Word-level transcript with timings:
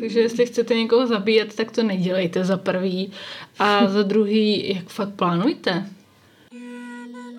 Takže 0.00 0.20
jestli 0.20 0.46
chcete 0.46 0.74
někoho 0.74 1.06
zabíjet, 1.06 1.56
tak 1.56 1.70
to 1.70 1.82
nedělejte 1.82 2.44
za 2.44 2.56
prvý. 2.56 3.12
A 3.58 3.86
za 3.86 4.02
druhý, 4.02 4.74
jak 4.74 4.88
fakt 4.88 5.14
plánujte? 5.14 5.86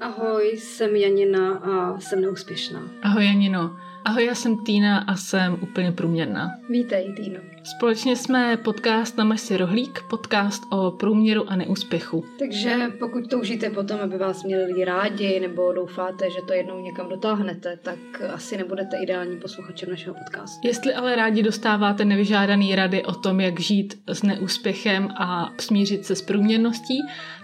Ahoj, 0.02 0.58
jsem 0.58 0.96
Janina 0.96 1.54
a 1.54 2.00
jsem 2.00 2.22
neúspěšná. 2.22 2.82
Ahoj 3.02 3.26
Janino. 3.26 3.78
Ahoj, 4.06 4.26
já 4.26 4.36
jsem 4.36 4.58
Týna 4.58 4.98
a 4.98 5.16
jsem 5.16 5.58
úplně 5.62 5.92
průměrná. 5.92 6.50
Vítej, 6.70 7.14
Týno. 7.14 7.40
Společně 7.64 8.16
jsme 8.16 8.58
podcast 8.58 9.18
na 9.18 9.38
si 9.38 9.58
rohlík, 9.58 10.00
podcast 10.10 10.64
o 10.72 10.92
průměru 10.92 11.50
a 11.52 11.56
neúspěchu. 11.56 12.26
Takže 12.40 12.78
pokud 13.00 13.30
toužíte 13.30 13.70
potom, 13.70 14.00
aby 14.00 14.18
vás 14.18 14.44
měli 14.44 14.66
lidi 14.66 14.86
rádi, 14.86 15.40
nebo 15.40 15.74
doufáte, 15.74 16.30
že 16.30 16.40
to 16.48 16.54
jednou 16.54 16.80
někam 16.80 17.10
dotáhnete, 17.10 17.80
tak 17.84 17.98
asi 18.34 18.58
nebudete 18.58 18.98
ideální 19.04 19.38
posluchačem 19.38 19.90
našeho 19.90 20.16
podcastu. 20.16 20.68
Jestli 20.68 20.94
ale 20.94 21.16
rádi 21.16 21.44
dostáváte 21.44 22.06
nevyžádaný 22.06 22.76
rady 22.76 23.04
o 23.04 23.14
tom, 23.14 23.40
jak 23.40 23.60
žít 23.60 24.02
s 24.08 24.24
neúspěchem 24.24 25.10
a 25.18 25.50
smířit 25.60 26.06
se 26.06 26.16
s 26.16 26.22
průměrností, 26.22 27.00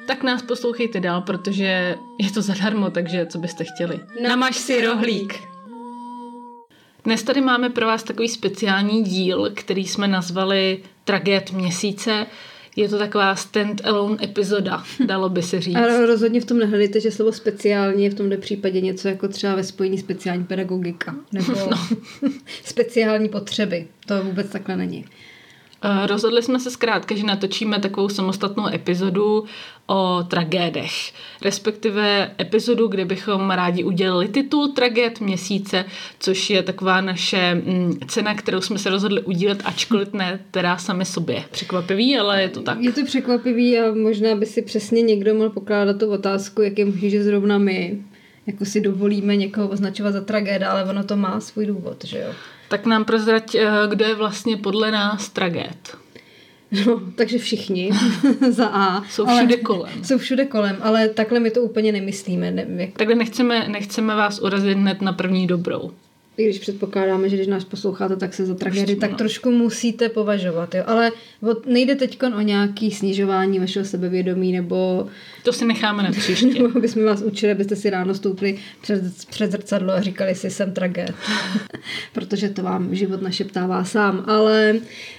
tak 0.08 0.24
nás 0.24 0.42
poslouchejte 0.42 1.00
dál, 1.00 1.22
protože 1.22 1.96
je 2.20 2.32
to 2.34 2.42
zadarmo, 2.42 2.90
takže 2.90 3.26
co 3.26 3.38
byste 3.38 3.64
chtěli. 3.64 4.00
Namaž 4.28 4.56
si 4.56 4.86
rohlík. 4.86 5.55
Dnes 7.06 7.24
tady 7.24 7.42
máme 7.42 7.70
pro 7.70 7.86
vás 7.86 8.04
takový 8.04 8.30
speciální 8.30 9.04
díl, 9.04 9.52
který 9.54 9.86
jsme 9.86 10.08
nazvali 10.08 10.84
Tragéd 11.04 11.52
měsíce. 11.52 12.26
Je 12.76 12.90
to 12.90 12.98
taková 12.98 13.36
stand-alone 13.36 14.24
epizoda, 14.24 14.84
dalo 15.06 15.30
by 15.30 15.44
se 15.44 15.62
říct. 15.62 15.76
Ale 15.78 16.06
rozhodně 16.06 16.42
v 16.42 16.46
tom 16.46 16.60
nehledejte, 16.60 17.00
že 17.00 17.12
slovo 17.12 17.32
speciální 17.32 18.04
je 18.04 18.10
v 18.10 18.14
tomhle 18.14 18.38
případě 18.38 18.82
něco 18.82 19.08
jako 19.08 19.28
třeba 19.28 19.56
ve 19.56 19.64
spojení 19.64 19.98
speciální 19.98 20.44
pedagogika 20.44 21.16
nebo 21.32 21.54
no. 21.72 21.88
speciální 22.64 23.30
potřeby. 23.30 23.88
To 24.08 24.24
vůbec 24.24 24.50
takhle 24.50 24.78
není. 24.78 25.06
Eh, 25.84 26.08
rozhodli 26.08 26.44
jsme 26.44 26.60
se 26.60 26.72
zkrátka, 26.72 27.16
že 27.16 27.24
natočíme 27.24 27.80
takovou 27.80 28.10
samostatnou 28.10 28.68
epizodu 28.68 29.46
o 29.88 30.24
tragédech. 30.24 30.92
Respektive 31.42 32.32
epizodu, 32.40 32.88
kde 32.88 33.06
bychom 33.06 33.52
rádi 33.52 33.84
udělali 33.84 34.28
titul 34.28 34.68
Tragéd 34.68 35.22
měsíce, 35.22 35.86
což 36.20 36.50
je 36.50 36.64
taková 36.64 37.02
naše 37.02 37.56
mm, 37.56 38.00
cena, 38.08 38.36
kterou 38.36 38.62
jsme 38.62 38.80
se 38.80 38.90
rozhodli 38.90 39.22
udílet, 39.22 39.62
ačkoliv 39.66 40.14
ne 40.14 40.40
teda 40.52 40.78
sami 40.78 41.06
sobě. 41.06 41.44
Překvapivý, 41.52 42.18
ale 42.18 42.42
je 42.42 42.50
to 42.50 42.62
tak. 42.62 42.82
Je 42.82 42.92
to 42.92 43.06
překvapivý 43.06 43.80
a 43.80 43.94
možná 43.94 44.36
by 44.36 44.46
si 44.46 44.62
přesně 44.62 45.02
někdo 45.02 45.34
mohl 45.34 45.50
pokládat 45.50 46.00
tu 46.00 46.12
otázku, 46.12 46.62
jak 46.62 46.80
je 46.80 46.86
možný, 46.86 47.10
že 47.10 47.24
zrovna 47.24 47.58
my 47.58 48.02
jako 48.48 48.66
si 48.66 48.82
dovolíme 48.82 49.36
někoho 49.36 49.68
označovat 49.68 50.14
za 50.14 50.22
tragéda, 50.22 50.72
ale 50.72 50.84
ono 50.84 51.04
to 51.04 51.16
má 51.16 51.40
svůj 51.40 51.66
důvod, 51.66 52.04
že 52.04 52.20
jo. 52.20 52.34
Tak 52.70 52.86
nám 52.86 53.06
prozrať, 53.06 53.56
eh, 53.56 53.70
kdo 53.90 54.06
je 54.06 54.16
vlastně 54.16 54.58
podle 54.58 54.92
nás 54.92 55.30
tragéd. 55.30 55.98
No, 56.86 57.02
takže 57.16 57.38
všichni 57.38 57.92
za 58.50 58.68
A. 58.68 59.04
Jsou 59.10 59.26
všude 59.26 59.56
ale, 59.56 59.58
kolem. 59.58 60.04
Jsou 60.04 60.18
všude 60.18 60.46
kolem, 60.46 60.78
ale 60.82 61.10
takhle 61.10 61.40
my 61.40 61.52
to 61.52 61.62
úplně 61.62 61.92
nemyslíme. 61.92 62.52
Ne, 62.52 62.66
jak... 62.76 62.90
Takhle 62.94 63.16
nechceme, 63.16 63.68
nechceme 63.70 64.16
vás 64.16 64.40
urazit 64.40 64.78
hned 64.78 65.02
na 65.02 65.14
první 65.14 65.48
dobrou 65.48 65.92
i 66.38 66.44
když 66.44 66.60
předpokládáme, 66.60 67.30
že 67.30 67.36
když 67.36 67.48
nás 67.48 67.66
posloucháte, 67.66 68.16
tak 68.16 68.34
se 68.34 68.46
za 68.46 68.56
tragédii 68.56 68.96
tak 68.96 69.16
trošku 69.16 69.52
musíte 69.52 70.10
považovat. 70.10 70.76
Jo? 70.76 70.84
Ale 70.86 71.12
nejde 71.66 71.96
teď 71.96 72.24
o 72.38 72.42
nějaký 72.42 72.92
snižování 72.92 73.60
vašeho 73.60 73.86
sebevědomí 73.86 74.52
nebo... 74.52 75.08
To 75.44 75.54
si 75.54 75.66
necháme 75.66 76.04
na 76.04 76.12
příště. 76.12 76.46
nebo 76.64 76.80
bychom 76.80 77.06
vás 77.06 77.22
učili, 77.22 77.52
abyste 77.52 77.76
si 77.76 77.90
ráno 77.90 78.14
stoupli 78.14 78.58
před, 78.82 79.02
před 79.30 79.52
zrcadlo 79.52 79.94
a 79.94 80.02
říkali 80.02 80.36
si, 80.36 80.50
jsem 80.50 80.74
tragéd. 80.74 81.14
Protože 82.14 82.50
to 82.50 82.64
vám 82.64 82.96
život 82.96 83.22
našeptává 83.22 83.84
sám. 83.84 84.24
Ale 84.28 84.76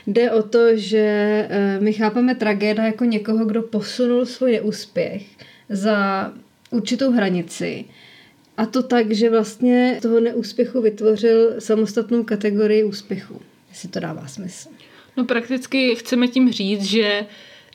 jde 0.06 0.30
o 0.30 0.42
to, 0.42 0.76
že 0.76 1.46
eh, 1.50 1.78
my 1.80 1.92
chápeme 1.92 2.34
tragéda 2.34 2.84
jako 2.84 3.04
někoho, 3.04 3.44
kdo 3.44 3.62
posunul 3.62 4.26
svůj 4.26 4.52
neúspěch 4.66 5.22
za 5.68 6.32
určitou 6.70 7.12
hranici 7.12 7.84
a 8.56 8.66
to 8.66 8.82
tak, 8.82 9.12
že 9.12 9.30
vlastně 9.30 9.98
toho 10.02 10.20
neúspěchu 10.20 10.82
vytvořil 10.82 11.54
samostatnou 11.58 12.24
kategorii 12.24 12.84
úspěchu. 12.84 13.40
Jestli 13.68 13.88
to 13.88 14.00
dává 14.00 14.26
smysl. 14.26 14.68
No 15.16 15.24
prakticky 15.24 15.94
chceme 15.94 16.28
tím 16.28 16.52
říct, 16.52 16.84
že 16.84 17.26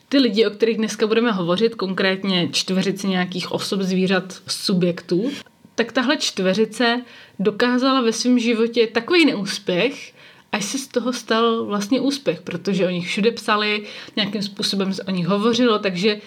ty 0.08 0.18
lidi, 0.18 0.46
o 0.46 0.50
kterých 0.50 0.76
dneska 0.76 1.06
budeme 1.06 1.32
hovořit, 1.32 1.74
konkrétně 1.74 2.48
čtveřici 2.52 3.08
nějakých 3.08 3.52
osob, 3.52 3.80
zvířat, 3.80 4.42
subjektů, 4.48 5.30
tak 5.74 5.92
tahle 5.92 6.16
čtveřice 6.16 7.02
dokázala 7.38 8.00
ve 8.00 8.12
svém 8.12 8.38
životě 8.38 8.86
takový 8.86 9.26
neúspěch, 9.26 10.12
až 10.52 10.64
se 10.64 10.78
z 10.78 10.86
toho 10.86 11.12
stal 11.12 11.64
vlastně 11.64 12.00
úspěch, 12.00 12.42
protože 12.42 12.86
o 12.86 12.90
nich 12.90 13.08
všude 13.08 13.30
psali, 13.30 13.82
nějakým 14.16 14.42
způsobem 14.42 14.94
se 14.94 15.02
o 15.02 15.10
nich 15.10 15.26
hovořilo, 15.26 15.78
takže 15.78 16.20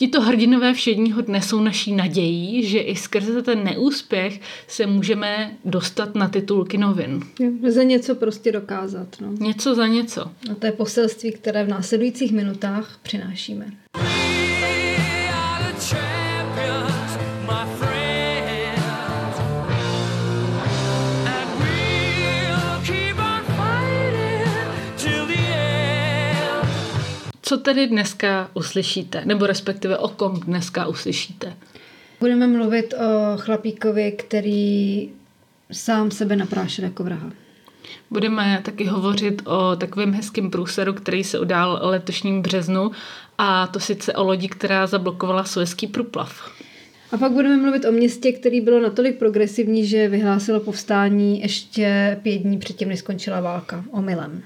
Tito 0.00 0.20
hrdinové 0.20 0.74
všedního 0.74 1.20
dne 1.20 1.42
jsou 1.42 1.60
naší 1.60 1.92
nadějí, 1.92 2.66
že 2.66 2.78
i 2.78 2.96
skrze 2.96 3.42
ten 3.42 3.64
neúspěch 3.64 4.40
se 4.68 4.86
můžeme 4.86 5.56
dostat 5.64 6.14
na 6.14 6.28
titulky 6.28 6.78
novin. 6.78 7.20
Za 7.68 7.82
něco 7.82 8.14
prostě 8.14 8.52
dokázat. 8.52 9.08
No. 9.20 9.32
Něco 9.32 9.74
za 9.74 9.86
něco. 9.86 10.22
A 10.22 10.54
to 10.58 10.66
je 10.66 10.72
poselství, 10.72 11.32
které 11.32 11.64
v 11.64 11.68
následujících 11.68 12.32
minutách 12.32 12.98
přinášíme. 13.02 13.66
Co 27.50 27.56
tedy 27.56 27.86
dneska 27.86 28.50
uslyšíte? 28.54 29.22
Nebo 29.24 29.46
respektive 29.46 29.98
o 29.98 30.08
kom 30.08 30.40
dneska 30.40 30.86
uslyšíte? 30.86 31.56
Budeme 32.20 32.46
mluvit 32.46 32.94
o 32.94 33.36
chlapíkovi, 33.36 34.12
který 34.12 35.08
sám 35.72 36.10
sebe 36.10 36.36
naprášil 36.36 36.84
jako 36.84 37.04
vraha. 37.04 37.32
Budeme 38.10 38.60
taky 38.64 38.84
hovořit 38.84 39.42
o 39.46 39.76
takovém 39.76 40.12
hezkém 40.12 40.50
průseru, 40.50 40.92
který 40.92 41.24
se 41.24 41.40
udál 41.40 41.78
letošním 41.82 42.42
březnu 42.42 42.90
a 43.38 43.66
to 43.66 43.80
sice 43.80 44.12
o 44.12 44.24
lodi, 44.24 44.48
která 44.48 44.86
zablokovala 44.86 45.44
Suezký 45.44 45.86
průplav. 45.86 46.50
A 47.12 47.16
pak 47.16 47.32
budeme 47.32 47.56
mluvit 47.56 47.84
o 47.84 47.92
městě, 47.92 48.32
který 48.32 48.60
bylo 48.60 48.80
natolik 48.80 49.18
progresivní, 49.18 49.86
že 49.86 50.08
vyhlásilo 50.08 50.60
povstání 50.60 51.40
ještě 51.40 52.18
pět 52.22 52.38
dní 52.38 52.58
předtím, 52.58 52.88
než 52.88 52.98
skončila 52.98 53.40
válka. 53.40 53.84
Omylem. 53.90 54.42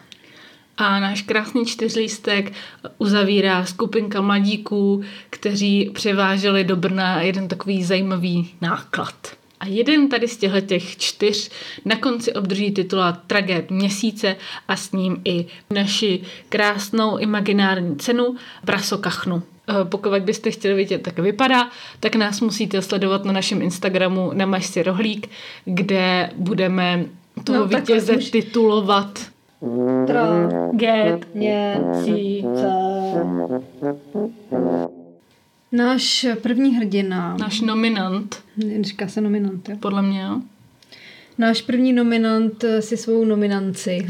A 0.76 1.00
náš 1.00 1.22
krásný 1.22 1.66
čtyřlístek 1.66 2.52
uzavírá 2.98 3.64
skupinka 3.64 4.20
mladíků, 4.20 5.02
kteří 5.30 5.90
převáželi 5.94 6.64
do 6.64 6.76
Brna 6.76 7.22
jeden 7.22 7.48
takový 7.48 7.84
zajímavý 7.84 8.54
náklad. 8.60 9.14
A 9.60 9.66
jeden 9.66 10.08
tady 10.08 10.28
z 10.28 10.36
těchto 10.36 10.60
těch 10.60 10.96
čtyř 10.96 11.50
na 11.84 11.96
konci 11.96 12.32
obdrží 12.32 12.70
titula 12.70 13.12
Tragéd 13.12 13.70
měsíce 13.70 14.36
a 14.68 14.76
s 14.76 14.92
ním 14.92 15.22
i 15.24 15.46
naši 15.70 16.20
krásnou 16.48 17.18
imaginární 17.18 17.96
cenu 17.96 18.36
Brasokachnu. 18.64 19.42
Eh, 19.68 19.84
pokud 19.84 20.12
byste 20.22 20.50
chtěli 20.50 20.74
vidět, 20.74 21.06
jak 21.06 21.18
vypadá, 21.18 21.70
tak 22.00 22.14
nás 22.14 22.40
musíte 22.40 22.82
sledovat 22.82 23.24
na 23.24 23.32
našem 23.32 23.62
Instagramu 23.62 24.30
na 24.34 24.60
si 24.60 24.82
rohlík, 24.82 25.30
kde 25.64 26.30
budeme 26.36 27.04
toho 27.44 27.58
no, 27.58 27.66
vítěze 27.66 28.16
titulovat 28.16 29.33
Tragédnice. 30.06 31.54
Náš 35.72 36.26
první 36.42 36.76
hrdina. 36.76 37.36
Náš 37.40 37.60
nominant. 37.60 38.36
Říká 38.80 39.08
se 39.08 39.20
nominant, 39.20 39.68
jo? 39.68 39.76
Podle 39.80 40.02
mě, 40.02 40.22
jo. 40.22 40.40
Náš 41.38 41.62
první 41.62 41.92
nominant 41.92 42.64
si 42.80 42.96
svou 42.96 43.24
nominanci 43.24 44.06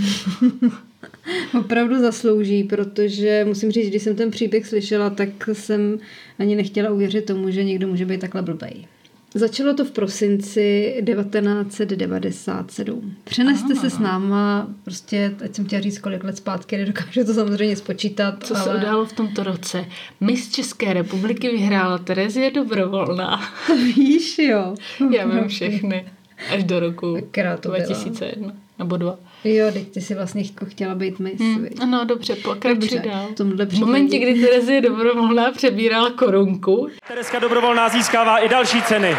opravdu 1.58 2.00
zaslouží, 2.00 2.64
protože 2.64 3.44
musím 3.48 3.70
říct, 3.70 3.88
když 3.88 4.02
jsem 4.02 4.16
ten 4.16 4.30
příběh 4.30 4.66
slyšela, 4.66 5.10
tak 5.10 5.28
jsem 5.52 5.98
ani 6.38 6.56
nechtěla 6.56 6.90
uvěřit 6.90 7.24
tomu, 7.24 7.50
že 7.50 7.64
někdo 7.64 7.88
může 7.88 8.06
být 8.06 8.20
takhle 8.20 8.42
blbej. 8.42 8.86
Začalo 9.36 9.74
to 9.74 9.84
v 9.84 9.90
prosinci 9.90 10.94
1997. 11.06 13.14
Přeneste 13.24 13.72
Aha. 13.72 13.80
se 13.80 13.90
s 13.90 13.98
náma, 13.98 14.68
prostě, 14.84 15.34
ať 15.44 15.54
jsem 15.54 15.64
chtěla 15.64 15.82
říct, 15.82 15.98
kolik 15.98 16.24
let 16.24 16.36
zpátky, 16.36 16.76
nedokážu 16.76 17.24
to 17.24 17.34
samozřejmě 17.34 17.76
spočítat. 17.76 18.44
Co 18.44 18.56
ale... 18.56 18.64
se 18.64 18.74
událo 18.74 19.06
v 19.06 19.12
tomto 19.12 19.42
roce? 19.42 19.84
Miss 20.20 20.52
České 20.52 20.92
republiky 20.92 21.48
vyhrála 21.48 21.98
Terezie 21.98 22.50
Dobrovolná. 22.50 23.40
To 23.66 23.76
víš, 23.76 24.38
jo. 24.38 24.74
Já 25.10 25.26
vím 25.26 25.48
všechny. 25.48 26.06
Až 26.54 26.64
do 26.64 26.80
roku 26.80 27.16
2001 27.62 28.52
nebo 28.78 28.96
dva. 28.96 29.18
Jo, 29.44 29.72
teď 29.72 29.90
ty 29.94 30.00
si 30.00 30.14
vlastně 30.14 30.42
chtěla 30.68 30.94
být 30.94 31.18
mis. 31.18 31.40
Hmm, 31.40 31.68
ano, 31.82 32.04
dobře, 32.04 32.36
pokračuj 32.36 32.98
dál. 32.98 33.28
V 33.68 33.78
momentě, 33.78 34.18
kdy 34.18 34.34
Terezie 34.46 34.80
Dobrovolná 34.80 35.50
přebírala 35.50 36.10
korunku. 36.10 36.88
Tereska 37.08 37.38
Dobrovolná 37.38 37.88
získává 37.88 38.38
i 38.38 38.48
další 38.48 38.82
ceny. 38.82 39.16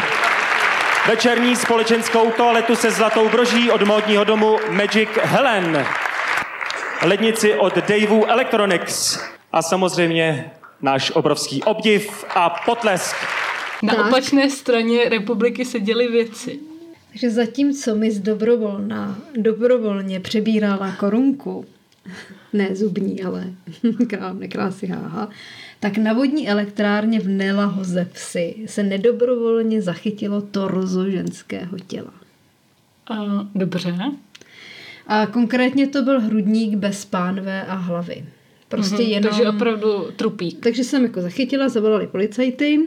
Večerní 1.08 1.56
společenskou 1.56 2.30
toaletu 2.30 2.76
se 2.76 2.90
zlatou 2.90 3.28
broží 3.28 3.70
od 3.70 3.82
módního 3.82 4.24
domu 4.24 4.56
Magic 4.70 5.08
Helen. 5.22 5.86
lednici 7.02 7.54
od 7.54 7.74
Dave'u 7.76 8.24
Electronics 8.24 9.18
a 9.52 9.62
samozřejmě 9.62 10.50
náš 10.82 11.10
obrovský 11.10 11.62
obdiv 11.62 12.24
a 12.34 12.50
potlesk. 12.50 13.16
Na 13.82 13.94
Tak. 13.94 14.06
opačné 14.06 14.50
straně 14.50 15.08
republiky 15.08 15.64
se 15.64 15.80
děly 15.80 16.08
věci. 16.08 16.58
Takže 17.16 17.30
zatímco 17.30 17.94
mi 17.94 18.10
z 18.10 18.20
dobrovolná 18.20 19.18
dobrovolně 19.36 20.20
přebírala 20.20 20.92
korunku, 20.92 21.64
ne 22.52 22.76
zubní, 22.76 23.22
ale 23.22 23.44
nekrásy, 24.38 24.86
háha, 24.86 25.28
tak 25.80 25.98
na 25.98 26.12
vodní 26.12 26.48
elektrárně 26.48 27.20
v 27.20 27.28
Nelahozevsi 27.28 28.54
se 28.66 28.82
nedobrovolně 28.82 29.82
zachytilo 29.82 30.40
torzo 30.40 31.10
ženského 31.10 31.78
těla. 31.78 32.12
A, 33.10 33.48
dobře. 33.54 33.94
A 35.06 35.26
konkrétně 35.26 35.86
to 35.86 36.02
byl 36.02 36.20
hrudník 36.20 36.74
bez 36.74 37.04
pánve 37.04 37.62
a 37.62 37.74
hlavy. 37.74 38.24
Prostě 38.68 39.02
Mhm, 39.02 39.10
jenom... 39.10 39.30
Takže 39.30 39.48
opravdu 39.48 40.10
trupík. 40.16 40.60
Takže 40.60 40.84
jsem 40.84 41.02
jako 41.02 41.20
zachytila, 41.20 41.68
zavolali 41.68 42.06
policajty, 42.06 42.80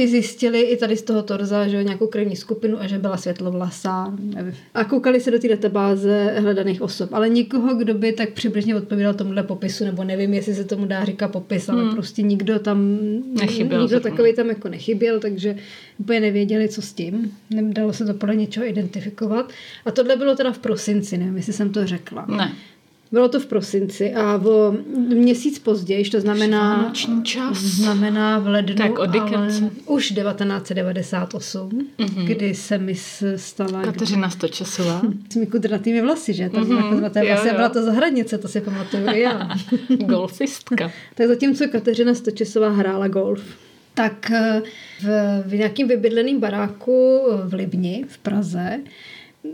ty 0.00 0.08
zjistili 0.08 0.60
i 0.60 0.76
tady 0.76 0.96
z 0.96 1.02
toho 1.02 1.22
torza, 1.22 1.68
že 1.68 1.84
nějakou 1.84 2.06
krevní 2.06 2.36
skupinu 2.36 2.80
a 2.80 2.86
že 2.86 2.98
byla 2.98 3.16
světlovlasá. 3.16 4.14
nevím. 4.34 4.54
A 4.74 4.84
koukali 4.84 5.20
se 5.20 5.30
do 5.30 5.38
té 5.38 5.48
databáze 5.48 6.34
hledaných 6.38 6.82
osob, 6.82 7.12
ale 7.12 7.28
nikoho, 7.28 7.74
kdo 7.74 7.94
by 7.94 8.12
tak 8.12 8.30
přibližně 8.32 8.76
odpovídal 8.76 9.14
tomuhle 9.14 9.42
popisu, 9.42 9.84
nebo 9.84 10.04
nevím, 10.04 10.34
jestli 10.34 10.54
se 10.54 10.64
tomu 10.64 10.86
dá 10.86 11.04
říkat 11.04 11.28
popis, 11.28 11.68
ale 11.68 11.82
Hmm. 11.82 11.92
prostě 11.94 12.22
nikdo 12.22 12.58
tam, 12.58 12.98
Nechyběl 13.40 13.80
nikdo 13.80 13.88
zrovna. 13.88 14.10
takový 14.10 14.34
tam 14.34 14.48
jako 14.48 14.68
nechyběl, 14.68 15.20
takže 15.20 15.56
úplně 15.98 16.20
nevěděli, 16.20 16.68
co 16.68 16.82
s 16.82 16.92
tím. 16.92 17.32
Nedalo 17.50 17.92
se 17.92 18.04
to 18.04 18.14
podle 18.14 18.36
něčeho 18.36 18.66
identifikovat. 18.66 19.52
A 19.84 19.90
tohle 19.90 20.16
bylo 20.16 20.36
teda 20.36 20.52
v 20.52 20.58
prosinci, 20.58 21.18
nevím, 21.18 21.36
jestli 21.36 21.52
jsem 21.52 21.72
to 21.72 21.86
řekla. 21.86 22.26
Ne. 22.36 22.52
Bylo 23.12 23.28
to 23.28 23.40
v 23.40 23.46
prosinci 23.46 24.14
a 24.14 24.36
o 24.36 24.74
měsíc 24.96 25.58
později, 25.58 26.10
to 26.10 26.20
znamená, 26.20 26.76
Vánoční 26.76 27.24
čas. 27.24 27.58
znamená 27.58 28.38
v 28.38 28.46
lednu, 28.48 28.74
Tak 28.74 28.98
od 28.98 29.10
Dickense. 29.10 29.58
ale 29.60 29.70
už 29.86 30.08
1998, 30.08 31.68
mm-hmm. 31.70 32.24
kdy 32.24 32.54
se 32.54 32.78
mi 32.78 32.94
stala 33.36 33.82
Kateřina 33.82 34.30
Stočasová. 34.30 35.02
s 35.32 35.36
mi 35.36 35.46
kudratými 35.46 36.00
vlasy, 36.02 36.34
že? 36.34 36.50
Tam 36.50 36.64
mm-hmm. 36.64 37.18
jo, 37.24 37.26
vlasy 37.26 37.48
jo. 37.48 37.54
byla 37.54 37.68
to 37.68 37.82
zahradnice, 37.82 38.38
to 38.38 38.48
si 38.48 38.60
pamatuju 38.60 39.06
já. 39.06 39.48
Golfistka. 39.88 40.90
tak 41.14 41.26
zatímco 41.26 41.68
Kateřina 41.68 42.14
Stočesová 42.14 42.68
hrála 42.68 43.08
golf, 43.08 43.42
tak 43.94 44.30
eh, 44.30 44.62
v, 45.00 45.06
v 45.46 45.54
nějakým 45.54 45.88
vybydleném 45.88 46.40
baráku 46.40 47.20
v 47.44 47.54
Libni 47.54 48.04
v 48.08 48.18
Praze 48.18 48.80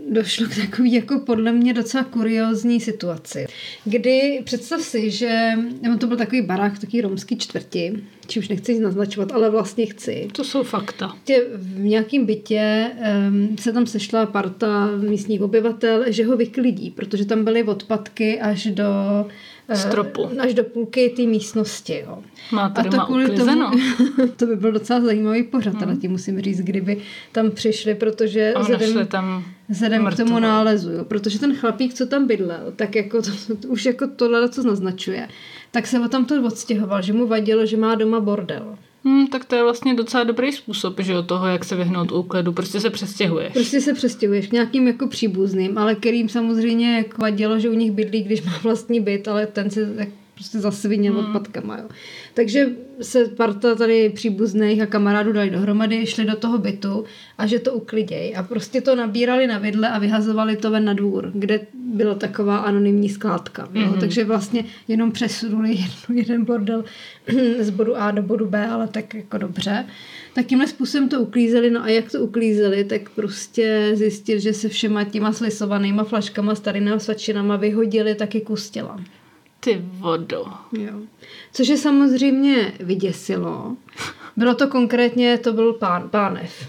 došlo 0.09 0.47
k 0.47 0.55
takový 0.55 0.93
jako 0.93 1.19
podle 1.19 1.51
mě 1.51 1.73
docela 1.73 2.03
kuriózní 2.03 2.79
situaci, 2.79 3.45
kdy 3.85 4.41
představ 4.43 4.81
si, 4.81 5.11
že 5.11 5.51
to 5.99 6.07
byl 6.07 6.17
takový 6.17 6.41
barák 6.41 6.73
v 6.73 6.79
takový 6.79 7.01
romský 7.01 7.37
čtvrti, 7.37 8.03
čímž 8.27 8.47
nechci 8.47 8.79
naznačovat, 8.79 9.31
ale 9.31 9.49
vlastně 9.49 9.85
chci. 9.85 10.27
To 10.31 10.43
jsou 10.43 10.63
fakta. 10.63 11.15
V 11.55 11.79
nějakém 11.79 12.25
bytě 12.25 12.91
um, 13.29 13.57
se 13.57 13.73
tam 13.73 13.85
sešla 13.85 14.25
parta 14.25 14.91
místních 14.97 15.41
obyvatel, 15.41 16.03
že 16.07 16.25
ho 16.25 16.37
vyklidí, 16.37 16.91
protože 16.91 17.25
tam 17.25 17.43
byly 17.43 17.63
odpadky 17.63 18.39
až 18.39 18.65
do 18.65 18.85
Stropu. 19.73 20.29
až 20.39 20.53
do 20.53 20.63
půlky 20.63 21.09
té 21.09 21.21
místnosti. 21.21 22.03
Jo. 22.05 22.23
Máte 22.51 22.83
doma 22.83 23.07
uklizeno? 23.07 23.71
to 24.37 24.45
by 24.45 24.55
byl 24.55 24.71
docela 24.71 25.01
zajímavý 25.01 25.43
pořad, 25.43 25.73
hmm. 25.73 25.83
ale 25.83 25.95
ti 25.95 26.07
musím 26.07 26.41
říct, 26.41 26.61
kdyby 26.61 26.97
tam 27.31 27.51
přišli, 27.51 27.95
protože 27.95 28.53
A 28.53 28.59
vzhledem, 28.59 29.07
tam 29.07 29.43
vzhledem 29.69 30.05
k 30.05 30.17
tomu 30.17 30.39
nálezu, 30.39 30.91
jo, 30.91 31.05
protože 31.05 31.39
ten 31.39 31.55
chlapík, 31.55 31.93
co 31.93 32.05
tam 32.05 32.27
bydlel, 32.27 32.73
tak 32.75 32.95
jako 32.95 33.21
to, 33.21 33.55
to, 33.55 33.67
už 33.67 33.85
jako 33.85 34.07
tohle, 34.07 34.49
co 34.49 34.63
naznačuje, 34.63 35.27
tak 35.71 35.87
se 35.87 35.99
o 35.99 36.07
tam 36.07 36.25
to 36.25 36.43
odstěhoval, 36.43 37.01
že 37.01 37.13
mu 37.13 37.27
vadilo, 37.27 37.65
že 37.65 37.77
má 37.77 37.95
doma 37.95 38.19
bordel. 38.19 38.77
Hmm, 39.07 39.27
tak 39.27 39.45
to 39.45 39.55
je 39.55 39.63
vlastně 39.63 39.93
docela 39.93 40.23
dobrý 40.23 40.51
způsob, 40.51 40.99
že 40.99 41.13
jo, 41.13 41.23
toho, 41.23 41.47
jak 41.47 41.65
se 41.65 41.75
vyhnout 41.75 42.11
úklidu. 42.11 42.53
Prostě 42.53 42.79
se 42.79 42.89
přestěhuješ. 42.89 43.53
Prostě 43.53 43.81
se 43.81 43.93
přestěhuješ 43.93 44.47
k 44.47 44.51
nějakým 44.51 44.87
jako 44.87 45.07
příbuzným, 45.07 45.77
ale 45.77 45.95
kterým 45.95 46.29
samozřejmě 46.29 46.97
jako 46.97 47.21
vadilo, 47.21 47.59
že 47.59 47.69
u 47.69 47.73
nich 47.73 47.91
bydlí, 47.91 48.23
když 48.23 48.43
má 48.43 48.59
vlastní 48.63 48.99
byt, 48.99 49.27
ale 49.27 49.47
ten 49.47 49.69
se 49.69 49.93
tak 49.95 50.07
prostě 50.33 50.59
zasvinil 50.59 51.13
hmm. 51.13 51.25
odpadkama. 51.25 51.77
Jo. 51.77 51.89
Takže 52.33 52.69
se 53.01 53.25
parta 53.25 53.75
tady 53.75 54.09
příbuzných 54.09 54.81
a 54.81 54.85
kamarádů 54.85 55.33
dali 55.33 55.49
dohromady, 55.49 56.05
šli 56.05 56.25
do 56.25 56.35
toho 56.35 56.57
bytu 56.57 57.03
a 57.37 57.47
že 57.47 57.59
to 57.59 57.73
ukliděj. 57.73 58.33
A 58.37 58.43
prostě 58.43 58.81
to 58.81 58.95
nabírali 58.95 59.47
na 59.47 59.57
vidle 59.57 59.89
a 59.89 59.99
vyhazovali 59.99 60.57
to 60.57 60.71
ven 60.71 60.85
na 60.85 60.93
dvůr, 60.93 61.31
kde 61.33 61.59
byla 61.95 62.15
taková 62.15 62.57
anonymní 62.57 63.09
skládka. 63.09 63.69
Jo. 63.73 63.87
Mhm. 63.87 63.99
Takže 63.99 64.23
vlastně 64.23 64.65
jenom 64.87 65.11
přesunuli 65.11 65.69
jednu, 65.75 66.15
jeden 66.15 66.45
bordel 66.45 66.83
z 67.59 67.69
bodu 67.69 67.97
A 67.97 68.11
do 68.11 68.21
bodu 68.21 68.47
B, 68.47 68.67
ale 68.67 68.87
tak 68.87 69.13
jako 69.13 69.37
dobře. 69.37 69.85
Tak 70.33 70.45
tímhle 70.45 70.67
způsobem 70.67 71.09
to 71.09 71.21
uklízeli, 71.21 71.71
no 71.71 71.83
a 71.83 71.87
jak 71.87 72.11
to 72.11 72.19
uklízeli, 72.19 72.83
tak 72.83 73.09
prostě 73.09 73.91
zjistili, 73.93 74.39
že 74.39 74.53
se 74.53 74.69
všema 74.69 75.03
těma 75.03 75.33
slisovanýma 75.33 76.03
flaškama, 76.03 76.55
starými 76.55 76.91
svačinama 76.97 77.55
vyhodili 77.55 78.15
taky 78.15 78.41
kus 78.41 78.69
těla. 78.69 78.99
Ty 79.59 79.81
vodo. 79.81 80.45
Jo. 80.77 80.99
Což 81.53 81.67
je 81.67 81.77
samozřejmě 81.77 82.73
vyděsilo. 82.79 83.75
Bylo 84.37 84.55
to 84.55 84.67
konkrétně, 84.67 85.37
to 85.37 85.53
byl 85.53 85.73
pán, 85.73 86.09
pánev. 86.09 86.67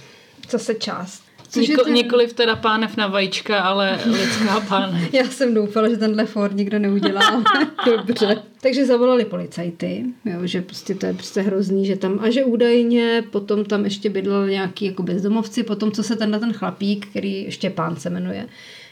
Zase 0.51 0.75
část. 0.75 1.28
Což 1.51 1.69
Niko, 1.69 1.85
ten- 1.85 1.95
Nikoliv 1.95 2.33
teda 2.33 2.57
pánev 2.57 2.97
na 2.97 3.07
vajíčka, 3.07 3.61
ale 3.61 3.99
lidská 4.07 4.61
pánev. 4.61 5.15
Já 5.15 5.25
jsem 5.25 5.55
doufala, 5.55 5.89
že 5.89 5.97
tenhle 5.97 6.27
Ford 6.27 6.57
nikdo 6.57 6.79
neudělá. 6.79 7.45
Dobře. 7.87 8.43
Takže 8.63 8.87
zavolali 8.87 9.25
policajty, 9.25 10.05
jo, 10.25 10.39
že 10.45 10.63
prostě 10.63 10.95
to 10.95 11.07
je 11.07 11.15
prostě 11.15 11.41
hrozný, 11.41 11.87
že 11.87 11.97
tam, 11.97 12.19
a 12.23 12.31
že 12.31 12.45
údajně 12.45 13.25
potom 13.31 13.65
tam 13.65 13.85
ještě 13.85 14.11
bydlel 14.11 14.49
nějaký 14.49 14.85
jako 14.85 15.03
bezdomovci, 15.03 15.63
potom 15.63 15.93
co 15.93 16.03
se 16.03 16.17
tenhle 16.17 16.39
ten 16.41 16.53
chlapík, 16.53 17.07
který 17.07 17.47
Štěpán 17.51 17.97
se 17.97 18.11
jmenuje, 18.11 18.47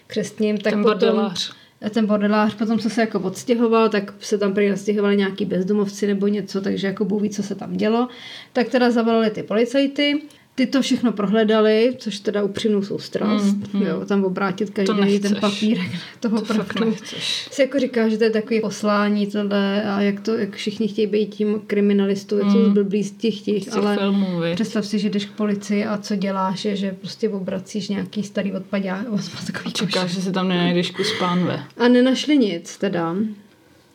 křestním, 0.07 0.59
tak 0.59 0.73
Ten 0.73 0.83
potom, 0.83 0.99
bordelář. 0.99 1.53
ten 1.91 2.07
bordelář 2.07 2.55
potom, 2.55 2.79
co 2.79 2.91
se 2.91 3.01
jako 3.01 3.21
odstěhoval, 3.21 3.89
tak 3.89 4.15
se 4.21 4.39
tam 4.39 4.55
prý 4.55 4.69
nastěhovali 4.69 5.17
nějaký 5.17 5.45
bezdomovci 5.45 6.07
nebo 6.07 6.27
něco, 6.27 6.61
takže 6.61 6.87
jako 6.87 7.05
Bůh 7.05 7.23
ví, 7.23 7.31
co 7.31 7.43
se 7.43 7.55
tam 7.55 7.73
dělo. 7.77 8.09
Tak 8.53 8.69
teda 8.69 8.91
zavolali 8.91 9.31
ty 9.31 9.43
policajty, 9.43 10.23
ty 10.57 10.67
to 10.67 10.83
všechno 10.83 11.13
prohledali, 11.13 11.95
což 11.99 12.19
teda 12.21 12.43
upřímnou 12.43 12.83
soustrast, 12.83 13.45
Mm, 13.45 13.65
mm, 13.73 13.81
mm. 13.81 13.87
jo, 13.87 14.05
tam 14.07 14.25
obrátit 14.25 14.71
každý 14.71 15.19
ten 15.19 15.37
papírek 15.41 15.91
toho 16.21 16.41
To 16.41 16.85
nechceš. 16.85 17.49
Si 17.51 17.63
jako 17.63 17.79
říká, 17.79 18.09
že 18.09 18.19
to 18.19 18.25
je 18.25 18.31
takový 18.31 18.61
poslání 18.61 19.27
tohle 19.27 19.83
a 19.83 20.01
jak 20.01 20.21
to, 20.21 20.35
jak 20.35 20.57
všichni 20.57 20.89
chtějí 20.89 21.07
být 21.07 21.27
tím 21.35 21.61
kriminalistou, 21.67 22.39
jak 22.39 22.51
jsou 22.51 22.59
Mm. 22.59 22.71
zblblí 22.71 23.03
z 23.05 23.11
těch 23.13 23.41
těch, 23.41 23.63
Z 23.63 23.65
těch 23.67 23.75
ale 23.77 23.97
filmů, 23.97 24.41
viď? 24.41 24.55
představ 24.55 24.87
si, 24.87 24.99
že 24.99 25.11
jdeš 25.11 25.25
k 25.25 25.33
policii 25.33 25.85
a 25.85 25.99
co 25.99 26.17
děláš, 26.17 26.65
je, 26.65 26.77
že 26.77 26.93
prostě 27.01 27.29
obracíš 27.29 27.89
nějaký 27.89 28.23
starý 28.23 28.53
odpadá, 28.53 29.05
odpadkový 29.11 29.73
Čekáš, 29.73 30.11
že 30.11 30.21
si 30.23 30.33
tam 30.33 30.49
nenajdeš 30.49 30.91
kus 30.91 31.13
pánve. 31.19 31.63
A 31.77 31.89
nenašli 31.89 32.39
nic 32.39 32.77
teda. 32.77 33.17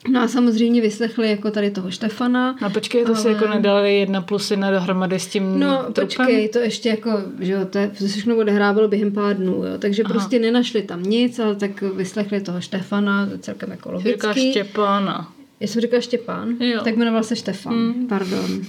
No 0.10 0.22
a 0.22 0.28
samozřejmě 0.28 0.82
vyslechli 0.82 1.30
jako 1.30 1.52
tady 1.52 1.72
toho 1.72 1.92
Štefana. 1.92 2.56
No 2.62 2.70
počkej, 2.70 3.06
to 3.06 3.16
si 3.16 3.28
Ale- 3.28 3.34
jako 3.38 3.48
nedali 3.48 4.00
jedna 4.00 4.22
plus 4.22 4.52
jedna 4.52 4.72
dohromady 4.72 5.20
s 5.20 5.28
tím 5.28 5.60
No, 5.60 5.84
trupem? 5.84 6.06
počkej, 6.06 6.50
to 6.50 6.60
ještě 6.60 6.90
jako, 6.90 7.12
že 7.40 7.52
jo, 7.52 7.66
to, 7.66 7.78
je, 7.78 7.92
všechno 8.08 8.36
odehrávalo 8.38 8.88
během 8.88 9.12
pár 9.12 9.38
dnů, 9.38 9.54
jo, 9.54 9.78
takže 9.80 10.04
Aha. 10.04 10.14
prostě 10.14 10.40
nenašli 10.40 10.82
tam 10.82 11.04
nic, 11.04 11.40
ale 11.40 11.56
tak 11.56 11.82
vyslechli 11.82 12.42
toho 12.42 12.62
Štefana, 12.62 13.26
to 13.26 13.32
je 13.32 13.38
celkem 13.40 13.72
jako 13.72 13.92
logický. 13.92 14.52
Štěpána. 14.52 15.32
Já 15.60 15.68
jsem 15.68 15.82
říkala 15.82 16.02
Štěpán, 16.02 16.50
Jo. 16.60 16.82
tak 16.84 16.96
jmenoval 16.98 17.24
se 17.24 17.36
Štefan, 17.36 17.74
Mm. 17.76 18.08
pardon. 18.08 18.62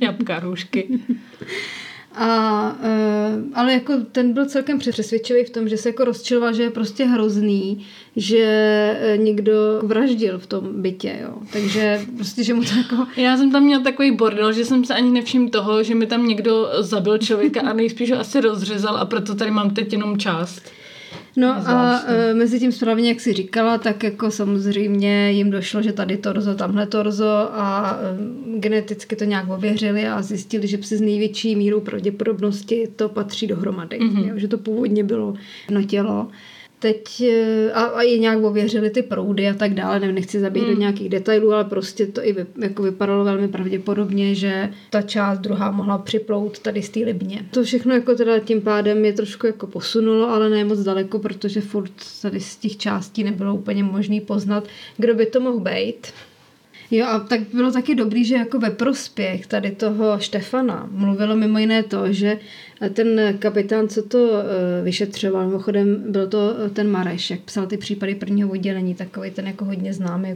Jabka, 0.00 0.40
růžky. 0.40 0.88
A, 2.18 2.76
uh, 2.78 3.42
ale 3.54 3.72
jako 3.72 3.92
ten 4.12 4.32
byl 4.32 4.46
celkem 4.46 4.78
přesvědčivý 4.78 5.44
v 5.44 5.50
tom, 5.50 5.68
že 5.68 5.76
se 5.76 5.88
jako 5.88 6.04
rozčiloval, 6.04 6.52
že 6.52 6.62
je 6.62 6.70
prostě 6.70 7.04
hrozný, 7.04 7.86
že 8.16 8.38
eh, 9.00 9.16
někdo 9.16 9.80
vraždil 9.82 10.38
v 10.38 10.46
tom 10.46 10.82
bytě, 10.82 11.18
jo. 11.22 11.34
Takže 11.52 12.00
prostě, 12.16 12.44
že 12.44 12.54
mu 12.54 12.62
to 12.62 12.70
jako... 12.76 13.06
Já 13.20 13.36
jsem 13.36 13.52
tam 13.52 13.62
měla 13.62 13.82
takový 13.82 14.10
bordel, 14.10 14.52
že 14.52 14.64
jsem 14.64 14.84
se 14.84 14.94
ani 14.94 15.10
nevšiml 15.10 15.48
toho, 15.48 15.82
že 15.82 15.94
mi 15.94 16.06
tam 16.06 16.26
někdo 16.26 16.68
zabil 16.80 17.18
člověka 17.18 17.60
a 17.60 17.72
nejspíš 17.72 18.12
ho 18.12 18.20
asi 18.20 18.40
rozřezal 18.40 18.96
a 18.96 19.04
proto 19.04 19.34
tady 19.34 19.50
mám 19.50 19.70
teď 19.70 19.92
jenom 19.92 20.18
část. 20.18 20.62
No 21.36 21.68
a 21.68 22.02
e, 22.06 22.34
mezi 22.34 22.60
tím 22.60 22.72
správně, 22.72 23.08
jak 23.08 23.20
si 23.20 23.32
říkala, 23.32 23.78
tak 23.78 24.02
jako 24.02 24.30
samozřejmě 24.30 25.30
jim 25.32 25.50
došlo, 25.50 25.82
že 25.82 25.92
tady 25.92 26.16
torzo, 26.16 26.54
tamhle 26.54 26.86
torzo 26.86 27.48
a 27.52 27.98
e, 28.56 28.58
geneticky 28.58 29.16
to 29.16 29.24
nějak 29.24 29.50
ověřili 29.50 30.06
a 30.06 30.22
zjistili, 30.22 30.66
že 30.66 30.78
z 30.82 31.00
největší 31.00 31.56
mírou 31.56 31.80
pravděpodobnosti 31.80 32.88
to 32.96 33.08
patří 33.08 33.46
dohromady. 33.46 33.98
Mm-hmm. 33.98 34.28
Jo, 34.28 34.38
že 34.38 34.48
to 34.48 34.58
původně 34.58 35.04
bylo 35.04 35.34
jedno 35.68 35.82
tělo. 35.82 36.28
Teď 36.78 37.20
eh, 37.20 37.72
a, 37.72 37.82
a 37.84 38.02
i 38.02 38.18
nějak 38.18 38.44
ověřili 38.44 38.90
ty 38.90 39.02
proudy 39.02 39.48
a 39.48 39.54
tak 39.54 39.74
dále, 39.74 40.00
nevím, 40.00 40.14
nechci 40.14 40.40
zabít 40.40 40.64
hmm. 40.64 40.74
do 40.74 40.80
nějakých 40.80 41.08
detailů, 41.08 41.52
ale 41.52 41.64
prostě 41.64 42.06
to 42.06 42.26
i 42.26 42.32
vy, 42.32 42.46
jako 42.62 42.82
vypadalo 42.82 43.24
velmi 43.24 43.48
pravděpodobně, 43.48 44.34
že 44.34 44.70
ta 44.90 45.02
část 45.02 45.38
druhá 45.38 45.70
mohla 45.70 45.98
připlout 45.98 46.58
tady 46.58 46.82
z 46.82 46.88
té 46.88 47.00
Libně. 47.00 47.46
To 47.50 47.64
všechno 47.64 47.94
jako 47.94 48.14
teda 48.14 48.38
tím 48.38 48.60
pádem 48.60 49.04
je 49.04 49.12
trošku 49.12 49.46
jako 49.46 49.66
posunulo, 49.66 50.28
ale 50.28 50.50
ne 50.50 50.64
moc 50.64 50.78
daleko, 50.78 51.18
protože 51.18 51.60
furt 51.60 51.92
tady 52.22 52.40
z 52.40 52.56
těch 52.56 52.76
částí 52.76 53.24
nebylo 53.24 53.54
úplně 53.54 53.82
možný 53.82 54.20
poznat, 54.20 54.64
kdo 54.96 55.14
by 55.14 55.26
to 55.26 55.40
mohl 55.40 55.60
být. 55.60 56.06
Jo 56.90 57.06
a 57.06 57.20
tak 57.20 57.40
bylo 57.52 57.72
taky 57.72 57.94
dobrý, 57.94 58.24
že 58.24 58.34
jako 58.34 58.58
ve 58.58 58.70
prospěch 58.70 59.46
tady 59.46 59.70
toho 59.70 60.18
Štefana 60.18 60.88
mluvilo 60.90 61.36
mimo 61.36 61.58
jiné 61.58 61.82
to, 61.82 62.12
že 62.12 62.38
ten 62.92 63.36
kapitán, 63.38 63.88
co 63.88 64.02
to 64.02 64.30
eh, 64.30 64.84
vyšetřoval, 64.84 65.46
mimochodem 65.46 66.12
byl 66.12 66.26
to 66.26 66.54
eh, 66.66 66.70
ten 66.70 66.90
Mareš, 66.90 67.30
jak 67.30 67.40
psal 67.40 67.66
ty 67.66 67.76
případy 67.76 68.14
prvního 68.14 68.50
oddělení, 68.50 68.94
takový 68.94 69.30
ten 69.30 69.46
jako 69.46 69.64
hodně 69.64 69.92
známý, 69.92 70.34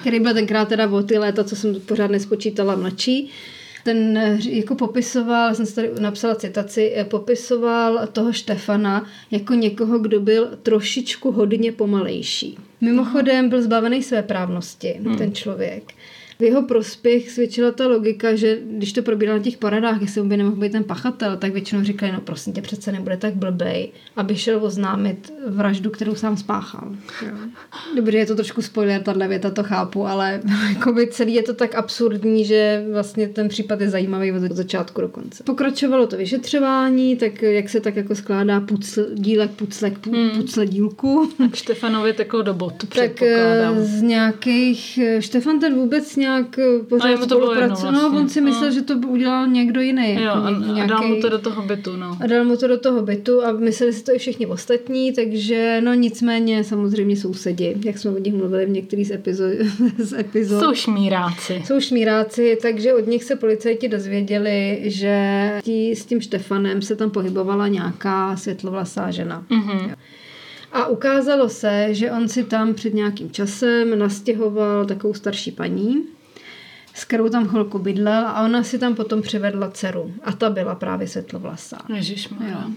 který 0.00 0.20
byl 0.20 0.34
tenkrát 0.34 0.68
teda 0.68 0.90
o 0.90 1.02
ty 1.02 1.18
léta, 1.18 1.44
co 1.44 1.56
jsem 1.56 1.80
pořád 1.80 2.10
nespočítala 2.10 2.76
mladší, 2.76 3.30
ten 3.84 4.18
eh, 4.18 4.38
jako 4.42 4.74
popisoval, 4.74 5.54
jsem 5.54 5.66
si 5.66 5.74
tady 5.74 5.90
napsala 5.98 6.34
citaci, 6.34 6.94
popisoval 7.10 8.06
toho 8.12 8.32
Štefana 8.32 9.06
jako 9.30 9.54
někoho, 9.54 9.98
kdo 9.98 10.20
byl 10.20 10.48
trošičku 10.62 11.32
hodně 11.32 11.72
pomalejší. 11.72 12.58
Mimochodem 12.80 13.48
byl 13.48 13.62
zbavený 13.62 14.02
své 14.02 14.22
právnosti, 14.22 15.00
hmm. 15.00 15.18
ten 15.18 15.34
člověk 15.34 15.94
v 16.38 16.42
jeho 16.42 16.62
prospěch 16.62 17.30
svědčila 17.30 17.72
ta 17.72 17.86
logika, 17.86 18.34
že 18.34 18.58
když 18.70 18.92
to 18.92 19.02
probíral 19.02 19.36
na 19.36 19.42
těch 19.42 19.56
paradách, 19.56 20.00
jestli 20.00 20.22
by 20.22 20.36
nemohl 20.36 20.56
být 20.56 20.72
ten 20.72 20.84
pachatel, 20.84 21.36
tak 21.36 21.52
většinou 21.52 21.84
říkali, 21.84 22.12
no 22.12 22.20
prosím 22.20 22.52
tě, 22.52 22.62
přece 22.62 22.92
nebude 22.92 23.16
tak 23.16 23.34
blbej, 23.34 23.92
aby 24.16 24.36
šel 24.36 24.64
oznámit 24.64 25.32
vraždu, 25.46 25.90
kterou 25.90 26.14
sám 26.14 26.36
spáchal. 26.36 26.92
Jo. 27.26 27.32
Dobře, 27.96 28.18
je 28.18 28.26
to 28.26 28.34
trošku 28.34 28.62
spoiler, 28.62 29.02
tahle 29.02 29.28
věta, 29.28 29.50
to 29.50 29.62
chápu, 29.62 30.06
ale 30.06 30.40
jako 30.74 30.92
by 30.92 31.06
celý 31.06 31.34
je 31.34 31.42
to 31.42 31.54
tak 31.54 31.74
absurdní, 31.74 32.44
že 32.44 32.84
vlastně 32.92 33.28
ten 33.28 33.48
případ 33.48 33.80
je 33.80 33.90
zajímavý 33.90 34.32
od 34.32 34.52
začátku 34.52 35.00
do 35.00 35.08
konce. 35.08 35.44
Pokračovalo 35.44 36.06
to 36.06 36.16
vyšetřování, 36.16 37.16
tak 37.16 37.42
jak 37.42 37.68
se 37.68 37.80
tak 37.80 37.96
jako 37.96 38.14
skládá 38.14 38.60
pucl, 38.60 39.06
dílek, 39.14 39.50
puclek, 39.50 39.98
pu, 39.98 40.12
hmm. 40.12 40.30
pucle 40.30 40.66
dílku. 40.66 41.30
Tak 41.38 41.54
Štefanovi 41.54 42.12
teklo 42.12 42.42
do 42.42 42.54
botu, 42.54 42.86
Tak 42.86 43.22
eh, 43.22 43.68
z 43.78 44.02
nějakých, 44.02 44.98
eh, 44.98 45.22
Štefan 45.22 45.60
ten 45.60 45.74
vůbec 45.74 46.16
nějak 46.24 46.58
eh, 46.58 46.78
pořád 46.88 47.22
spolupracoval. 47.22 47.92
No, 47.92 48.00
vlastně. 48.00 48.20
on 48.20 48.28
si 48.28 48.40
myslel, 48.40 48.70
no. 48.70 48.74
že 48.74 48.82
to 48.82 48.94
udělal 48.94 49.46
někdo 49.46 49.80
jiný. 49.80 50.14
Jo, 50.14 50.22
jako 50.22 50.38
a, 50.38 50.50
nějaký, 50.50 50.80
a 50.80 50.86
dal 50.86 51.08
mu 51.08 51.20
to 51.20 51.28
do 51.28 51.38
toho 51.38 51.62
bytu, 51.62 51.96
no. 51.96 52.18
A 52.20 52.26
dal 52.26 52.44
mu 52.44 52.56
to 52.56 52.68
do 52.68 52.78
toho 52.78 53.02
bytu 53.02 53.44
a 53.44 53.52
mysleli 53.52 53.92
si 53.92 54.04
to 54.04 54.14
i 54.14 54.18
všichni 54.18 54.46
ostatní, 54.46 55.12
takže 55.12 55.80
no 55.84 55.94
nicméně 55.94 56.64
samozřejmě 56.64 57.16
sousedi, 57.16 57.76
jak 57.84 57.98
jsme 57.98 58.10
o 58.10 58.18
nich 58.18 58.34
mluvili 58.34 58.66
v 58.66 58.70
některých 58.70 59.06
z 59.06 59.10
epizod. 59.10 59.52
z 59.98 60.12
epizod. 60.12 60.60
Jsou 60.60 60.74
šmíráci. 60.74 61.62
Jsou 61.64 61.80
šmíráci, 61.80 62.58
takže 62.62 62.94
od 62.94 63.06
nich 63.06 63.24
se 63.24 63.36
policajti 63.36 63.88
dozvěděli, 63.88 64.80
že 64.84 65.16
tí, 65.64 65.96
s 65.96 66.04
tím 66.04 66.20
Štefanem 66.20 66.82
se 66.82 66.96
tam 66.96 67.10
pohybovala 67.10 67.68
nějaká 67.68 68.36
světlovlasá 68.36 69.10
žena. 69.10 69.44
Mm-hmm. 69.50 69.94
A 70.74 70.86
ukázalo 70.86 71.48
se, 71.48 71.88
že 71.90 72.10
on 72.10 72.28
si 72.28 72.44
tam 72.44 72.74
před 72.74 72.94
nějakým 72.94 73.30
časem 73.30 73.98
nastěhoval 73.98 74.86
takovou 74.86 75.14
starší 75.14 75.50
paní, 75.50 76.02
s 76.94 77.04
kterou 77.04 77.28
tam 77.28 77.48
chvilku 77.48 77.78
bydlel 77.78 78.26
a 78.26 78.44
ona 78.44 78.62
si 78.62 78.78
tam 78.78 78.94
potom 78.94 79.22
přivedla 79.22 79.70
dceru. 79.70 80.12
A 80.22 80.32
ta 80.32 80.50
byla 80.50 80.74
právě 80.74 81.08
světlovlasá. 81.08 81.78
Ježišmarja. 81.94 82.70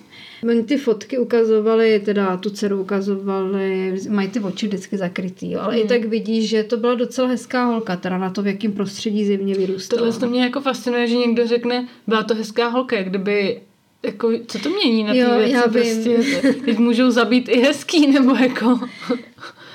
Oni 0.50 0.64
ty 0.64 0.78
fotky 0.78 1.18
ukazovali, 1.18 2.00
teda 2.00 2.38
tu 2.38 2.50
dceru 2.50 2.82
ukazovali, 2.82 4.00
mají 4.10 4.28
ty 4.30 4.40
oči 4.40 4.68
vždycky 4.68 4.98
zakrytý, 4.98 5.56
ale 5.56 5.74
hmm. 5.74 5.86
i 5.86 5.88
tak 5.88 6.06
vidíš, 6.06 6.50
že 6.50 6.64
to 6.64 6.78
byla 6.78 6.96
docela 6.96 7.28
hezká 7.28 7.66
holka, 7.66 7.96
teda 7.96 8.18
na 8.18 8.30
to, 8.30 8.44
v 8.44 8.48
jakém 8.48 8.72
prostředí 8.72 9.26
zimně 9.26 9.56
vyrůstala. 9.56 10.00
Tohle 10.02 10.20
to 10.20 10.28
mě 10.28 10.44
jako 10.44 10.62
fascinuje, 10.62 11.08
že 11.08 11.16
někdo 11.16 11.48
řekne, 11.48 11.88
byla 12.08 12.24
to 12.24 12.36
hezká 12.36 12.68
holka, 12.68 12.98
jak 12.98 13.10
kdyby 13.10 13.62
jako, 14.04 14.32
co 14.48 14.60
to 14.60 14.70
mění 14.70 15.04
na 15.04 15.14
ty 15.14 15.20
věci? 15.20 15.52
Já 15.54 15.62
prostě, 15.62 16.18
teď 16.66 16.78
můžou 16.78 17.12
zabít 17.12 17.50
i 17.50 17.60
hezký, 17.60 18.12
nebo 18.12 18.36
jako... 18.36 18.80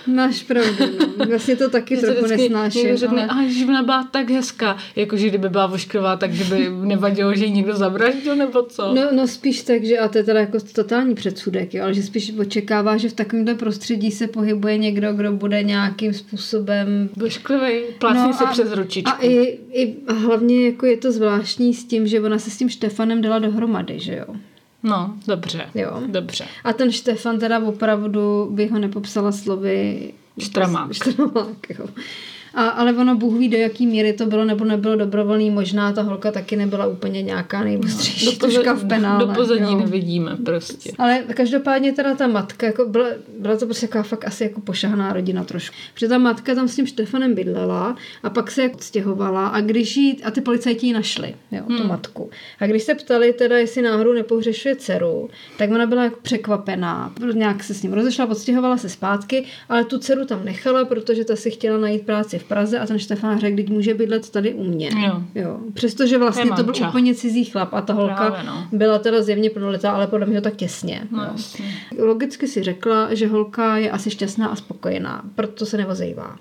Máš 0.06 0.42
pravdu, 0.42 0.84
no. 1.18 1.26
Vlastně 1.26 1.56
to 1.56 1.70
taky 1.70 1.96
trochu 1.96 2.26
nesnáším. 2.26 2.82
Někdo 2.82 2.98
řekne, 2.98 3.26
ale... 3.26 3.48
že 3.48 3.64
ona 3.64 3.82
byla 3.82 4.04
tak 4.04 4.30
hezká, 4.30 4.76
jakože 4.96 5.28
kdyby 5.28 5.48
byla 5.48 5.66
voškrová, 5.66 6.16
tak 6.16 6.30
by 6.30 6.70
nevadilo, 6.84 7.34
že 7.34 7.44
ji 7.44 7.50
někdo 7.50 7.76
zavraždil, 7.76 8.36
nebo 8.36 8.62
co? 8.62 8.94
No, 8.94 9.02
no 9.12 9.26
spíš 9.26 9.62
tak, 9.62 9.84
že, 9.84 9.98
a 9.98 10.08
to 10.08 10.18
je 10.18 10.24
teda 10.24 10.40
jako 10.40 10.58
totální 10.74 11.14
předsudek, 11.14 11.74
jo, 11.74 11.84
ale 11.84 11.94
že 11.94 12.02
spíš 12.02 12.32
očekává, 12.38 12.96
že 12.96 13.08
v 13.08 13.12
takovémhle 13.12 13.54
prostředí 13.54 14.10
se 14.10 14.26
pohybuje 14.26 14.78
někdo, 14.78 15.12
kdo 15.12 15.32
bude 15.32 15.62
nějakým 15.62 16.14
způsobem... 16.14 17.08
Vošklivý, 17.16 17.80
plácně 17.98 18.22
no 18.22 18.32
se 18.32 18.44
a, 18.44 18.46
přes 18.46 18.72
ručičku. 18.72 19.10
A, 19.10 19.18
i, 19.20 19.58
i, 19.72 19.94
a 20.06 20.12
hlavně 20.12 20.66
jako 20.66 20.86
je 20.86 20.96
to 20.96 21.12
zvláštní 21.12 21.74
s 21.74 21.84
tím, 21.84 22.06
že 22.06 22.20
ona 22.20 22.38
se 22.38 22.50
s 22.50 22.56
tím 22.56 22.68
Štefanem 22.68 23.22
dala 23.22 23.38
dohromady, 23.38 24.00
že 24.00 24.16
jo. 24.16 24.34
No, 24.82 25.14
dobře. 25.26 25.70
Jo. 25.74 26.02
Dobře. 26.06 26.46
A 26.64 26.72
ten 26.72 26.92
Štefan 26.92 27.38
teda 27.38 27.58
opravdu 27.58 28.48
by 28.50 28.66
ho 28.68 28.78
nepopsala 28.78 29.32
slovy 29.32 30.12
Štramák. 30.38 30.92
Štramák, 30.92 31.70
jo. 31.78 31.86
A, 32.54 32.68
ale 32.68 32.92
ono 32.92 33.16
Bůh 33.16 33.38
ví, 33.38 33.48
do 33.48 33.58
jaký 33.58 33.86
míry 33.86 34.12
to 34.12 34.26
bylo 34.26 34.44
nebo 34.44 34.64
nebylo 34.64 34.96
dobrovolný. 34.96 35.50
Možná 35.50 35.92
ta 35.92 36.02
holka 36.02 36.32
taky 36.32 36.56
nebyla 36.56 36.86
úplně 36.86 37.22
nějaká 37.22 37.64
nejostřejší 37.64 38.26
no, 38.26 38.32
tuška 38.32 38.72
v 38.72 38.88
penále. 38.88 39.26
Do 39.26 39.32
pozadí 39.32 39.62
jo. 39.62 39.78
nevidíme 39.78 40.36
prostě. 40.44 40.92
Ale 40.98 41.24
každopádně 41.34 41.92
teda 41.92 42.14
ta 42.14 42.26
matka, 42.26 42.66
jako 42.66 42.86
byla, 42.86 43.06
byla 43.38 43.56
to 43.56 43.66
prostě 43.66 43.86
taková 43.86 44.04
fakt 44.04 44.24
asi 44.24 44.44
jako 44.44 44.60
pošahaná 44.60 45.12
rodina 45.12 45.44
trošku. 45.44 45.76
Protože 45.94 46.08
ta 46.08 46.18
matka 46.18 46.54
tam 46.54 46.68
s 46.68 46.76
tím 46.76 46.86
Štefanem 46.86 47.34
bydlela 47.34 47.96
a 48.22 48.30
pak 48.30 48.50
se 48.50 48.62
jako 48.62 48.78
stěhovala 48.80 49.48
a 49.48 49.60
když 49.60 49.96
jí, 49.96 50.22
a 50.24 50.30
ty 50.30 50.40
policajti 50.40 50.86
ji 50.86 50.92
našli, 50.92 51.34
jo, 51.52 51.62
hmm. 51.68 51.78
tu 51.78 51.84
matku. 51.84 52.30
A 52.60 52.66
když 52.66 52.82
se 52.82 52.94
ptali 52.94 53.32
teda, 53.32 53.58
jestli 53.58 53.82
náhodou 53.82 54.12
nepohřešuje 54.12 54.76
dceru, 54.76 55.30
tak 55.58 55.70
ona 55.70 55.86
byla 55.86 56.04
jako 56.04 56.18
překvapená. 56.22 57.12
Nějak 57.34 57.64
se 57.64 57.74
s 57.74 57.82
ním 57.82 57.92
rozešla, 57.92 58.26
odstěhovala 58.26 58.76
se 58.76 58.88
zpátky, 58.88 59.44
ale 59.68 59.84
tu 59.84 59.98
dceru 59.98 60.24
tam 60.24 60.44
nechala, 60.44 60.84
protože 60.84 61.24
ta 61.24 61.36
si 61.36 61.50
chtěla 61.50 61.78
najít 61.78 62.06
práci 62.06 62.38
v 62.42 62.44
Praze 62.44 62.78
a 62.78 62.86
ten 62.86 62.98
Štefán 62.98 63.40
řekl, 63.40 63.56
teď 63.56 63.68
může 63.68 63.94
bydlet 63.94 64.30
tady 64.30 64.54
u 64.54 64.64
mě. 64.64 64.90
Jo. 65.06 65.22
jo. 65.34 65.60
Přestože 65.74 66.18
vlastně 66.18 66.50
to 66.56 66.62
byl 66.62 66.74
úplně 66.88 67.14
cizí 67.14 67.44
chlap 67.44 67.74
a 67.74 67.80
ta 67.80 67.92
holka 67.92 68.14
Právě, 68.14 68.42
no. 68.46 68.66
byla 68.72 68.98
teda 68.98 69.22
zjevně 69.22 69.50
plnoletá, 69.50 69.92
ale 69.92 70.06
podle 70.06 70.26
mě 70.26 70.40
to 70.40 70.44
tak 70.44 70.56
těsně. 70.56 71.02
No, 71.10 71.34
Logicky 71.98 72.48
si 72.48 72.62
řekla, 72.62 73.14
že 73.14 73.26
holka 73.26 73.76
je 73.76 73.90
asi 73.90 74.10
šťastná 74.10 74.48
a 74.48 74.56
spokojená, 74.56 75.22
proto 75.34 75.66
se 75.66 75.76
nevozejvá. 75.76 76.36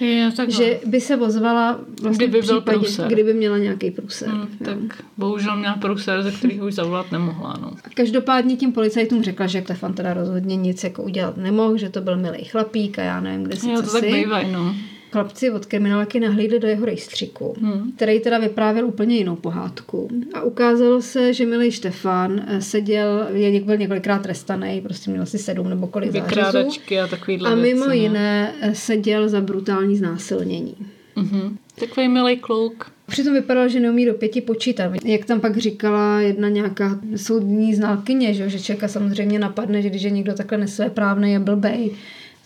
Je, 0.00 0.32
že 0.48 0.80
by 0.86 1.00
se 1.00 1.16
vozvala 1.16 1.80
vlastně 2.02 2.26
kdyby 2.26 2.46
byl 2.46 2.60
případě, 2.60 2.78
průser. 2.78 3.06
kdyby 3.06 3.34
měla 3.34 3.58
nějaký 3.58 3.90
průser. 3.90 4.28
Hmm, 4.28 4.46
tak 4.64 5.04
bohužel 5.16 5.56
měla 5.56 5.74
průser, 5.74 6.22
ze 6.22 6.30
kterých 6.30 6.62
už 6.62 6.74
zavolat 6.74 7.12
nemohla. 7.12 7.58
No. 7.62 7.70
Každopádně 7.94 8.56
tím 8.56 8.72
policajtům 8.72 9.22
řekla, 9.22 9.46
že 9.46 9.62
Stefan 9.62 9.92
teda 9.92 10.14
rozhodně 10.14 10.56
nic 10.56 10.84
jako 10.84 11.02
udělat 11.02 11.36
nemohl, 11.36 11.76
že 11.76 11.90
to 11.90 12.00
byl 12.00 12.16
milý 12.16 12.44
chlapík 12.44 12.98
a 12.98 13.02
já 13.02 13.20
nevím, 13.20 13.44
kde 13.44 13.56
si 13.56 13.70
jo, 13.70 13.82
to 13.82 13.92
tak 13.92 14.02
bývaj, 14.02 14.52
no. 14.52 14.74
Chlapci 15.12 15.50
od 15.50 15.66
kriminálky 15.66 16.20
nahlídli 16.20 16.58
do 16.58 16.68
jeho 16.68 16.86
rejstříku, 16.86 17.54
hmm. 17.60 17.92
který 17.96 18.20
teda 18.20 18.38
vyprávěl 18.38 18.86
úplně 18.86 19.16
jinou 19.16 19.36
pohádku. 19.36 20.08
A 20.34 20.42
ukázalo 20.42 21.02
se, 21.02 21.34
že 21.34 21.46
milý 21.46 21.72
Štefan 21.72 22.44
eh, 22.46 22.60
seděl, 22.60 23.26
je 23.32 23.60
byl 23.60 23.76
několikrát 23.76 24.22
trestaný, 24.22 24.80
prostě 24.80 25.10
měl 25.10 25.22
asi 25.22 25.38
sedm 25.38 25.68
nebo 25.68 25.86
kolik 25.86 26.12
zářezů. 26.12 26.68
a 27.04 27.06
takovýhle 27.06 27.50
A 27.50 27.54
mimo 27.54 27.64
věci, 27.64 27.88
no. 27.88 27.94
jiné 27.94 28.54
no. 28.66 28.74
seděl 28.74 29.28
za 29.28 29.40
brutální 29.40 29.96
znásilnění. 29.96 30.74
Mm-hmm. 31.16 31.56
Takový 31.80 32.08
milý 32.08 32.36
klouk. 32.36 32.92
Přitom 33.06 33.34
vypadalo, 33.34 33.68
že 33.68 33.80
neumí 33.80 34.06
do 34.06 34.14
pěti 34.14 34.40
počítat. 34.40 34.92
Jak 35.04 35.24
tam 35.24 35.40
pak 35.40 35.56
říkala 35.56 36.20
jedna 36.20 36.48
nějaká 36.48 36.98
soudní 37.16 37.74
znalkyně, 37.74 38.34
že, 38.34 38.48
že 38.48 38.60
člověka 38.60 38.88
samozřejmě 38.88 39.38
napadne, 39.38 39.82
že 39.82 39.90
když 39.90 40.02
je 40.02 40.10
někdo 40.10 40.34
takhle 40.34 40.58
nesvéprávný 40.58 41.36
a 41.36 41.40
blbej, 41.40 41.90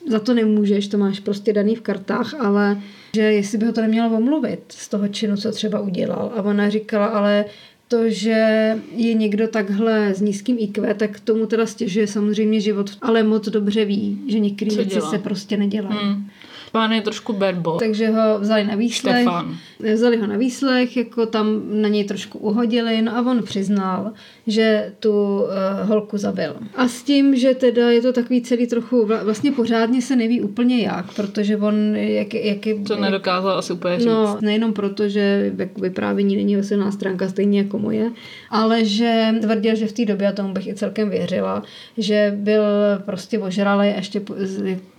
za 0.09 0.19
to 0.19 0.35
nemůžeš, 0.35 0.89
to 0.89 0.99
máš 0.99 1.21
prostě 1.21 1.53
daný 1.53 1.75
v 1.75 1.81
kartách, 1.81 2.35
ale 2.35 2.83
že 3.17 3.23
jestli 3.23 3.59
by 3.59 3.67
ho 3.67 3.73
to 3.73 3.81
nemělo 3.81 4.17
omluvit 4.17 4.61
z 4.69 4.89
toho 4.89 5.09
činu, 5.09 5.37
co 5.37 5.53
třeba 5.53 5.81
udělal. 5.81 6.33
A 6.37 6.43
ona 6.43 6.71
říkala, 6.71 7.07
ale 7.07 7.45
to, 7.89 8.11
že 8.11 8.77
je 8.97 9.15
někdo 9.15 9.49
takhle 9.49 10.15
s 10.15 10.21
nízkým 10.21 10.57
IQ, 10.59 10.95
tak 10.95 11.21
tomu 11.21 11.47
teda 11.47 11.67
stěžuje 11.67 12.07
samozřejmě 12.07 12.61
život, 12.61 12.91
ale 13.03 13.23
moc 13.23 13.49
dobře 13.49 13.85
ví, 13.85 14.19
že 14.29 14.39
některé 14.39 14.77
věci 14.77 15.01
se 15.01 15.19
prostě 15.19 15.57
nedělají. 15.57 15.99
Hmm. 16.03 16.29
Pán 16.77 16.93
je 16.93 17.01
trošku 17.01 17.33
bad 17.33 17.55
boy. 17.55 17.79
Takže 17.79 18.11
ho 18.11 18.39
vzali 18.39 18.65
na 18.65 18.75
výslech. 18.75 19.23
Štefan. 19.23 19.57
Vzali 19.95 20.17
ho 20.17 20.27
na 20.27 20.37
výslech, 20.37 20.97
jako 20.97 21.27
tam 21.27 21.63
na 21.81 21.89
něj 21.89 22.05
trošku 22.05 22.39
uhodili, 22.39 23.03
no 23.03 23.17
a 23.17 23.21
on 23.21 23.43
přiznal, 23.43 24.13
že 24.47 24.93
tu 25.01 25.11
uh, 25.11 25.89
holku 25.89 26.19
zabil. 26.19 26.57
A 26.77 26.89
s 26.89 27.03
tím, 27.03 27.37
že 27.37 27.55
teda 27.55 27.91
je 27.91 28.03
to 28.03 28.13
takový 28.13 28.43
celý 28.43 28.67
trochu, 28.67 29.07
vla- 29.07 29.25
vlastně 29.25 29.53
pořádně 29.53 30.03
se 30.03 30.17
neví 30.17 30.41
úplně 30.41 30.83
jak, 30.83 31.15
protože 31.15 31.57
on, 31.57 31.97
jak, 31.97 32.35
jak 32.35 32.67
je... 32.67 32.75
To 32.75 32.97
nedokázal 32.97 33.59
asi 33.59 33.73
úplně 33.73 33.97
říct. 33.97 34.07
No, 34.07 34.39
nejenom 34.41 34.73
proto, 34.73 35.09
že 35.09 35.53
jak 35.59 35.79
vyprávění 35.79 36.37
není 36.37 36.53
jeho 36.53 36.65
silná 36.65 36.91
stránka 36.91 37.29
stejně 37.29 37.59
jako 37.59 37.79
moje, 37.79 38.11
ale 38.51 38.85
že 38.85 39.35
tvrdil, 39.41 39.75
že 39.77 39.87
v 39.87 39.93
té 39.93 40.05
době, 40.05 40.29
a 40.29 40.33
tomu 40.33 40.53
bych 40.53 40.67
i 40.67 40.75
celkem 40.75 41.11
věřila, 41.11 41.63
že 41.99 42.33
byl 42.37 42.63
prostě 43.05 43.39
ožralý 43.39 43.89
a 43.89 43.97
ještě 43.97 44.21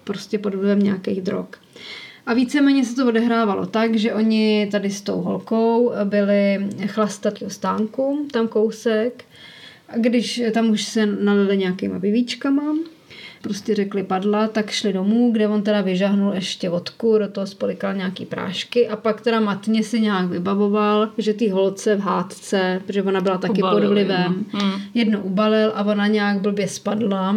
prostě 0.08 0.40
pod 0.40 0.56
vlivem 0.56 0.80
nějakých 0.80 1.22
drog. 1.22 1.46
A 2.26 2.34
víceméně 2.34 2.86
se 2.86 2.96
to 2.96 3.08
odehrávalo 3.08 3.66
tak, 3.66 3.96
že 3.96 4.14
oni 4.14 4.68
tady 4.72 4.90
s 4.90 5.02
tou 5.02 5.22
holkou 5.22 5.92
byli 6.04 6.68
chlastat 6.88 7.40
do 7.40 7.50
stánku, 7.50 8.28
tam 8.32 8.48
kousek, 8.48 9.26
a 9.90 9.98
když 9.98 10.42
tam 10.54 10.70
už 10.70 10.84
se 10.84 11.06
nalili 11.06 11.58
nějakýma 11.58 12.00
pivíčkama, 12.00 12.64
prostě 13.42 13.76
řekli 13.76 14.04
padla, 14.04 14.48
tak 14.48 14.70
šli 14.70 14.94
domů, 14.94 15.32
kde 15.32 15.48
on 15.48 15.62
teda 15.62 15.82
vyžahnul 15.82 16.34
ještě 16.34 16.70
vodku, 16.70 17.18
do 17.18 17.28
toho 17.28 17.48
spolikal 17.48 17.94
nějaký 17.94 18.26
prášky 18.26 18.88
a 18.88 18.96
pak 18.96 19.22
teda 19.22 19.40
matně 19.40 19.84
si 19.84 20.02
nějak 20.02 20.30
vybavoval, 20.30 21.10
že 21.18 21.34
ty 21.34 21.50
holce 21.50 21.96
v 21.96 22.00
hádce, 22.00 22.82
protože 22.86 23.04
ona 23.04 23.22
byla 23.22 23.38
taky 23.38 23.62
Ubalil, 23.62 23.82
pod 23.82 23.94
vlivem, 23.94 24.46
no. 24.54 24.60
Hmm. 24.60 24.82
jedno 24.94 25.20
ubalil 25.20 25.72
a 25.76 25.84
ona 25.84 26.08
nějak 26.08 26.42
blbě 26.42 26.68
spadla 26.68 27.36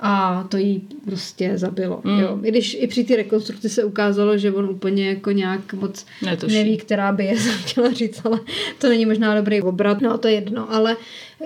a 0.00 0.44
to 0.48 0.56
jí 0.56 0.88
prostě 1.04 1.52
zabilo. 1.54 2.00
Mm. 2.04 2.18
Jo. 2.18 2.38
I 2.42 2.50
když 2.50 2.76
i 2.80 2.86
při 2.86 3.04
té 3.04 3.16
rekonstrukci 3.16 3.68
se 3.68 3.84
ukázalo, 3.84 4.38
že 4.38 4.52
on 4.52 4.70
úplně 4.70 5.08
jako 5.08 5.30
nějak 5.30 5.72
moc 5.74 6.06
Netuší. 6.22 6.54
neví, 6.54 6.76
která 6.76 7.12
by 7.12 7.24
je 7.24 7.34
chtěla 7.64 7.92
říct, 7.92 8.20
ale 8.24 8.40
to 8.78 8.88
není 8.88 9.06
možná 9.06 9.34
dobrý 9.34 9.62
obrat, 9.62 10.00
no 10.00 10.18
to 10.18 10.28
je 10.28 10.34
jedno, 10.34 10.72
ale 10.72 10.96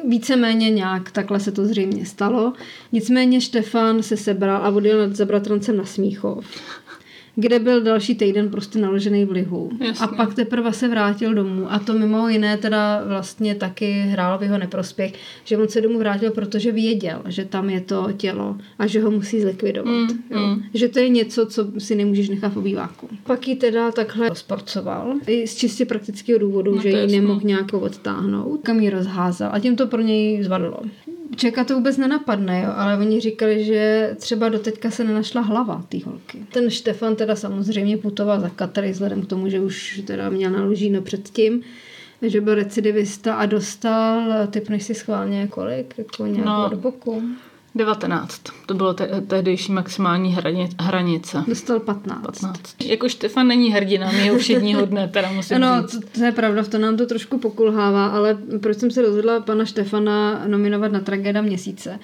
víceméně 0.09 0.71
nějak 0.71 1.11
takhle 1.11 1.41
se 1.41 1.53
to 1.53 1.67
zřejmě 1.67 2.07
stalo. 2.07 2.53
Nicméně 2.93 3.41
Štefan 3.41 4.03
se 4.03 4.17
sebral 4.17 4.57
a 4.65 4.69
odjel 4.69 5.15
za 5.15 5.25
bratrancem 5.25 5.77
na 5.77 5.85
Smíchov 5.85 6.45
kde 7.37 7.59
byl 7.59 7.81
další 7.81 8.15
týden 8.15 8.49
prostě 8.49 8.79
naložený 8.79 9.25
v 9.25 9.31
lihu. 9.31 9.71
Jasně. 9.81 10.07
A 10.07 10.09
pak 10.09 10.35
teprve 10.35 10.73
se 10.73 10.89
vrátil 10.89 11.35
domů. 11.35 11.73
A 11.73 11.79
to 11.79 11.93
mimo 11.95 12.29
jiné 12.29 12.57
teda 12.57 13.03
vlastně 13.07 13.55
taky 13.55 13.93
hrál 13.93 14.39
v 14.39 14.43
jeho 14.43 14.59
neprospěch, 14.59 15.13
že 15.45 15.59
on 15.59 15.69
se 15.69 15.81
domů 15.81 15.99
vrátil, 15.99 16.31
protože 16.31 16.73
věděl, 16.73 17.23
že 17.29 17.45
tam 17.45 17.71
je 17.71 17.81
to 17.81 18.09
tělo 18.17 18.57
a 18.79 18.87
že 18.87 19.01
ho 19.01 19.11
musí 19.11 19.41
zlikvidovat. 19.41 19.93
Mm, 19.95 20.09
jo. 20.31 20.39
mm. 20.39 20.63
Že 20.75 20.89
to 20.89 20.99
je 20.99 21.09
něco, 21.09 21.47
co 21.47 21.67
si 21.79 21.95
nemůžeš 21.95 22.29
nechat 22.29 22.53
v 22.53 22.57
obýváku. 22.57 23.09
Pak 23.27 23.49
ji 23.49 23.57
teda 23.57 23.93
takhle 23.93 24.29
rozporcoval. 24.29 25.15
I 25.27 25.47
z 25.47 25.57
čistě 25.57 25.85
praktického 25.85 26.39
důvodu, 26.39 26.75
No 26.75 26.83
že 26.83 26.89
ji 26.89 27.21
nemohl 27.21 27.41
nějak 27.45 27.75
odtáhnout. 27.75 28.61
Kam 28.63 28.81
ji 28.81 28.91
rozházel. 28.91 29.49
A 29.53 29.59
tím 29.59 29.77
to 29.77 29.87
pro 29.87 30.01
něj 30.01 30.43
zvadlo. 30.43 30.81
Čeka 31.37 31.65
to 31.65 31.75
vůbec 31.75 31.97
nenapadne, 31.97 32.63
jo, 32.63 32.71
ale 32.77 32.99
oni 32.99 33.21
říkali, 33.21 33.65
že 33.65 34.11
třeba 34.17 34.49
doteďka 34.49 34.91
se 34.91 35.05
nenašla 35.05 35.41
hlava 35.41 35.85
té 35.89 35.99
holky. 36.07 36.39
Ten 36.53 36.71
Štefan 36.71 37.17
teda 37.17 37.37
samozřejmě 37.37 37.97
putoval 37.97 38.41
za 38.41 38.49
Katary, 38.49 38.91
vzhledem 38.93 39.23
k 39.23 39.27
tomu, 39.27 39.49
že 39.49 39.61
už 39.61 40.03
teda 40.07 40.31
měl 40.31 40.51
na 40.51 40.65
Lužíno 40.65 41.03
předtím, 41.03 41.63
že 42.23 42.41
byl 42.41 42.55
recidivista 42.55 43.35
a 43.35 43.47
dostal, 43.47 44.47
typneš 44.51 44.83
si 44.83 44.95
schválně 44.95 45.47
kolik, 45.47 45.95
jako 45.99 46.27
nějakou 46.27 46.51
No. 46.51 46.69
do 46.71 46.77
boku. 46.77 47.23
19. 47.75 48.41
To 48.67 48.75
bylo 48.75 48.95
te- 48.95 49.21
tehdejší 49.27 49.73
maximální 49.73 50.37
hrani- 50.37 50.69
hranice. 50.81 51.45
Dostal 51.49 51.81
15. 51.81 52.23
15. 52.23 52.61
Jako 52.85 53.09
Štefan 53.09 53.47
není 53.49 53.71
hrdina 53.73 54.13
mého 54.13 54.39
všedního 54.39 54.85
dne, 54.87 55.09
teda 55.09 55.33
musím 55.33 55.57
Ano, 55.65 55.83
říct. 55.89 56.01
to, 56.01 56.07
to 56.19 56.25
je 56.25 56.33
pravda, 56.33 56.63
v 56.63 56.69
to 56.69 56.79
nám 56.79 56.97
to 56.97 57.07
trošku 57.07 57.39
pokulhává, 57.39 58.07
ale 58.07 58.39
proč 58.61 58.79
jsem 58.79 58.91
se 58.91 59.03
rozhodla 59.03 59.41
pana 59.41 59.65
Štefana 59.65 60.43
nominovat 60.47 60.93
na 60.93 61.01
tragéda 61.01 61.43
měsíce? 61.43 61.99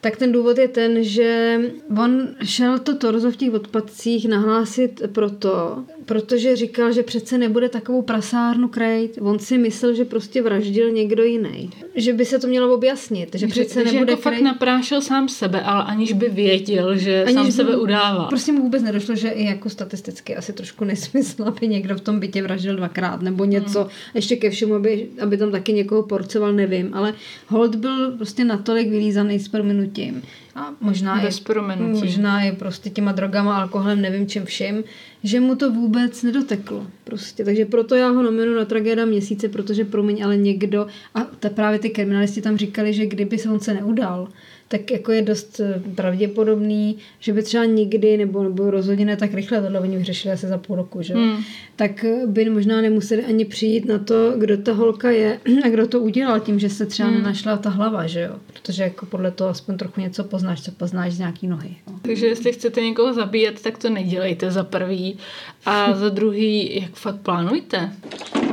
Tak 0.00 0.16
ten 0.16 0.32
důvod 0.32 0.58
je 0.58 0.68
ten, 0.68 1.04
že 1.04 1.60
on 2.02 2.28
šel 2.44 2.78
to 2.78 2.96
torzo 2.96 3.30
v 3.30 3.36
těch 3.36 3.54
odpadcích 3.54 4.28
nahlásit 4.28 5.02
proto, 5.12 5.84
protože 6.06 6.56
říkal, 6.56 6.92
že 6.92 7.02
přece 7.02 7.38
nebude 7.38 7.68
takovou 7.68 8.02
prasárnu 8.02 8.68
krejt. 8.68 9.18
On 9.20 9.38
si 9.38 9.58
myslel, 9.58 9.94
že 9.94 10.04
prostě 10.04 10.42
vraždil 10.42 10.90
někdo 10.90 11.24
jiný. 11.24 11.70
Že 11.94 12.12
by 12.12 12.24
se 12.24 12.38
to 12.38 12.46
mělo 12.46 12.74
objasnit, 12.74 13.34
že 13.34 13.46
přece 13.46 13.86
že 13.86 13.92
nebude 13.92 14.12
jako 14.12 14.22
fakt 14.22 14.32
krejt. 14.32 14.44
naprášil 14.44 15.00
sám 15.00 15.28
sebe, 15.28 15.62
ale 15.62 15.84
aniž 15.84 16.12
by 16.12 16.28
věděl, 16.28 16.96
že 16.96 17.22
Aniž 17.24 17.34
sám 17.34 17.46
by- 17.46 17.52
sebe 17.52 17.76
udává. 17.76 18.24
Prostě 18.24 18.52
mu 18.52 18.62
vůbec 18.62 18.82
nedošlo, 18.82 19.14
že 19.14 19.28
i 19.28 19.44
jako 19.44 19.70
statisticky 19.70 20.36
asi 20.36 20.52
trošku 20.52 20.84
nesmysl, 20.84 21.44
aby 21.46 21.68
někdo 21.68 21.94
v 21.96 22.00
tom 22.00 22.20
bytě 22.20 22.42
vraždil 22.42 22.76
dvakrát 22.76 23.22
nebo 23.22 23.44
něco. 23.44 23.80
Hmm. 23.80 23.90
Ještě 24.14 24.36
ke 24.36 24.50
všemu, 24.50 24.74
aby, 24.74 25.08
aby 25.20 25.36
tam 25.36 25.52
taky 25.52 25.72
někoho 25.72 26.02
porcoval, 26.02 26.52
nevím. 26.52 26.90
Ale 26.94 27.14
Holt 27.46 27.74
byl 27.74 28.10
prostě 28.12 28.44
natolik 28.44 28.88
vylízaný 28.88 29.38
s 29.40 29.48
prominutím. 29.48 30.22
A 30.54 30.74
možná 30.80 31.20
Bez 31.20 31.42
i, 31.48 31.82
možná 31.82 32.42
i 32.42 32.52
prostě 32.52 32.90
těma 32.90 33.12
drogama, 33.12 33.56
alkoholem, 33.56 34.00
nevím 34.00 34.26
čím 34.26 34.44
vším, 34.44 34.84
že 35.22 35.40
mu 35.40 35.54
to 35.56 35.70
vůbec 35.70 36.22
nedoteklo. 36.22 36.86
Prostě. 37.04 37.44
Takže 37.44 37.64
proto 37.64 37.94
já 37.94 38.08
ho 38.08 38.22
nominuji 38.22 38.56
na 38.56 38.64
tragéda 38.64 39.04
měsíce, 39.04 39.48
protože 39.48 39.84
promiň, 39.84 40.24
ale 40.24 40.36
někdo, 40.36 40.86
a 41.14 41.20
ta, 41.24 41.48
právě 41.48 41.78
ty 41.78 41.90
kriminalisti 41.90 42.42
tam 42.42 42.56
říkali, 42.56 42.92
že 42.92 43.06
kdyby 43.06 43.38
se 43.38 43.50
on 43.50 43.60
se 43.60 43.74
neudal, 43.74 44.28
tak 44.72 44.90
jako 44.90 45.12
je 45.12 45.22
dost 45.22 45.60
eh, 45.60 45.82
pravděpodobný, 45.94 46.98
že 47.20 47.32
by 47.32 47.42
třeba 47.42 47.64
nikdy, 47.64 48.16
nebo, 48.16 48.42
nebo 48.42 48.70
rozhodně 48.70 49.04
ne 49.04 49.16
tak 49.16 49.34
rychle, 49.34 49.62
tohle 49.62 49.80
oni 49.80 49.96
vyřešili 49.96 50.34
asi 50.34 50.46
za 50.46 50.58
půl 50.58 50.76
roku, 50.76 51.02
že? 51.02 51.14
Hmm. 51.14 51.44
tak 51.76 52.04
eh, 52.04 52.26
by 52.26 52.50
možná 52.50 52.80
nemuseli 52.80 53.24
ani 53.24 53.44
přijít 53.44 53.84
na 53.84 53.98
to, 53.98 54.32
kdo 54.36 54.56
ta 54.56 54.72
holka 54.72 55.10
je 55.10 55.40
a 55.64 55.68
kdo 55.68 55.86
to 55.86 56.00
udělal 56.00 56.40
tím, 56.40 56.58
že 56.58 56.68
se 56.68 56.86
třeba 56.86 57.10
nenašla 57.10 57.56
ta 57.56 57.70
hlava, 57.70 58.06
že 58.06 58.20
jo? 58.20 58.34
Protože 58.46 58.82
jako 58.82 59.06
podle 59.06 59.30
toho 59.30 59.50
aspoň 59.50 59.76
trochu 59.76 60.00
něco 60.00 60.24
poznáš, 60.24 60.62
co 60.62 60.72
poznáš 60.72 61.12
z 61.12 61.18
nějaký 61.18 61.46
nohy. 61.46 61.76
No. 61.86 61.98
Takže 62.02 62.26
jestli 62.26 62.52
chcete 62.52 62.80
někoho 62.80 63.14
zabíjet, 63.14 63.62
tak 63.62 63.78
to 63.78 63.90
nedělejte 63.90 64.50
za 64.50 64.64
prvý. 64.64 65.18
A 65.66 65.94
za 66.02 66.08
druhý, 66.08 66.80
jak 66.82 66.94
fakt 66.94 67.20
plánujte? 67.20 67.92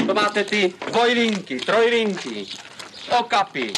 To 0.07 0.13
máte 0.13 0.43
ty 0.43 0.73
dvojlinky, 0.91 1.59
trojlinky, 1.59 2.45
okapy, 3.19 3.73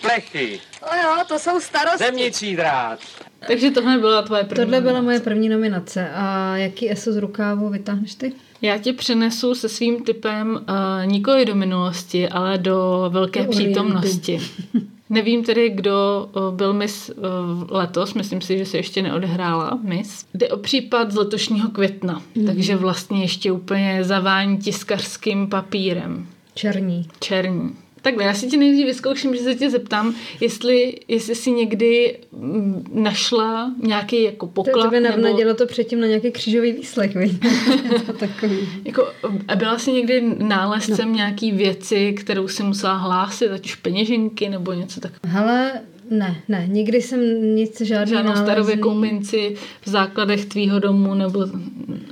plechy, 0.00 0.60
O 0.82 0.94
jo, 0.96 1.24
to 1.28 1.38
jsou 1.38 1.60
starosti. 1.60 1.98
zemnicí 2.04 2.56
drát. 2.56 2.98
Takže 3.46 3.70
tohle 3.70 3.98
byla 3.98 4.22
tvoje 4.22 4.44
první. 4.44 4.64
Tohle 4.64 4.80
byla 4.80 5.00
moje 5.00 5.20
první 5.20 5.48
nominace. 5.48 6.10
A 6.14 6.56
jaký 6.56 6.90
ESO 6.92 7.12
z 7.12 7.16
rukávu 7.16 7.68
vytáhneš 7.68 8.14
ty? 8.14 8.32
Já 8.62 8.78
tě 8.78 8.92
přenesu 8.92 9.54
se 9.54 9.68
svým 9.68 10.04
typem 10.04 10.50
uh, 10.54 11.06
nikoli 11.06 11.44
do 11.44 11.54
minulosti, 11.54 12.28
ale 12.28 12.58
do 12.58 13.06
velké 13.12 13.42
Do 13.42 13.48
Orientu. 13.48 13.64
přítomnosti. 13.80 14.40
Nevím 15.10 15.44
tedy, 15.44 15.70
kdo 15.70 16.28
uh, 16.36 16.54
byl 16.54 16.72
mis 16.72 17.10
uh, 17.10 17.24
letos, 17.70 18.14
myslím 18.14 18.40
si, 18.40 18.58
že 18.58 18.66
se 18.66 18.76
ještě 18.76 19.02
neodehrála 19.02 19.78
mis. 19.82 20.26
Jde 20.34 20.48
o 20.48 20.56
případ 20.56 21.10
z 21.12 21.16
letošního 21.16 21.68
května, 21.68 22.22
Mhm. 22.34 22.46
takže 22.46 22.76
vlastně 22.76 23.20
ještě 23.22 23.52
úplně 23.52 24.04
zavání 24.04 24.58
tiskařským 24.58 25.46
papírem. 25.48 26.26
Černí. 26.54 27.08
Černí. 27.20 27.76
Takhle, 28.02 28.24
já 28.24 28.34
si 28.34 28.46
tě 28.46 28.56
nejdřív 28.56 28.86
vyzkouším, 28.86 29.34
že 29.34 29.40
se 29.40 29.54
tě 29.54 29.70
zeptám, 29.70 30.14
jestli, 30.40 30.94
jestli 31.08 31.34
jsi 31.34 31.50
někdy 31.50 32.18
mm, 32.32 32.84
našla 32.94 33.72
nějaký 33.82 34.22
jako 34.22 34.46
To 34.46 34.52
poklad, 34.52 34.82
tebe 34.84 35.00
nebo... 35.00 35.16
navnadilo 35.16 35.54
to 35.54 35.66
předtím 35.66 36.00
na 36.00 36.06
nějaký 36.06 36.30
křížový 36.30 36.72
výslech, 36.72 37.12
to 38.06 38.12
takový. 38.12 38.58
Jako, 38.84 39.08
a 39.48 39.56
byla 39.56 39.78
jsi 39.78 39.92
někdy 39.92 40.34
nálezcem 40.38 41.08
no. 41.08 41.14
nějaký 41.14 41.52
věci, 41.52 42.12
kterou 42.12 42.48
si 42.48 42.62
musela 42.62 42.94
hlásit, 42.94 43.48
ať 43.48 43.64
už 43.64 43.74
peněženky 43.74 44.48
nebo 44.48 44.72
něco 44.72 45.00
takového? 45.00 45.38
Hele, 45.38 45.72
ne, 46.10 46.36
ne, 46.48 46.64
nikdy 46.68 47.02
jsem 47.02 47.20
nic 47.54 47.80
žádný 47.80 48.10
Žádnou 48.14 48.30
nálezný- 48.32 48.44
starověkou 48.44 48.94
minci 48.94 49.56
v 49.80 49.88
základech 49.88 50.44
tvýho 50.44 50.78
domu 50.78 51.14
nebo 51.14 51.46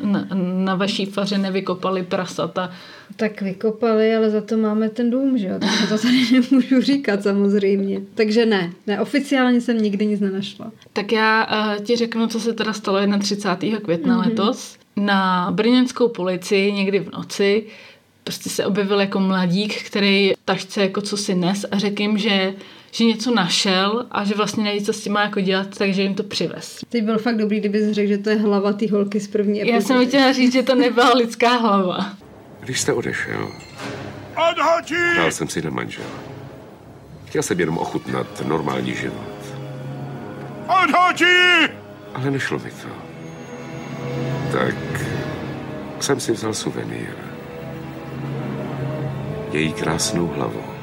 na, 0.03 0.29
na 0.65 0.75
vaší 0.75 1.07
faře 1.07 1.39
nevykopali 1.39 2.03
prasata. 2.03 2.71
Tak 3.19 3.43
vykopali, 3.43 4.15
ale 4.17 4.31
za 4.31 4.41
to 4.41 4.57
máme 4.57 4.89
ten 4.89 5.11
dům, 5.11 5.39
že 5.39 5.47
jo? 5.47 5.55
Takže 5.59 5.87
to 5.87 5.99
tady 5.99 6.17
nemůžu 6.33 6.81
říkat 6.81 7.23
samozřejmě. 7.23 8.01
Takže 8.15 8.47
ne, 8.47 8.73
ne, 8.87 9.01
oficiálně 9.01 9.61
jsem 9.61 9.79
nikdy 9.79 10.07
nic 10.07 10.21
nenašla. 10.21 10.73
Tak 10.93 11.13
já 11.13 11.47
uh, 11.77 11.85
ti 11.85 11.97
řeknu, 11.97 12.27
co 12.27 12.41
se 12.41 12.53
teda 12.53 12.73
stalo 12.73 12.99
31. 13.19 13.81
května 13.81 14.17
mm-hmm. 14.17 14.29
letos. 14.29 14.77
Na 14.97 15.51
brněnskou 15.51 16.09
policii 16.09 16.73
někdy 16.73 17.01
v 17.01 17.13
noci 17.13 17.65
prostě 18.25 18.51
se 18.51 18.67
objevil 18.67 19.01
jako 19.01 19.21
mladík, 19.21 19.83
který 19.83 20.33
v 20.33 20.45
tašce 20.45 20.83
jako 20.83 21.01
co 21.01 21.17
si 21.17 21.35
nes 21.35 21.67
a 21.71 21.79
řekl 21.79 22.03
jim, 22.03 22.19
že 22.19 22.55
že 22.93 23.05
něco 23.05 23.35
našel 23.35 24.07
a 24.11 24.25
že 24.25 24.35
vlastně 24.35 24.65
neví, 24.65 24.85
co 24.85 24.93
s 24.93 25.01
tím 25.01 25.13
má 25.13 25.23
jako 25.23 25.41
dělat, 25.41 25.79
takže 25.79 26.03
jim 26.03 26.15
to 26.15 26.23
přivez. 26.23 26.79
Teď 26.89 27.05
byl 27.05 27.19
fakt 27.19 27.37
dobrý, 27.37 27.61
kdyby 27.61 27.95
řekl, 27.95 28.09
že 28.09 28.19
to 28.19 28.31
je 28.31 28.37
hlava 28.37 28.73
té 28.73 28.91
holky 28.91 29.21
z 29.21 29.29
první 29.29 29.63
epizody. 29.63 29.75
Já 29.77 29.81
jsem 29.81 30.09
chtěla 30.09 30.33
říct, 30.33 30.53
že 30.53 30.63
to 30.63 30.75
nebyla 30.75 31.13
lidská 31.13 31.57
hlava. 31.57 32.17
Když 32.61 32.81
jste 32.81 32.93
odešel, 32.93 33.49
dal 35.17 35.31
jsem 35.33 35.49
si 35.49 35.63
na 35.63 35.71
manžela. 35.71 36.09
Chtěl 37.27 37.43
jsem 37.43 37.61
jenom 37.61 37.79
ochutnat 37.79 38.41
normální 38.47 38.95
život. 38.95 39.29
Ale 42.15 42.31
nešlo 42.31 42.59
mi 42.59 42.71
to. 42.71 42.89
tak 44.53 44.75
jsem 46.01 46.21
si 46.21 46.33
vzal 46.33 46.55
suvenýr. 46.55 47.15
Její 49.53 49.73
krásnou 49.73 50.27
hlavu. 50.27 50.78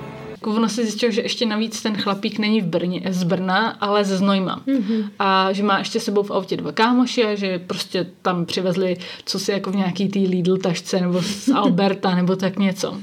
Jako 0.46 0.58
ono 0.58 0.70
si 0.70 0.84
zjistil, 0.84 1.12
že 1.12 1.22
ještě 1.22 1.46
navíc 1.46 1.82
ten 1.82 1.98
chlapík 1.98 2.40
není 2.40 2.62
v 2.62 2.66
Brně, 2.66 3.02
z 3.10 3.24
Brna, 3.24 3.70
ale 3.70 4.06
ze 4.06 4.18
Znojma. 4.18 4.62
Mm-hmm. 4.68 5.10
A 5.20 5.54
že 5.54 5.64
má 5.64 5.80
ještě 5.80 6.00
sebou 6.00 6.24
v 6.24 6.32
autě 6.32 6.58
dva 6.58 6.72
kámoši 6.72 7.26
a 7.26 7.36
že 7.36 7.60
prostě 7.60 8.08
tam 8.22 8.46
přivezli 8.46 8.98
co 9.26 9.40
si 9.40 9.52
jako 9.52 9.72
v 9.72 9.76
nějaký 9.76 10.10
tý 10.10 10.28
Lidl 10.28 10.58
tašce 10.58 11.02
nebo 11.02 11.22
z 11.22 11.50
Alberta 11.56 12.16
nebo 12.16 12.36
tak 12.36 12.60
něco. 12.60 12.98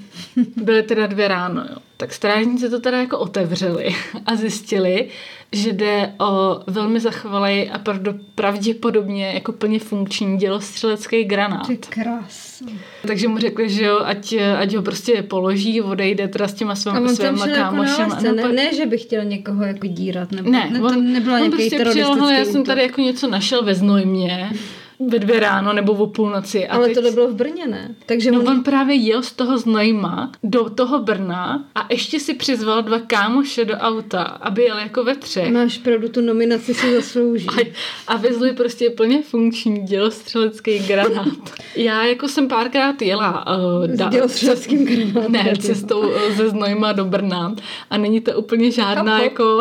Byly 0.56 0.82
teda 0.82 1.06
dvě 1.06 1.28
ráno, 1.28 1.64
jo. 1.70 1.76
Tak 2.02 2.14
strážníci 2.14 2.70
to 2.70 2.80
teda 2.80 3.00
jako 3.00 3.18
otevřeli 3.18 3.94
a 4.26 4.36
zjistili, 4.36 5.08
že 5.52 5.72
jde 5.72 6.12
o 6.20 6.60
velmi 6.66 7.00
zachovalý 7.00 7.70
a 7.70 7.80
pravděpodobně 8.34 9.32
jako 9.34 9.52
plně 9.52 9.78
funkční 9.78 10.38
dělostřelecký 10.38 11.24
granát. 11.24 11.66
Ty 11.66 11.76
krásný. 11.76 12.80
Takže 13.06 13.28
mu 13.28 13.38
řekli, 13.38 13.70
že 13.70 13.84
jo, 13.84 14.00
ať, 14.04 14.34
ať 14.58 14.74
ho 14.74 14.82
prostě 14.82 15.22
položí, 15.22 15.82
odejde 15.82 16.28
teda 16.28 16.48
s 16.48 16.54
těma 16.54 16.74
svým, 16.74 17.08
svýma 17.08 17.46
kámošema. 17.46 18.14
Jako 18.14 18.36
no, 18.36 18.48
ne, 18.48 18.52
ne, 18.52 18.74
že 18.74 18.86
by 18.86 18.98
chtěl 18.98 19.24
někoho 19.24 19.64
jako 19.64 19.86
dírat, 19.86 20.32
nebo 20.32 20.50
ne, 20.50 20.70
ne 20.70 20.78
to 20.78 20.86
on, 20.86 21.12
nebyla 21.12 21.34
on 21.34 21.40
nějaký 21.40 21.56
prostě 21.56 21.76
teroristický 21.76 22.12
přijel, 22.12 22.38
já 22.38 22.44
jsem 22.44 22.64
tady 22.64 22.82
jako 22.82 23.00
něco 23.00 23.28
našel 23.28 23.64
ve 23.64 23.74
Znojmě, 23.74 24.50
ve 25.08 25.18
dvě 25.18 25.40
ráno 25.40 25.72
nebo 25.72 25.92
o 25.92 26.06
půlnoci. 26.06 26.68
A 26.68 26.74
Ale 26.74 26.86
teď- 26.86 26.94
tohle 26.94 27.10
bylo 27.10 27.28
v 27.28 27.34
Brně, 27.34 27.66
ne? 27.66 27.94
Takže 28.06 28.30
No 28.30 28.40
on, 28.40 28.48
on 28.48 28.62
právě 28.62 28.94
jel 28.96 29.22
z 29.22 29.32
toho 29.32 29.58
Znojma 29.58 30.32
do 30.42 30.70
toho 30.70 30.98
Brna 30.98 31.64
a 31.74 31.86
ještě 31.90 32.20
si 32.20 32.34
přizval 32.34 32.82
dva 32.82 32.98
kámoše 32.98 33.64
do 33.64 33.74
auta, 33.74 34.22
aby 34.22 34.62
jel 34.62 34.78
jako 34.78 35.04
ve 35.04 35.14
třech. 35.16 35.52
máš 35.52 35.78
pravdu, 35.78 36.08
tu 36.08 36.20
nominaci 36.20 36.74
si 36.74 36.94
zaslouží. 36.94 37.46
A, 37.48 37.72
a 38.08 38.16
vezli 38.16 38.52
prostě 38.52 38.90
plně 38.90 39.22
funkční 39.22 39.82
dělostřelecký 39.82 40.78
granát. 40.78 41.26
Já 41.76 42.04
jako 42.04 42.28
jsem 42.28 42.48
párkrát 42.48 43.02
jela 43.02 43.44
uh, 43.56 43.84
S 43.94 44.08
dělostřeleckým 44.10 44.84
granátem. 44.86 45.32
ne, 45.32 45.52
cestou 45.60 46.00
uh, 46.00 46.14
ze 46.36 46.48
Znojma 46.48 46.92
do 46.92 47.04
Brna 47.04 47.54
a 47.90 47.96
není 47.98 48.20
to 48.20 48.32
úplně 48.38 48.70
žádná 48.70 49.12
Chápu. 49.12 49.24
jako 49.24 49.58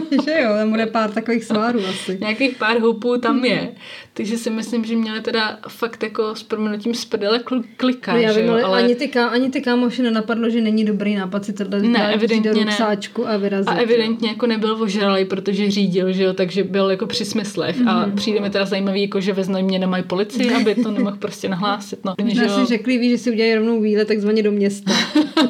že 0.24 0.40
jo, 0.42 0.50
tam 0.58 0.70
bude 0.70 0.86
pár 0.86 1.10
takových 1.10 1.44
svárů 1.44 1.80
asi. 1.90 2.18
nějakých 2.20 2.56
pár 2.56 2.78
houpů 2.78 3.18
tam 3.18 3.44
je. 3.44 3.68
Takže 4.12 4.38
si 4.38 4.50
myslím, 4.50 4.84
že 4.84 4.96
měli 4.96 5.20
teda 5.20 5.58
fakt 5.68 6.02
jako 6.02 6.34
s 6.34 6.42
proměnutím 6.42 6.94
z 6.94 7.04
prdele 7.04 7.38
kl- 7.38 7.64
klika, 7.76 8.12
No 8.12 8.18
já 8.18 8.32
že 8.32 8.40
vím, 8.40 8.48
jo, 8.48 8.52
ale, 8.52 8.62
ale 8.62 8.78
ani, 8.82 8.94
ty, 8.94 9.08
ká, 9.08 9.26
ani 9.28 9.50
ty 9.50 9.60
kámoši 9.60 10.02
nenapadlo, 10.02 10.50
že 10.50 10.60
není 10.60 10.84
dobrý 10.84 11.14
nápad 11.14 11.44
si 11.44 11.52
tohle 11.52 11.82
Ne, 11.82 12.14
evidentně 12.14 12.50
do 12.50 12.58
ne. 12.58 12.64
ruksáčku 12.64 13.28
a 13.28 13.36
vyrazit. 13.36 13.68
A 13.68 13.74
evidentně 13.74 14.28
jako 14.28 14.46
nebyl 14.46 14.82
ožralý, 14.82 15.24
protože 15.24 15.70
řídil, 15.70 16.12
že 16.12 16.22
jo, 16.22 16.32
takže 16.32 16.64
byl 16.64 16.90
jako 16.90 17.06
při 17.06 17.24
smyslech. 17.24 17.80
Mm-hmm. 17.80 17.88
A 17.90 18.10
přijde 18.16 18.40
mi 18.40 18.50
teda 18.50 18.64
zajímavý, 18.64 19.02
jako 19.02 19.20
že 19.20 19.32
ve 19.32 19.44
Znojmě 19.44 19.78
nemají 19.78 20.04
policii, 20.04 20.54
aby 20.54 20.74
to 20.74 20.90
nemohl 20.90 21.16
prostě 21.16 21.48
nahlásit. 21.48 22.04
No, 22.04 22.14
že 22.18 22.24
Možná 22.24 22.42
jo. 22.44 22.50
si 22.60 22.66
řekli, 22.66 22.98
víš, 22.98 23.10
že 23.10 23.18
si 23.18 23.30
udělají 23.30 23.54
rovnou 23.54 23.80
výlet 23.80 24.08
takzvaně 24.08 24.42
do 24.42 24.52
města. 24.52 24.92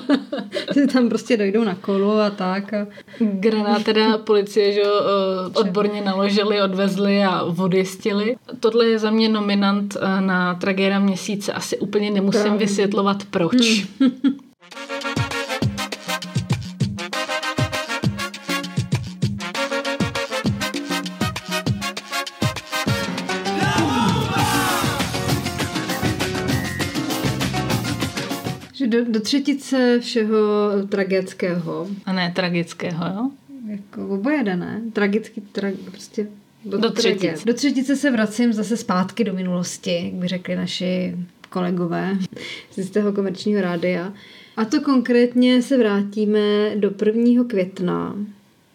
že 0.75 0.87
tam 0.87 1.09
prostě 1.09 1.37
dojdou 1.37 1.65
na 1.65 1.75
kolo 1.75 2.21
a 2.21 2.31
tak. 2.31 2.75
A... 2.75 2.87
Granát 3.19 3.85
teda 3.85 4.19
policie, 4.37 4.72
že 4.72 4.83
eh, 4.83 5.59
odborně 5.59 6.01
naložili, 6.03 6.62
odvezli 6.62 7.25
a 7.25 7.42
odjistili. 7.42 8.37
Tohle 8.61 8.87
je 8.87 8.99
za 8.99 9.11
mě 9.11 9.29
nominant 9.29 9.96
eh, 9.96 10.20
na 10.20 10.55
tragédia 10.55 10.99
měsíce. 10.99 11.53
Asi 11.53 11.79
úplně 11.79 12.11
nemusím 12.11 12.42
Právě. 12.42 12.59
vysvětlovat 12.59 13.25
proč. 13.31 13.57
Že 28.75 28.87
do, 28.87 29.05
do 29.05 29.20
třetice 29.20 30.01
všeho 30.01 30.37
tragického, 30.88 31.87
A 32.07 32.12
ne 32.12 32.33
tragického, 32.37 33.07
jo? 33.07 33.31
Jako 33.77 34.15
oboje 34.15 34.45
jde, 34.45 34.57
ne? 34.57 34.83
Tragicky, 34.93 35.41
tra, 35.41 35.69
prostě 35.85 36.27
do, 36.65 36.79
Do 36.79 36.91
třetice. 36.91 37.45
Do 37.47 37.55
třetice 37.55 37.97
se 37.97 38.11
vracím 38.11 38.53
zase 38.53 38.77
zpátky 38.77 39.25
do 39.25 39.33
minulosti, 39.33 40.05
jak 40.05 40.15
by 40.15 40.29
řekli 40.29 40.57
naši 40.57 41.17
kolegové 41.51 42.19
z 42.77 42.91
toho 42.91 43.12
komerčního 43.12 43.62
rádia. 43.62 44.12
A 44.57 44.65
to 44.65 44.81
konkrétně 44.81 45.62
se 45.62 45.79
vrátíme 45.79 46.77
do 46.77 46.91
1. 47.07 47.45
května 47.45 48.17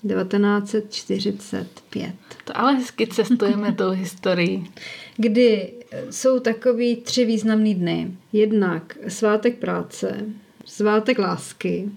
1945. 0.08 2.14
To 2.44 2.58
ale 2.58 2.74
hezky 2.74 3.08
cestujeme 3.08 3.74
tou 3.74 3.90
historií. 3.90 4.72
kdy 5.18 5.74
jsou 6.10 6.40
takový 6.40 6.96
tři 6.96 7.26
významný 7.26 7.76
dny. 7.76 8.12
Jednak 8.34 8.98
svátek 9.08 9.58
práce, 9.58 10.26
svátek 10.66 11.20
lásky 11.20 11.90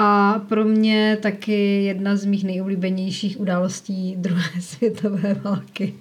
a 0.00 0.38
pro 0.48 0.64
mě 0.64 1.18
taky 1.22 1.84
jedna 1.84 2.16
z 2.16 2.24
mých 2.24 2.44
nejoblíbenějších 2.44 3.40
událostí 3.40 4.14
druhé 4.16 4.50
světové 4.60 5.34
války. 5.44 5.94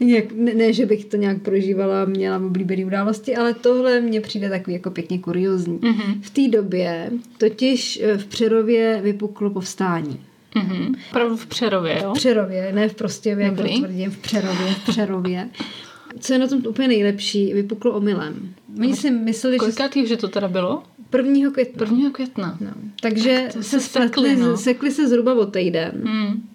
Jak, 0.00 0.32
ne, 0.32 0.54
ne, 0.54 0.72
že 0.72 0.86
bych 0.86 1.04
to 1.04 1.16
nějak 1.16 1.42
prožívala, 1.42 2.04
měla 2.04 2.36
oblíbené 2.36 2.84
události, 2.84 3.36
ale 3.36 3.54
tohle 3.54 4.00
mně 4.00 4.20
přijde 4.20 4.48
takový 4.50 4.74
jako 4.74 4.90
pěkně 4.90 5.18
kuriozní. 5.18 5.78
Mm-hmm. 5.78 6.20
V 6.20 6.30
té 6.30 6.48
době 6.48 7.10
totiž 7.38 8.00
eh, 8.02 8.18
v 8.18 8.26
Přerově 8.26 9.00
vypuklo 9.02 9.50
povstání. 9.50 10.20
Mhm. 10.54 10.94
Opravdu 11.10 11.36
v 11.36 11.46
Přerově, 11.46 12.00
jo? 12.02 12.10
V 12.10 12.18
Přerově, 12.18 12.72
ne 12.72 12.88
v 12.88 12.94
Prostějově, 12.94 13.46
jak 13.46 13.56
to 13.56 13.62
tvrdím, 13.62 14.10
v 14.10 14.18
Přerově, 14.18 14.74
v 14.74 14.84
Přerově. 14.86 15.48
Co 16.20 16.32
je 16.32 16.38
na 16.38 16.46
tom 16.46 16.62
úplně 16.68 16.88
nejlepší, 16.88 17.52
vypuklo 17.54 17.92
omylem. 17.92 18.54
Oni 18.80 18.96
si 18.96 19.10
mysleli, 19.10 19.54
že 19.54 19.58
Kolikátý, 19.58 20.06
že 20.06 20.16
to 20.16 20.28
teda 20.28 20.48
bylo? 20.48 20.82
1. 21.16 21.50
května. 21.50 21.86
1. 21.86 22.10
května. 22.10 22.56
No. 22.60 22.70
Takže 23.00 23.48
To 23.52 23.62
se 23.62 23.80
se 23.80 23.80
sekli, 23.80 24.08
spletli, 24.08 24.36
no. 24.36 24.56
sekli 24.56 24.90
se 24.90 25.08
zhruba 25.08 25.34
o 25.34 25.46
týden 25.46 25.92
Hmm. 26.04 26.48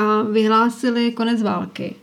a 0.00 0.22
vyhlásili 0.22 1.12
konec 1.12 1.42
války. 1.42 1.94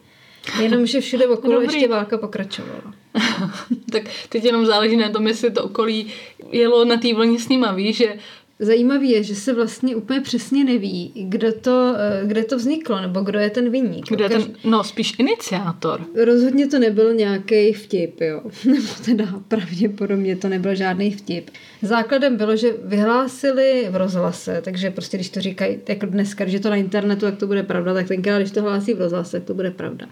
Jenomže 0.62 1.02
všude 1.02 1.28
okolo 1.28 1.54
Dobrý. 1.54 1.76
ještě 1.76 1.88
válka 1.88 2.17
pokračovala. 2.17 2.93
tak 3.91 4.04
teď 4.30 4.43
jenom 4.43 4.65
záleží 4.65 4.97
na 4.97 5.10
tom, 5.10 5.28
jestli 5.28 5.52
to 5.52 5.63
okolí 5.63 6.08
jelo 6.52 6.86
na 6.86 6.97
té 6.97 7.13
vlně 7.13 7.39
s 7.39 7.50
nima, 7.50 7.71
víš, 7.71 7.97
že 7.97 8.15
Zajímavé 8.60 9.06
je, 9.06 9.24
že 9.24 9.36
se 9.36 9.54
vlastně 9.54 9.96
úplně 9.96 10.22
přesně 10.22 10.63
neví, 10.63 11.12
kdo 11.15 11.54
to, 11.54 11.93
eh, 11.98 12.28
kde 12.28 12.43
to 12.43 12.58
vzniklo, 12.58 13.02
nebo 13.02 13.22
kdo 13.22 13.39
je 13.39 13.50
ten 13.50 13.70
vinník. 13.70 14.06
kdo 14.10 14.24
je 14.24 14.30
ten, 14.30 14.43
no 14.63 14.84
spíš 14.84 15.13
iniciátor. 15.20 16.02
Rozhodně 16.26 16.67
to 16.67 16.80
nebyl 16.80 17.13
nějaký 17.13 17.74
vtip, 17.74 18.22
jo. 18.22 18.41
Nebo 18.65 18.88
teda 19.06 19.26
pravděpodobně 19.48 20.36
to 20.36 20.50
nebyl 20.50 20.76
žádný 20.76 21.12
vtip. 21.12 21.50
Základem 21.82 22.38
bylo, 22.38 22.56
že 22.56 22.74
vyhlásili 22.84 23.88
v 23.89 23.96
rozhlase, 23.96 24.62
takže 24.63 24.91
prostě 24.91 25.17
když 25.17 25.30
to 25.30 25.41
říkají, 25.41 25.80
jako 25.89 26.06
dneska, 26.06 26.43
když 26.43 26.54
je 26.54 26.60
to 26.60 26.70
na 26.70 26.76
internetu, 26.76 27.26
tak 27.26 27.38
to 27.38 27.48
bude 27.48 27.63
pravda, 27.63 27.93
tak 27.93 28.08
tenkrát, 28.08 28.39
když 28.39 28.52
to 28.52 28.62
hlásí 28.62 28.93
v 28.93 29.00
rozhlase, 29.00 29.32
tak 29.39 29.48
to 29.48 29.54
bude 29.54 29.72
pravda. 29.72 30.06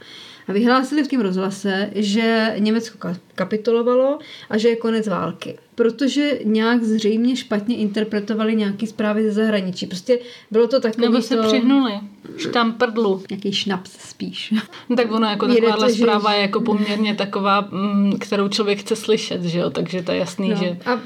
A 0.47 0.53
vyhlásili 0.53 1.03
v 1.03 1.07
tom 1.07 1.21
rozhlase, 1.21 1.89
že 1.95 2.53
Německo 2.57 2.97
ka- 2.97 3.17
kapitulovalo 3.35 4.19
a 4.49 4.57
že 4.57 4.69
je 4.69 4.75
konec 4.75 5.07
války. 5.07 5.57
Protože 5.75 6.39
nějak 6.43 6.83
zřejmě 6.83 7.35
špatně 7.35 7.77
interpretovali 7.77 8.55
nějaký 8.55 8.87
zprávy 8.87 9.23
ze 9.23 9.31
zahraničí. 9.31 9.85
Prostě 9.87 10.19
bylo 10.51 10.67
to 10.67 10.79
takový 10.79 11.07
Nebo 11.07 11.21
se 11.21 11.35
to... 11.37 11.43
přihnuli. 11.43 11.91
Štam 12.37 12.73
prdlu. 12.73 13.23
Nějaký 13.29 13.51
šnaps 13.53 13.91
spíš. 14.09 14.53
No 14.89 14.95
Tak 14.95 15.11
ono 15.11 15.27
jako 15.27 15.45
Jede 15.45 15.55
to, 15.61 15.65
takováhle 15.65 15.93
že- 15.93 15.97
zpráva 16.03 16.33
je 16.33 16.41
jako 16.41 16.61
poměrně 16.61 17.15
taková, 17.15 17.61
mm, 17.71 18.13
kterou 18.19 18.47
člověk 18.47 18.79
chce 18.79 18.95
slyšet, 18.95 19.43
že 19.43 19.59
jo, 19.59 19.69
takže 19.69 20.01
to 20.01 20.11
je 20.11 20.17
jasný, 20.17 20.49
No. 20.49 20.55
že 20.55 20.77
A 20.85 20.99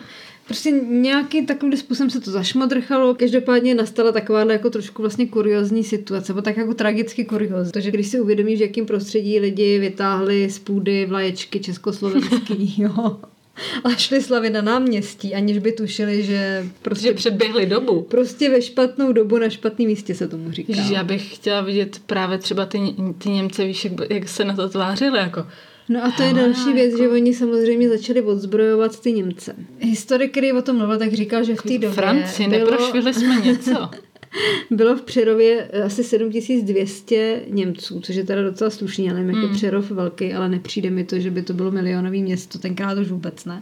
prostě 0.47 0.71
nějaký 0.89 1.45
takovým 1.45 1.77
způsobem 1.77 2.09
se 2.09 2.19
to 2.21 2.31
zašmodrchalo. 2.31 3.15
Každopádně 3.15 3.75
nastala 3.75 4.11
takováhle 4.11 4.53
jako 4.53 4.69
trošku 4.69 5.01
vlastně 5.01 5.27
kuriozní 5.27 5.83
situace, 5.83 6.33
nebo 6.33 6.41
tak 6.41 6.57
jako 6.57 6.73
tragicky 6.73 7.25
kuriozní. 7.25 7.71
Protože 7.71 7.91
když 7.91 8.07
si 8.07 8.19
uvědomíš, 8.21 8.59
v 8.59 8.61
jakém 8.61 8.85
prostředí 8.85 9.39
lidi 9.39 9.79
vytáhli 9.79 10.49
z 10.49 10.59
půdy 10.59 11.05
vlaječky 11.05 11.59
československý, 11.59 12.73
jo, 12.81 13.17
a 13.83 13.89
šli 13.89 14.21
slavit 14.21 14.53
na 14.53 14.61
náměstí, 14.61 15.35
aniž 15.35 15.57
by 15.57 15.71
tušili, 15.71 16.23
že 16.23 16.65
prostě, 16.81 17.07
že 17.07 17.13
předběhli 17.13 17.65
dobu. 17.65 18.01
prostě 18.01 18.49
ve 18.49 18.61
špatnou 18.61 19.11
dobu 19.11 19.37
na 19.37 19.49
špatném 19.49 19.87
místě 19.87 20.15
se 20.15 20.27
tomu 20.27 20.51
říká. 20.51 20.73
Ježiš, 20.75 20.89
já 20.89 21.03
bych 21.03 21.35
chtěla 21.35 21.61
vidět 21.61 22.01
právě 22.05 22.37
třeba 22.37 22.65
ty, 22.65 22.79
ty 23.17 23.29
Němce, 23.29 23.65
víš, 23.65 23.85
jak, 23.85 23.93
jak 24.09 24.29
se 24.29 24.45
na 24.45 24.55
to 24.55 24.69
tvářili, 24.69 25.19
jako 25.19 25.45
No 25.89 26.05
a 26.05 26.11
to 26.11 26.23
je 26.23 26.33
další 26.33 26.73
věc, 26.73 26.91
jako- 26.91 27.03
že 27.03 27.09
oni 27.09 27.33
samozřejmě 27.33 27.89
začali 27.89 28.21
odzbrojovat 28.21 28.99
ty 28.99 29.11
Němce. 29.13 29.55
Historik, 29.79 30.31
který 30.31 30.53
o 30.53 30.61
tom 30.61 30.77
mluvil, 30.77 30.97
tak 30.97 31.13
říkal, 31.13 31.43
že 31.43 31.55
v 31.55 31.61
té 31.61 31.73
době 31.73 31.89
Franci, 31.89 32.47
bylo, 32.47 32.59
neprošvili 32.59 33.13
jsme 33.13 33.35
něco. 33.35 33.89
bylo 34.71 34.95
v 34.95 35.01
Přerově 35.01 35.67
asi 35.85 36.03
7200 36.03 37.41
Němců, 37.49 38.01
což 38.01 38.15
je 38.15 38.23
teda 38.23 38.43
docela 38.43 38.69
slušný, 38.69 39.05
já 39.05 39.13
nevím, 39.13 39.29
jak 39.29 39.37
Hmm. 39.37 39.47
je 39.47 39.55
Přerov 39.55 39.91
velký, 39.91 40.33
ale 40.33 40.49
nepřijde 40.49 40.89
mi 40.89 41.03
to, 41.03 41.19
že 41.19 41.31
by 41.31 41.41
to 41.41 41.53
bylo 41.53 41.71
milionový 41.71 42.23
město, 42.23 42.59
tenkrát 42.59 42.97
už 42.97 43.07
vůbec 43.07 43.45
ne. 43.45 43.61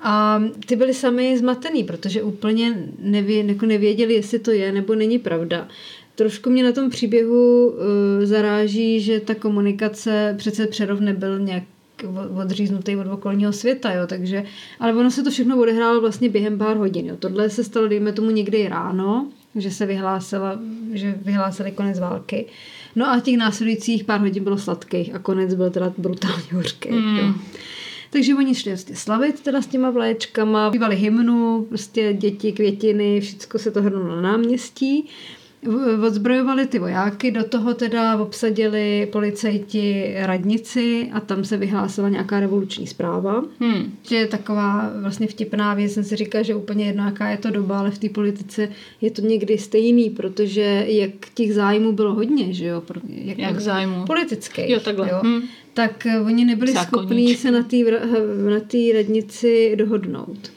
A 0.00 0.42
ty 0.66 0.76
byli 0.76 0.94
sami 0.94 1.38
zmatený, 1.38 1.84
protože 1.84 2.22
úplně 2.22 2.88
nevě, 2.98 3.44
jako 3.44 3.66
nevěděli, 3.66 4.14
jestli 4.14 4.38
to 4.38 4.50
je 4.50 4.72
nebo 4.72 4.94
není 4.94 5.18
pravda. 5.18 5.68
Trošku 6.14 6.50
mě 6.50 6.64
na 6.64 6.72
tom 6.72 6.90
příběhu 6.90 7.66
uh, 7.66 7.76
zaráží, 8.24 9.00
že 9.00 9.20
ta 9.20 9.34
komunikace, 9.34 10.34
přece 10.38 10.66
Přerov 10.66 11.00
nebyl 11.00 11.38
nějak 11.38 11.62
odříznutý 12.44 12.96
od 12.96 13.06
okolního 13.06 13.52
světa, 13.52 13.92
jo, 13.92 14.06
takže, 14.06 14.44
ale 14.80 14.94
ono 14.94 15.10
se 15.10 15.22
to 15.22 15.30
všechno 15.30 15.60
odehrálo 15.60 16.00
vlastně 16.00 16.28
během 16.28 16.58
pár 16.58 16.76
hodin, 16.76 17.06
jo. 17.06 17.16
Tohle 17.18 17.50
se 17.50 17.64
stalo, 17.64 17.88
dejme 17.88 18.12
tomu, 18.12 18.30
někdy 18.30 18.68
ráno, 18.68 19.28
že 19.54 19.70
se 19.70 19.86
vyhlásila, 19.86 20.58
že 20.92 21.14
vyhlásili 21.22 21.72
konec 21.72 21.98
války. 21.98 22.46
No 22.96 23.10
a 23.10 23.20
těch 23.20 23.36
následujících 23.36 24.04
pár 24.04 24.20
hodin 24.20 24.44
bylo 24.44 24.58
sladkých 24.58 25.14
a 25.14 25.18
konec 25.18 25.54
byl 25.54 25.70
teda 25.70 25.92
brutálně 25.98 26.46
hořký. 26.52 26.90
Mm. 26.90 27.16
Jo. 27.16 27.34
Takže 28.10 28.34
oni 28.34 28.54
šli 28.54 28.70
vlastně 28.70 28.96
slavit 28.96 29.40
teda 29.40 29.62
s 29.62 29.66
těma 29.66 29.90
vlaječkama, 29.90 30.70
bývali 30.70 30.96
hymnu, 30.96 31.66
prostě 31.68 32.12
děti, 32.12 32.52
květiny, 32.52 33.20
všechno 33.20 33.60
se 33.60 33.70
to 33.70 33.82
hrnulo 33.82 34.16
na 34.16 34.22
náměstí 34.22 35.08
odzbrojovali 36.06 36.66
ty 36.66 36.78
vojáky, 36.78 37.30
do 37.30 37.44
toho 37.44 37.74
teda 37.74 38.16
obsadili 38.16 39.08
policajti 39.12 40.14
radnici 40.16 41.10
a 41.12 41.20
tam 41.20 41.44
se 41.44 41.56
vyhlásila 41.56 42.08
nějaká 42.08 42.40
revoluční 42.40 42.86
zpráva. 42.86 43.44
Hmm. 43.60 43.92
Že 44.02 44.16
je 44.16 44.26
taková 44.26 44.92
vlastně 45.00 45.26
vtipná 45.26 45.74
věc, 45.74 45.92
jsem 45.92 46.04
si 46.04 46.16
říkal, 46.16 46.42
že 46.42 46.54
úplně 46.54 46.84
jedno, 46.84 47.04
jaká 47.04 47.28
je 47.28 47.36
to 47.36 47.50
doba, 47.50 47.78
ale 47.78 47.90
v 47.90 47.98
té 47.98 48.08
politice 48.08 48.68
je 49.00 49.10
to 49.10 49.22
někdy 49.22 49.58
stejný, 49.58 50.10
protože 50.10 50.84
jak 50.88 51.10
těch 51.34 51.54
zájmů 51.54 51.92
bylo 51.92 52.14
hodně, 52.14 52.54
že 52.54 52.66
jo? 52.66 52.82
Jak, 53.08 53.38
jak 53.38 53.60
zájmu? 53.60 54.04
Politický. 54.04 54.70
Jo, 54.70 54.80
takhle. 54.80 55.10
Jo? 55.10 55.20
Hmm. 55.22 55.42
Tak 55.74 56.06
oni 56.26 56.44
nebyli 56.44 56.72
schopní 56.72 57.34
se 57.34 57.50
na 57.50 57.62
té 57.62 57.76
na 58.50 58.92
radnici 58.94 59.76
dohodnout. 59.76 60.50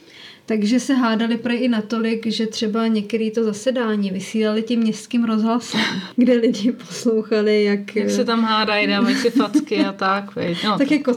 Takže 0.46 0.80
se 0.80 0.94
hádali 0.94 1.36
prej 1.36 1.64
i 1.64 1.68
natolik, 1.68 2.26
že 2.26 2.46
třeba 2.46 2.86
některý 2.86 3.30
to 3.30 3.44
zasedání 3.44 4.10
vysílali 4.10 4.62
tím 4.62 4.80
městským 4.80 5.24
rozhlasem, 5.24 5.80
kde 6.16 6.32
lidi 6.34 6.72
poslouchali, 6.72 7.64
jak... 7.64 7.96
Jak 7.96 8.10
se 8.10 8.24
tam 8.24 8.42
hádají, 8.44 8.86
dávají 8.86 9.16
si 9.16 9.30
facky 9.30 9.78
a 9.78 9.92
tak. 9.92 10.36
No, 10.64 10.78
tak 10.78 10.88
to... 10.88 10.94
jako 10.94 11.14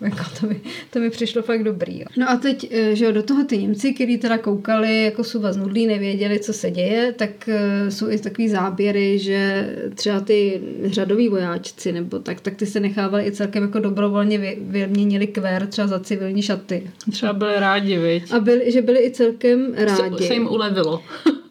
jako 0.00 0.24
to, 0.40 0.46
mi, 0.46 0.60
to 0.90 0.98
mi 0.98 1.10
přišlo 1.10 1.42
fakt 1.42 1.64
dobrý. 1.64 1.98
Jo. 1.98 2.06
No 2.16 2.30
a 2.30 2.36
teď, 2.36 2.72
eh, 2.72 2.96
že 2.96 3.04
jo, 3.04 3.12
do 3.12 3.22
toho 3.22 3.44
ty 3.44 3.58
Němci, 3.58 3.94
kteří 3.94 4.18
teda 4.18 4.38
koukali, 4.38 5.02
jako 5.02 5.24
jsou 5.24 5.40
vás 5.40 5.56
nudlí, 5.56 5.86
nevěděli, 5.86 6.40
co 6.40 6.52
se 6.52 6.70
děje, 6.70 7.12
tak 7.12 7.30
uh, 7.48 7.88
jsou 7.88 8.10
i 8.10 8.18
takový 8.18 8.48
záběry, 8.48 9.18
že 9.18 9.68
třeba 9.94 10.20
ty 10.20 10.60
řadoví 10.84 11.28
vojáčci, 11.28 11.92
nebo 11.92 12.18
tak, 12.18 12.40
tak 12.40 12.54
ty 12.54 12.66
se 12.66 12.80
nechávali 12.80 13.26
i 13.26 13.32
celkem 13.32 13.62
jako 13.62 13.78
dobrovolně 13.78 14.56
vyměnili 14.60 15.26
kvér 15.26 15.66
třeba 15.66 15.88
za 15.88 16.00
civilní 16.00 16.42
šaty. 16.42 16.90
Třeba 17.12 17.32
byli 17.32 17.52
rádi, 17.56 17.98
viď? 17.98 18.32
A 18.32 18.40
byli, 18.40 18.55
že 18.66 18.82
byli 18.82 18.98
i 18.98 19.10
celkem 19.10 19.74
rádi. 19.74 20.18
Se, 20.18 20.28
se 20.28 20.34
jim 20.34 20.48
ulevilo. 20.48 21.02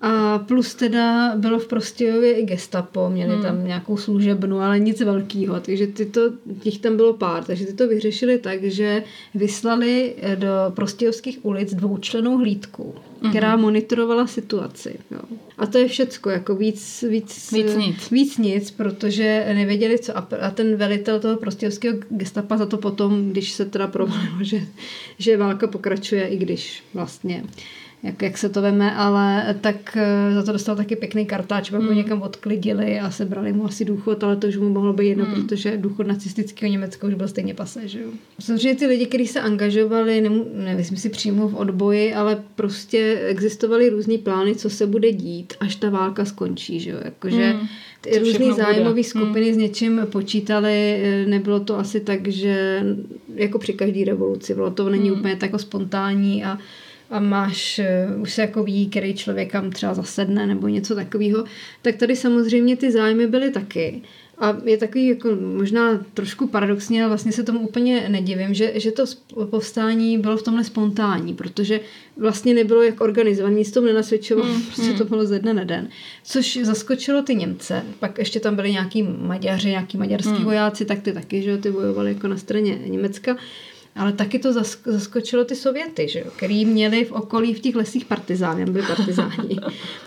A 0.05 0.39
plus 0.39 0.75
teda 0.75 1.35
bylo 1.35 1.59
v 1.59 1.67
Prostějově 1.67 2.33
i 2.33 2.45
gestapo, 2.45 3.09
měli 3.09 3.33
hmm. 3.33 3.43
tam 3.43 3.67
nějakou 3.67 3.97
služebnu, 3.97 4.59
ale 4.59 4.79
nic 4.79 5.01
velkého, 5.01 5.59
takže 5.59 5.87
tyto, 5.87 6.21
těch 6.59 6.77
tam 6.77 6.95
bylo 6.95 7.13
pár, 7.13 7.43
takže 7.43 7.65
ty 7.65 7.73
to 7.73 7.87
vyřešili 7.87 8.37
tak, 8.37 8.63
že 8.63 9.03
vyslali 9.35 10.15
do 10.35 10.47
Prostějovských 10.69 11.45
ulic 11.45 11.73
dvoučlenou 11.73 12.37
hlídku, 12.37 12.95
hmm. 13.21 13.31
která 13.31 13.55
monitorovala 13.55 14.27
situaci. 14.27 14.95
Jo. 15.11 15.19
A 15.57 15.65
to 15.65 15.77
je 15.77 15.87
všecko, 15.87 16.29
jako 16.29 16.55
víc, 16.55 17.03
víc, 17.09 17.51
víc, 17.51 17.75
nic. 17.75 18.11
víc 18.11 18.37
nic, 18.37 18.71
protože 18.71 19.45
nevěděli 19.53 19.99
co. 19.99 20.17
A 20.17 20.51
ten 20.51 20.75
velitel 20.75 21.19
toho 21.19 21.37
Prostějovského 21.37 21.97
gestapa 22.09 22.57
za 22.57 22.65
to 22.65 22.77
potom, 22.77 23.29
když 23.29 23.51
se 23.51 23.65
teda 23.65 23.87
provalilo, 23.87 24.37
že, 24.41 24.61
že 25.19 25.37
válka 25.37 25.67
pokračuje, 25.67 26.27
i 26.27 26.37
když 26.37 26.83
vlastně 26.93 27.43
jak, 28.05 28.21
jak 28.21 28.37
se 28.37 28.49
to 28.49 28.61
veme, 28.61 28.95
ale 28.95 29.55
tak 29.61 29.97
eh, 29.97 30.33
za 30.33 30.43
to 30.43 30.51
dostal 30.51 30.75
taky 30.75 30.95
pěkný 30.95 31.25
kartáč, 31.25 31.69
pak 31.69 31.79
hmm. 31.79 31.89
ho 31.89 31.93
někam 31.93 32.21
odklidili 32.21 32.99
a 32.99 33.11
sebrali 33.11 33.53
mu 33.53 33.65
asi 33.65 33.85
důchod, 33.85 34.23
ale 34.23 34.35
to 34.35 34.47
už 34.47 34.57
mu 34.57 34.69
mohlo 34.69 34.93
být 34.93 35.07
jedno, 35.07 35.25
hmm. 35.25 35.35
protože 35.35 35.77
důchod 35.77 36.07
nacistického 36.07 36.71
Německa 36.71 37.07
už 37.07 37.13
byl 37.13 37.27
stejně 37.27 37.53
pase, 37.53 37.87
že 37.87 37.99
jo. 37.99 38.09
Samozřejmě 38.39 38.75
ty 38.75 38.85
lidi, 38.85 39.05
kteří 39.05 39.27
se 39.27 39.41
angažovali, 39.41 40.21
nemů, 40.21 40.45
nevím, 40.53 40.97
si 40.97 41.09
přímo 41.09 41.47
v 41.47 41.55
odboji, 41.55 42.13
ale 42.13 42.43
prostě 42.55 43.19
existovaly 43.25 43.89
různý 43.89 44.17
plány, 44.17 44.55
co 44.55 44.69
se 44.69 44.87
bude 44.87 45.11
dít, 45.11 45.53
až 45.59 45.75
ta 45.75 45.89
válka 45.89 46.25
skončí, 46.25 46.79
že 46.79 46.89
jo. 46.89 46.97
Jakože 47.03 47.51
hmm 47.51 47.67
ty 48.01 48.19
různé 48.19 48.53
zájmové 48.53 49.03
skupiny 49.03 49.45
hmm. 49.45 49.53
s 49.53 49.57
něčím 49.57 50.01
počítali, 50.11 51.01
eh, 51.03 51.25
nebylo 51.25 51.59
to 51.59 51.77
asi 51.77 51.99
tak, 51.99 52.27
že 52.27 52.83
jako 53.35 53.59
při 53.59 53.73
každé 53.73 54.05
revoluci, 54.05 54.55
bylo 54.55 54.71
to 54.71 54.89
není 54.89 55.09
hmm. 55.09 55.19
úplně 55.19 55.35
tak 55.35 55.59
spontánní 55.59 56.43
a 56.43 56.57
a 57.09 57.19
máš, 57.19 57.79
eh, 57.79 58.07
už 58.21 58.33
se 58.33 58.41
jako 58.41 58.63
ví, 58.63 58.89
který 58.89 59.13
člověk 59.13 59.51
kam 59.51 59.71
třeba 59.71 59.93
zasedne 59.93 60.47
nebo 60.47 60.67
něco 60.67 60.95
takového, 60.95 61.43
tak 61.81 61.95
tady 61.95 62.15
samozřejmě 62.15 62.75
ty 62.75 62.91
zájmy 62.91 63.27
byly 63.27 63.51
taky. 63.51 64.01
A 64.37 64.57
je 64.65 64.77
takový 64.77 65.07
jako 65.07 65.29
možná 65.57 66.05
trošku 66.13 66.47
paradoxně, 66.47 67.01
ale 67.01 67.09
vlastně 67.09 67.31
se 67.31 67.43
tomu 67.43 67.59
úplně 67.59 68.09
nedivím, 68.09 68.53
že, 68.53 68.71
že 68.75 68.91
to 68.91 69.03
povstání 69.49 70.17
bylo 70.17 70.37
v 70.37 70.43
tomhle 70.43 70.63
spontánní, 70.63 71.33
protože 71.33 71.79
vlastně 72.17 72.53
nebylo 72.53 72.83
jak 72.83 73.01
organizované, 73.01 73.55
nic 73.55 73.71
tomu 73.71 73.87
nenasvědčovalo, 73.87 74.53
mm, 74.53 74.61
prostě 74.65 74.91
mm. 74.91 74.97
to 74.97 75.05
bylo 75.05 75.25
ze 75.25 75.39
dne 75.39 75.53
na 75.53 75.63
den. 75.63 75.89
Což 76.23 76.59
zaskočilo 76.63 77.21
ty 77.21 77.35
Němce, 77.35 77.83
pak 77.99 78.17
ještě 78.17 78.39
tam 78.39 78.55
byli 78.55 78.71
nějaký 78.71 79.03
Maďaři, 79.03 79.69
nějaký 79.69 79.97
maďarský 79.97 80.39
mm. 80.39 80.43
vojáci, 80.43 80.85
tak 80.85 81.01
ty 81.01 81.13
taky, 81.13 81.41
že 81.41 81.57
ty 81.57 81.71
bojovali 81.71 82.13
jako 82.13 82.27
na 82.27 82.37
straně 82.37 82.79
Německa. 82.85 83.37
Ale 83.95 84.13
taky 84.13 84.39
to 84.39 84.53
zaskočilo 84.85 85.45
ty 85.45 85.55
Sověty, 85.55 86.07
že 86.07 86.19
jo, 86.19 86.25
který 86.35 86.65
měli 86.65 87.05
v 87.05 87.11
okolí 87.11 87.53
v 87.53 87.59
těch 87.59 87.75
lesích 87.75 88.05
partizány, 88.05 88.65
byli 88.65 88.85
partizáni. 88.87 89.59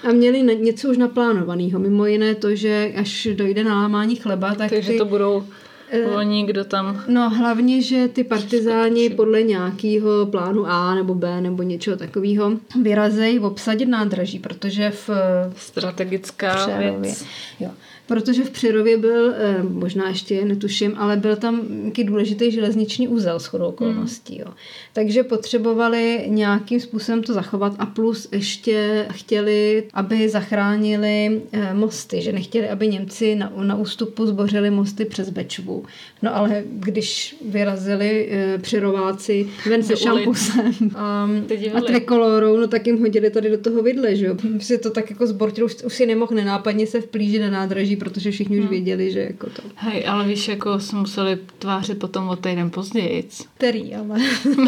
A 0.09 0.13
měli 0.13 0.43
něco 0.43 0.91
už 0.91 0.97
naplánovaného. 0.97 1.79
Mimo 1.79 2.07
jiné 2.07 2.35
to, 2.35 2.55
že 2.55 2.93
až 2.97 3.29
dojde 3.35 3.65
na 3.65 3.75
lámání 3.75 4.17
chleba, 4.17 4.55
tak 4.55 4.71
Takže 4.71 4.93
ty, 4.93 4.99
to 4.99 5.05
budou 5.05 5.45
eh, 5.91 6.07
Oni, 6.07 6.47
kdo 6.47 6.65
tam... 6.65 7.05
No 7.09 7.31
hlavně, 7.31 7.83
že 7.83 8.09
ty 8.09 8.25
partizáni 8.25 9.11
podle 9.11 9.43
nějakého 9.43 10.27
plánu 10.27 10.67
A 10.67 10.95
nebo 10.95 11.15
B 11.15 11.41
nebo 11.41 11.63
něčeho 11.63 11.97
takového 11.97 12.53
vyrazejí 12.83 13.39
obsadit 13.39 13.87
nádraží, 13.87 14.39
protože 14.39 14.91
v... 14.91 15.11
Strategická 15.57 16.67
věc. 16.67 17.25
Jo 17.61 17.71
protože 18.09 18.45
v 18.45 18.51
Přirově 18.51 18.99
byl, 18.99 19.35
eh, 19.37 19.63
možná 19.63 20.09
ještě 20.09 20.45
netuším, 20.45 20.95
ale 20.97 21.17
byl 21.17 21.37
tam 21.37 21.61
nějaký 21.69 22.05
důležitý 22.05 22.51
železniční 22.51 23.09
úzel 23.09 23.41
s 23.41 23.47
chodou 23.47 23.65
okolností. 23.65 24.39
Jo. 24.39 24.47
Takže 24.93 25.23
potřebovali 25.23 26.25
nějakým 26.27 26.81
způsobem 26.81 27.23
to 27.23 27.33
zachovat 27.33 27.75
a 27.79 27.87
plus 27.87 28.29
ještě 28.33 29.07
chtěli, 29.11 29.85
aby 29.95 30.29
zachránili 30.29 31.43
eh, 31.53 31.75
mosty, 31.75 32.23
že 32.23 32.33
nechtěli, 32.33 32.69
aby 32.69 32.89
Němci 32.89 33.35
na, 33.35 33.53
na 33.63 33.77
ústupu 33.77 34.27
zbořili 34.27 34.71
mosty 34.71 35.05
přes 35.05 35.31
Bečvu. 35.31 35.85
No 36.23 36.37
ale 36.37 36.63
když 36.67 37.37
vyrazili 37.49 38.29
eh, 38.31 38.59
Přirováci 38.59 39.49
ven 39.71 39.83
se 39.83 39.97
šampusem 39.97 40.73
a, 40.97 41.29
a 41.75 41.81
trikolorou, 41.81 42.57
no 42.57 42.67
tak 42.67 42.87
jim 42.87 43.01
hodili 43.01 43.31
tady 43.31 43.51
do 43.51 43.59
toho 43.59 43.83
vidle, 43.83 44.17
že 44.17 44.27
jo. 44.27 44.37
Si 44.59 44.79
to 44.79 44.91
tak 44.91 45.11
jako 45.11 45.27
zbortilo, 45.27 45.67
už, 45.67 45.77
už 45.85 45.95
si 45.95 46.07
nemohl 46.07 46.35
nenápadně 46.35 46.87
se 46.87 47.01
vplížit 47.01 47.43
na 47.43 47.51
nádraží, 47.51 47.97
protože 47.97 48.31
všichni 48.31 48.57
hmm. 48.57 48.65
už 48.65 48.71
věděli, 48.71 49.13
že 49.13 49.21
jako 49.21 49.51
to. 49.51 49.63
Hej, 49.75 50.05
ale 50.09 50.29
víš, 50.29 50.49
jako 50.49 50.81
se 50.81 50.97
museli 50.97 51.39
tvářit 51.59 51.99
potom 51.99 52.29
o 52.29 52.37
týden 52.37 52.71
později. 52.71 53.29
Který, 53.55 53.95
ale. 53.95 54.19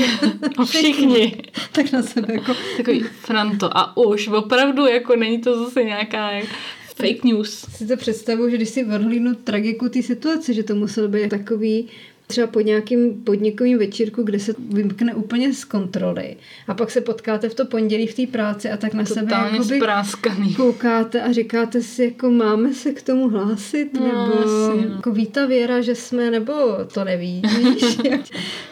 no 0.58 0.66
všichni. 0.66 1.42
tak 1.72 1.92
na 1.92 2.02
sebe 2.02 2.34
jako. 2.34 2.54
Takový 2.76 3.00
Franto. 3.00 3.76
A 3.78 3.96
už, 3.96 4.28
opravdu, 4.28 4.86
jako 4.86 5.16
není 5.16 5.38
to 5.40 5.64
zase 5.64 5.84
nějaká 5.84 6.30
fake 7.00 7.24
news. 7.24 7.66
Si 7.76 7.86
to 7.86 7.96
představuji, 7.96 8.50
že 8.50 8.56
když 8.56 8.68
si 8.68 8.84
odhlídnu 8.84 9.34
tragiku 9.34 9.88
té 9.88 10.02
situace, 10.02 10.54
že 10.54 10.62
to 10.62 10.74
muselo 10.74 11.08
být 11.08 11.28
takový 11.28 11.88
třeba 12.30 12.46
po 12.46 12.60
nějakým 12.60 13.24
podnikovým 13.24 13.78
večírku, 13.78 14.22
kde 14.22 14.38
se 14.38 14.54
vymkne 14.58 15.14
úplně 15.14 15.54
z 15.54 15.64
kontroly 15.64 16.36
a 16.68 16.74
pak 16.74 16.90
se 16.90 17.00
potkáte 17.00 17.48
v 17.48 17.54
to 17.54 17.66
pondělí 17.66 18.06
v 18.06 18.14
té 18.14 18.26
práci 18.26 18.70
a 18.70 18.76
tak 18.76 18.94
na 18.94 19.04
sebe 19.04 19.32
jakoby 19.32 19.80
koukáte 20.56 21.22
a 21.22 21.32
říkáte 21.32 21.82
si, 21.82 22.04
jako 22.04 22.30
máme 22.30 22.74
se 22.74 22.92
k 22.92 23.02
tomu 23.02 23.28
hlásit, 23.28 23.94
no, 23.94 24.06
nebo 24.06 24.40
jasně. 24.40 24.88
No. 24.88 24.94
jako 24.94 25.12
ví 25.12 25.26
ta 25.26 25.46
věra, 25.46 25.80
že 25.80 25.94
jsme, 25.94 26.30
nebo 26.30 26.52
to 26.94 27.04
nevíš. 27.04 27.42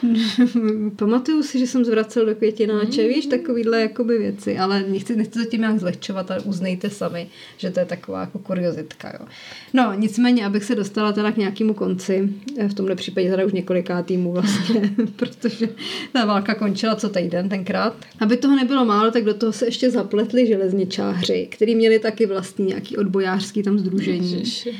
Pamatuju 0.97 1.42
si, 1.42 1.59
že 1.59 1.66
jsem 1.66 1.85
zvracel 1.85 2.27
do 2.27 2.35
květináče, 2.35 3.03
mm. 3.03 3.09
víš, 3.09 3.27
takovýhle 3.27 3.81
jakoby 3.81 4.18
věci, 4.18 4.59
ale 4.59 4.83
nechci, 4.83 5.16
nechci 5.16 5.44
to 5.44 5.51
tím 5.51 5.61
nějak 5.61 5.79
zlehčovat, 5.79 6.31
ale 6.31 6.40
uznejte 6.40 6.90
sami, 6.90 7.29
že 7.57 7.71
to 7.71 7.81
je 7.81 7.87
taková 7.87 8.21
jako 8.21 8.38
kuriozitka. 8.38 9.12
Jo. 9.21 9.27
No, 9.75 9.92
nicméně, 9.97 10.47
abych 10.47 10.64
se 10.64 10.75
dostala 10.75 11.12
teda 11.12 11.33
k 11.33 11.37
nějakému 11.37 11.75
konci, 11.75 12.29
v 12.68 12.75
tomhle 12.75 12.94
případě 12.94 13.31
teda 13.31 13.44
už 13.49 13.55
několika 13.55 14.03
týmů 14.03 14.33
vlastně, 14.33 14.95
protože 15.17 15.69
ta 16.13 16.25
válka 16.25 16.55
končila 16.55 16.97
co 16.97 17.09
týden 17.09 17.49
tenkrát. 17.49 17.97
Aby 18.21 18.37
toho 18.37 18.57
nebylo 18.57 18.85
málo, 18.85 19.11
tak 19.11 19.25
do 19.25 19.35
toho 19.35 19.53
se 19.53 19.67
ještě 19.67 19.91
zapletli 19.91 20.47
železničáři, 20.47 21.49
kteří 21.51 21.75
měli 21.75 21.99
taky 21.99 22.27
vlastní 22.27 22.67
nějaký 22.67 22.97
odbojářský 22.97 23.63
tam 23.63 23.79
združení. 23.79 24.33
Ježiši. 24.33 24.75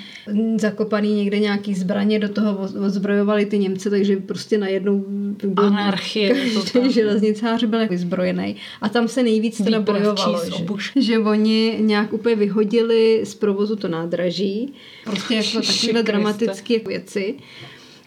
Zakopaný 0.61 1.15
někde 1.15 1.39
nějaký 1.39 1.75
zbraně, 1.75 2.19
do 2.19 2.29
toho 2.29 2.69
ozbrojovali 2.87 3.47
ty 3.47 3.59
Němce, 3.59 3.91
takže 3.91 4.17
prostě 4.17 4.59
najednou 4.59 5.05
byl 5.45 5.65
Anarchie. 5.65 6.35
Každý 6.73 6.93
železnicář 6.93 7.65
byl 7.65 7.89
vyzbrojený. 7.89 8.57
A 8.81 8.89
tam 8.89 9.09
se 9.09 9.23
nejvíc 9.23 9.65
teda 9.65 9.81
bojovalo, 9.81 10.41
že, 10.95 11.03
že 11.03 11.19
oni 11.19 11.77
nějak 11.81 12.13
úplně 12.13 12.37
vyhodili 12.37 13.21
z 13.25 13.35
provozu 13.35 13.77
to 13.77 13.89
nádraží. 13.89 14.73
Prostě 15.05 15.35
jako 15.35 15.61
takové 15.61 16.03
dramatické 16.03 16.79
věci. 16.79 17.35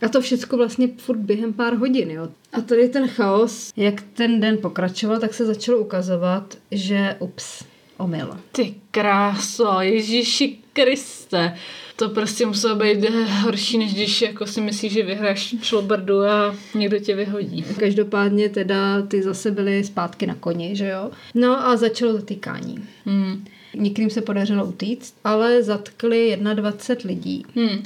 A 0.02 0.10
to 0.10 0.22
všechno 0.22 0.58
vlastně 0.58 0.90
furt 0.98 1.18
během 1.18 1.54
pár 1.54 1.76
hodin, 1.76 2.12
jo. 2.12 2.28
A 2.54 2.62
tady 2.62 2.90
ten 2.90 3.08
chaos, 3.08 3.74
jak 3.78 4.02
ten 4.14 4.40
den 4.40 4.58
pokračoval, 4.58 5.20
tak 5.20 5.34
se 5.34 5.46
začalo 5.46 5.78
ukazovat, 5.78 6.58
že 6.72 7.16
ups, 7.20 7.64
omyl. 7.98 8.38
Ty 8.52 8.74
kráso, 8.92 9.82
Ježíši 9.82 10.58
Kriste. 10.74 11.56
To 11.96 12.10
prostě 12.10 12.46
muselo 12.46 12.76
být 12.76 13.10
horší, 13.42 13.78
než 13.78 13.94
když 13.94 14.22
jako 14.22 14.46
si 14.46 14.62
myslíš, 14.62 14.94
že 14.94 15.04
vyhráš 15.04 15.56
člobrdu 15.62 16.22
a 16.22 16.56
někdo 16.76 17.00
tě 17.00 17.16
vyhodí. 17.16 17.66
Každopádně 17.80 18.50
teda 18.50 19.02
ty 19.02 19.24
zase 19.24 19.52
byly 19.52 19.84
zpátky 19.84 20.28
na 20.28 20.36
koni, 20.36 20.76
že 20.76 20.88
jo. 20.88 21.12
No 21.34 21.68
a 21.68 21.78
začalo 21.78 22.14
zatýkání. 22.14 22.84
Hmm. 23.06 23.46
Některým 23.74 24.10
se 24.10 24.22
podařilo 24.22 24.66
utíct, 24.66 25.16
ale 25.24 25.64
zatkli 25.64 26.40
21 26.54 27.10
lidí. 27.10 27.46
Hmm. 27.56 27.84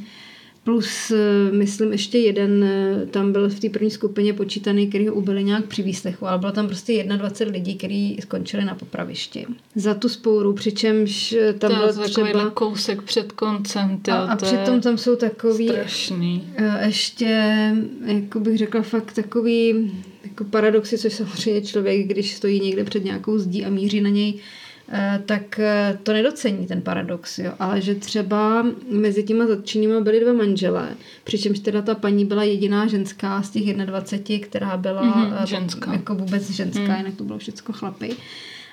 Plus, 0.65 1.11
eh, 1.11 1.51
myslím, 1.51 1.91
ještě 1.91 2.17
jeden 2.17 2.63
eh, 2.63 3.05
tam 3.05 3.31
byl 3.31 3.49
v 3.49 3.59
té 3.59 3.69
první 3.69 3.91
skupině 3.91 4.33
počítaný, 4.33 4.87
který 4.87 5.07
ho 5.07 5.13
ubili 5.13 5.43
nějak 5.43 5.65
při 5.65 5.81
výslechu, 5.81 6.27
ale 6.27 6.37
bylo 6.39 6.51
tam 6.51 6.67
prostě 6.67 7.03
21 7.03 7.53
lidí, 7.53 7.75
kteří 7.75 8.17
skončili 8.21 8.65
na 8.65 8.75
popravišti. 8.75 9.45
Za 9.75 9.93
tu 9.93 10.09
spouru, 10.09 10.53
přičemž 10.53 11.33
eh, 11.33 11.53
tam 11.53 11.71
To 11.71 11.77
byl 11.77 12.03
třeba... 12.03 12.49
kousek 12.49 13.01
před 13.01 13.31
koncem, 13.31 13.97
tyjo, 14.01 14.17
A, 14.17 14.19
a 14.19 14.35
přitom 14.35 14.81
tam 14.81 14.97
jsou 14.97 15.15
takový 15.15 15.67
strašný. 15.67 16.43
ještě, 16.85 17.25
jako 18.05 18.39
bych 18.39 18.57
řekla, 18.57 18.81
fakt 18.81 19.13
takový 19.13 19.91
jako 20.23 20.43
paradoxy, 20.43 20.97
což 20.97 21.13
samozřejmě 21.13 21.61
člověk, 21.61 22.07
když 22.07 22.35
stojí 22.35 22.59
někde 22.59 22.83
před 22.83 23.03
nějakou 23.05 23.37
zdí 23.37 23.65
a 23.65 23.69
míří 23.69 24.01
na 24.01 24.09
něj, 24.09 24.33
tak 25.25 25.59
eh, 25.59 25.97
to 26.03 26.13
nedocení 26.13 26.67
ten 26.67 26.81
paradox, 26.81 27.39
jo. 27.39 27.51
ale 27.59 27.81
že 27.81 27.95
třeba 27.95 28.65
mezi 28.91 29.23
těma 29.23 29.47
zatčenýma 29.47 30.01
byly 30.01 30.19
dva 30.19 30.33
manželé, 30.33 30.89
přičemž 31.23 31.59
teda 31.59 31.81
ta 31.81 31.95
paní 31.95 32.25
byla 32.25 32.43
jediná 32.43 32.87
ženská 32.87 33.41
z 33.41 33.49
těch 33.49 33.73
21, 33.77 34.47
která 34.47 34.77
byla 34.77 35.01
Mhm, 35.01 35.33
eh, 35.43 35.47
ženská. 35.47 35.93
jako 35.93 36.15
vůbec 36.15 36.49
ženská, 36.49 36.97
jinak 36.97 37.15
to 37.17 37.23
bylo 37.23 37.37
všechno 37.39 37.73
chlapy. 37.73 38.15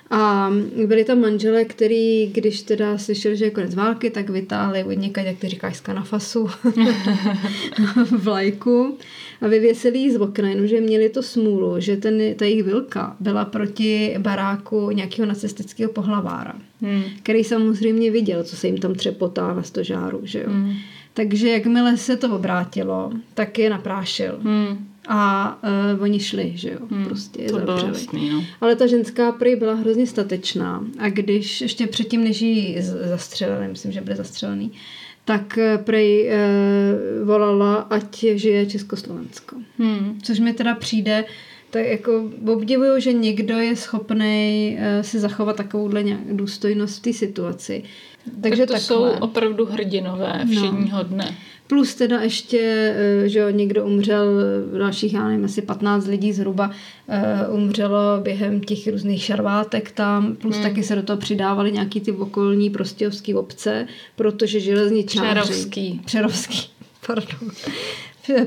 A 0.09 0.51
byli 0.85 1.03
tam 1.03 1.21
manželé, 1.21 1.65
který, 1.65 2.27
když 2.27 2.61
teda 2.61 2.97
slyšeli, 2.97 3.37
že 3.37 3.45
je 3.45 3.51
konec 3.51 3.75
války, 3.75 4.09
tak 4.09 4.29
vytáhli 4.29 4.83
od 4.83 4.91
někaď, 4.91 5.25
jak 5.25 5.37
ty 5.37 5.49
říkáš, 5.49 5.77
z 5.77 5.81
kanafasu 5.81 6.49
vlajku 8.11 8.97
a 9.41 9.47
vyvěsili 9.47 9.99
ji 9.99 10.11
z 10.11 10.21
okna, 10.21 10.49
jenomže 10.49 10.81
měli 10.81 11.09
to 11.09 11.23
smůlu, 11.23 11.75
že 11.77 11.97
ten, 11.97 12.35
ta 12.35 12.45
jejich 12.45 12.63
vilka 12.63 13.15
byla 13.19 13.45
proti 13.45 14.15
baráku 14.17 14.91
nějakého 14.91 15.25
nacistického 15.25 15.91
pohlavára, 15.91 16.53
Hmm. 16.81 17.03
který 17.23 17.43
samozřejmě 17.43 18.11
viděl, 18.11 18.43
co 18.43 18.55
se 18.55 18.67
jim 18.67 18.77
tam 18.77 18.93
třepotá 18.95 19.53
na 19.53 19.63
stožáru, 19.63 20.19
že 20.23 20.39
jo. 20.39 20.49
Takže 21.13 21.49
jakmile 21.49 21.97
se 21.97 22.17
to 22.17 22.35
obrátilo, 22.35 23.11
tak 23.33 23.59
je 23.59 23.69
naprášil. 23.69 24.39
Hmm. 24.43 24.87
A 25.07 25.53
uh, 25.95 26.03
oni 26.03 26.19
šli, 26.19 26.51
že 26.55 26.71
jo, 26.71 26.79
prostě 27.03 27.41
je 27.41 27.49
To 27.49 27.59
bylo 27.59 27.87
jasný, 27.87 28.29
no. 28.29 28.43
Ale 28.61 28.75
ta 28.75 28.87
ženská 28.87 29.31
prý 29.31 29.55
byla 29.55 29.73
hrozně 29.73 30.07
statečná 30.07 30.83
a 30.99 31.09
když 31.09 31.61
ještě 31.61 31.87
předtím, 31.87 32.23
než 32.23 32.41
ji 32.41 32.81
zastřelili, 32.81 33.67
myslím, 33.67 33.91
že 33.91 34.01
byl 34.01 34.15
zastřelený, 34.15 34.71
tak 35.25 35.57
eh, 35.57 35.77
prej 35.77 36.29
e, 36.29 36.37
volala, 37.23 37.75
ať 37.75 38.25
žije 38.35 38.65
Československo. 38.65 39.55
Hmm. 39.79 40.19
Což 40.23 40.39
mi 40.39 40.53
teda 40.53 40.75
přijde, 40.75 41.25
tak 41.69 41.85
jako 41.85 42.29
obdivuju, 42.47 42.99
že 42.99 43.13
někdo 43.13 43.59
je 43.59 43.75
schopný 43.75 44.77
e, 44.79 45.03
si 45.03 45.19
zachovat 45.19 45.55
takovouhle 45.55 46.03
nějak 46.03 46.21
důstojnost 46.31 46.99
v 46.99 47.01
té 47.01 47.13
situaci. 47.13 47.83
Takže 48.41 48.65
tak 48.65 48.67
to 48.67 48.73
takhle. 48.73 48.79
jsou 48.79 49.19
opravdu 49.19 49.65
hrdinové 49.65 50.41
No. 50.45 50.51
všedního 50.51 51.03
dne. 51.03 51.37
Plus 51.67 51.95
teda 51.95 52.21
ještě, 52.21 52.59
eh, 52.97 53.29
že 53.29 53.39
jo, 53.39 53.49
někdo 53.49 53.85
umřel, 53.85 54.25
dalších, 54.77 55.13
já 55.13 55.27
nevím, 55.27 55.45
asi 55.45 55.61
15 55.61 56.07
lidí 56.07 56.33
zhruba 56.33 56.71
eh, 57.09 57.47
umřelo 57.47 57.99
během 58.21 58.59
těch 58.61 58.87
různých 58.87 59.23
šarvátek 59.23 59.91
tam, 59.91 60.35
plus 60.35 60.55
hmm. 60.55 60.63
taky 60.63 60.83
se 60.83 60.95
do 60.95 61.03
toho 61.03 61.17
přidávaly 61.17 61.71
nějaký 61.71 62.01
ty 62.01 62.11
okolní 62.11 62.69
prostějovský 62.69 63.35
obce, 63.35 63.87
protože 64.15 64.59
železničáři... 64.59 65.41
Přerovský. 65.41 66.01
Přerovský, 66.05 66.59
pardon. 67.07 67.51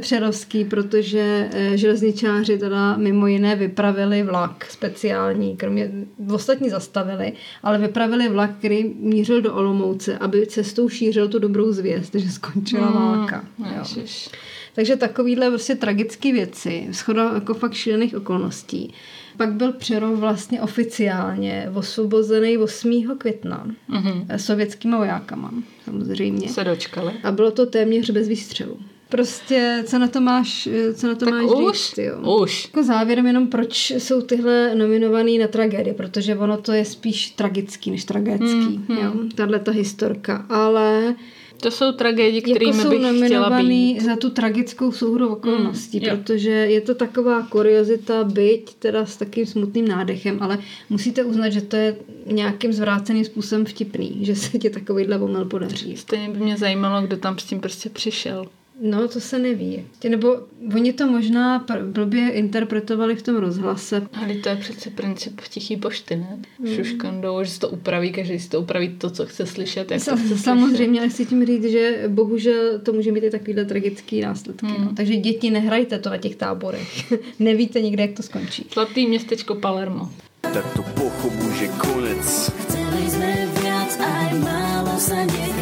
Přerovský, 0.01 0.65
protože 0.65 1.49
eh, 1.53 1.77
železničáři 1.77 2.59
teda 2.59 2.97
mimo 2.97 3.27
jiné 3.27 3.57
vypravili 3.57 4.23
vlak 4.23 4.67
speciální, 4.71 5.57
kromě 5.57 5.91
ostatní 6.35 6.71
zastavili, 6.71 7.33
ale 7.63 7.79
vypravili 7.79 8.29
vlak, 8.29 8.51
který 8.59 8.95
mířil 9.01 9.43
do 9.43 9.55
Olomouce, 9.55 10.19
aby 10.19 10.47
cestou 10.47 10.89
šířil 10.89 11.29
tu 11.29 11.39
dobrou 11.39 11.73
zvěst, 11.73 12.15
že 12.15 12.31
skončila 12.31 12.91
válka. 12.91 13.45
Jo. 13.59 13.67
Ježiš. 13.79 14.29
Takže 14.75 14.97
takovýhle 14.97 15.49
prostě 15.49 15.75
tragické 15.75 16.33
věci, 16.33 16.89
schoda 16.93 17.31
jako 17.35 17.55
fakt 17.55 17.73
šílených 17.75 18.17
okolností. 18.17 18.93
Pak 19.37 19.53
byl 19.53 19.73
Přerov 19.73 20.19
vlastně 20.19 20.63
oficiálně 20.63 21.71
osvobozený 21.75 22.59
8. 22.59 23.17
května 23.19 23.67
Mhm. 23.89 24.27
sovětskýma 24.37 24.99
vojákama, 24.99 25.55
samozřejmě. 25.85 26.49
Se 26.49 26.65
dočkali. 26.65 27.13
A 27.23 27.33
bylo 27.33 27.51
to 27.51 27.67
téměř 27.67 28.11
bez 28.11 28.29
výstřelu. 28.29 28.79
Prostě, 29.09 29.83
co 29.87 29.99
na 29.99 30.09
to 30.09 30.21
máš, 30.21 30.69
co 30.95 31.07
na 31.07 31.15
to 31.15 31.25
Tak 31.25 31.35
máš 31.35 31.45
už, 31.45 31.77
říct, 31.89 31.99
jo? 31.99 32.37
už. 32.43 32.65
Jako 32.65 32.83
závěrem 32.83 33.27
jenom, 33.27 33.47
proč 33.47 33.91
jsou 33.91 34.21
tyhle 34.23 34.75
nominovaný 34.75 35.39
na 35.39 35.49
tragédie, 35.49 35.95
protože 35.95 36.37
ono 36.37 36.57
to 36.57 36.73
je 36.73 36.85
spíš 36.85 37.31
tragický 37.31 37.91
než 37.91 38.05
tragický, 38.05 38.81
Mm, 38.89 38.97
jo, 39.03 39.13
tahle 39.35 39.59
ta 39.59 39.73
historka, 39.73 40.47
ale 40.49 41.15
To 41.63 41.71
jsou 41.71 41.93
tragédie, 41.93 42.35
jako 42.35 42.51
kterými 42.51 42.73
jsou 42.83 42.91
bych 42.91 43.25
chtěla 43.25 43.63
být. 43.63 44.01
za 44.01 44.17
tu 44.17 44.31
tragickou 44.31 44.93
souhru 44.93 45.29
okolností, 45.29 45.99
Mm, 46.01 46.05
jo. 46.07 46.17
protože 46.17 46.51
je 46.51 46.81
to 46.81 46.95
taková 46.95 47.43
kuriozita, 47.43 48.25
byť 48.25 48.75
teda 48.75 49.07
s 49.07 49.17
takým 49.17 49.47
smutným 49.47 49.89
nádechem, 49.89 50.39
ale 50.41 50.59
musíte 50.91 51.25
uznat, 51.25 51.49
že 51.49 51.61
to 51.61 51.77
je 51.77 51.97
nějakým 52.27 52.73
zvráceným 52.73 53.25
způsobem 53.25 53.65
vtipný, 53.65 54.19
že 54.23 54.37
se 54.37 54.59
ti 54.59 54.71
takovýhle 54.71 55.19
omyl 55.19 55.45
podaří. 55.45 55.97
Stejně 55.97 56.29
by 56.29 56.39
mě 56.39 56.57
zajímalo, 56.57 57.07
kdo 57.07 57.17
tam 57.17 57.39
s 57.39 57.45
tím 57.45 57.61
prostě 57.61 57.89
přišel. 57.91 58.47
No, 58.81 59.09
to 59.09 59.21
se 59.21 59.39
neví. 59.39 59.85
Nebo 60.09 60.37
oni 60.75 60.93
to 60.93 61.07
možná 61.07 61.65
pr- 61.65 61.93
blbě 61.93 62.31
interpretovali 62.31 63.17
v 63.17 63.23
tom 63.23 63.37
rozhlase. 63.37 64.07
Ale 64.13 64.35
to 64.35 64.49
je 64.49 64.57
přece 64.57 64.91
princip 64.91 65.41
tichý 65.49 65.77
pošty, 65.77 66.17
ne? 66.17 66.39
Hmm. 66.59 66.75
Šuškandou, 66.75 67.45
že 67.45 67.51
si 67.51 67.59
to 67.61 67.69
upraví, 67.69 68.13
každý 68.13 68.39
si 68.41 68.49
to 68.49 68.61
upraví 68.61 68.89
to, 68.99 69.11
co 69.11 69.27
chce 69.27 69.47
slyšet, 69.47 69.91
jak 69.91 70.05
to 70.05 70.11
Sa- 70.11 70.17
chce 70.17 70.39
Samozřejmě, 70.39 71.01
ale 71.01 71.09
chci 71.09 71.27
tím 71.27 71.47
říct, 71.47 71.65
že 71.65 72.03
bohužel 72.09 72.79
to 72.79 72.93
může 72.93 73.13
mít 73.13 73.25
i 73.25 73.31
takovýhle 73.31 73.65
tragický 73.65 74.21
následky. 74.21 74.67
Hmm. 74.67 74.85
No. 74.85 74.93
Takže 74.97 75.17
děti, 75.17 75.51
nehrajte 75.51 75.99
to 75.99 76.11
na 76.11 76.17
těch 76.17 76.37
táborech. 76.37 77.13
Nevíte 77.39 77.81
nikde, 77.81 78.03
jak 78.03 78.13
to 78.13 78.23
skončí. 78.23 78.67
Zlatý 78.75 79.07
městečko 79.07 79.55
Palermo. 79.55 80.11
tak 80.41 80.73
to 80.77 80.83
pochobu, 80.83 81.51
že 81.59 81.69
konec. 81.69 82.51
Chceli 82.65 83.11
sme 83.11 83.33
viac, 83.61 83.93
aj 83.99 84.31
málo 84.41 84.95
niekedy 84.97 85.51
dá. 85.51 85.56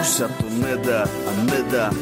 Už 0.00 0.06
sa 0.06 0.32
to 0.32 0.48
nedá 0.48 1.04
a 1.04 1.30
nedá. 1.44 1.92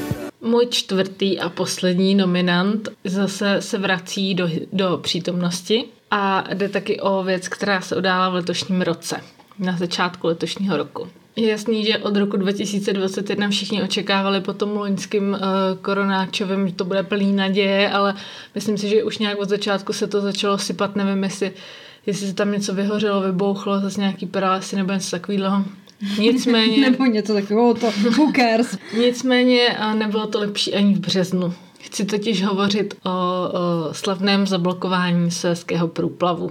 Můj 0.40 0.66
čtvrtý 0.70 1.40
a 1.40 1.48
poslední 1.48 2.14
nominant 2.14 2.88
zase 3.04 3.56
se 3.62 3.78
vrací 3.78 4.34
do, 4.34 4.48
do 4.72 4.98
přítomnosti 5.02 5.84
a 6.11 6.44
jde 6.54 6.68
taky 6.68 7.00
o 7.00 7.22
věc, 7.22 7.48
která 7.48 7.80
se 7.80 7.96
udála 7.96 8.28
v 8.28 8.34
letošním 8.34 8.82
roce, 8.82 9.20
na 9.58 9.76
začátku 9.76 10.26
letošního 10.26 10.76
roku. 10.76 11.08
Je 11.37 11.48
jasný, 11.48 11.84
že 11.84 11.98
od 11.98 12.16
roku 12.16 12.37
2021 12.37 13.48
všichni 13.48 13.82
očekávali 13.82 14.40
po 14.40 14.52
tom 14.52 14.76
loňským 14.76 15.30
uh, 15.30 15.38
koronáčovém, 15.82 16.68
že 16.68 16.74
to 16.74 16.84
bude 16.84 17.02
plný 17.02 17.32
naděje, 17.32 17.90
ale 17.90 18.14
myslím 18.54 18.78
si, 18.78 18.88
že 18.88 19.04
už 19.04 19.18
nějak 19.18 19.38
od 19.38 19.48
začátku 19.48 19.92
se 19.92 20.06
to 20.06 20.20
začalo 20.20 20.58
sypat, 20.58 20.96
nevím, 20.96 21.24
jestli, 21.24 21.52
jestli 22.06 22.26
se 22.26 22.34
tam 22.34 22.52
něco 22.52 22.74
vyhořelo, 22.74 23.20
vybouchlo, 23.20 23.80
zase 23.80 24.00
nějaký 24.00 24.26
pralesy 24.26 24.76
nebo 24.76 24.92
něco 24.92 25.11
takového. 25.11 25.64
Nicméně... 26.18 26.80
Nebo 26.90 27.04
něco 27.04 27.34
takového, 27.34 27.74
to 27.74 27.87
who 28.16 28.32
cares. 28.37 28.78
Nicméně 28.98 29.76
nebylo 29.98 30.26
to 30.26 30.38
lepší 30.38 30.74
ani 30.74 30.94
v 30.94 31.00
březnu. 31.00 31.54
Chci 31.80 32.04
totiž 32.04 32.44
hovořit 32.44 32.94
o, 33.04 33.11
o 33.11 33.94
slavném 33.94 34.46
zablokování 34.46 35.30
Suezského 35.30 35.88
průplavu. 35.88 36.50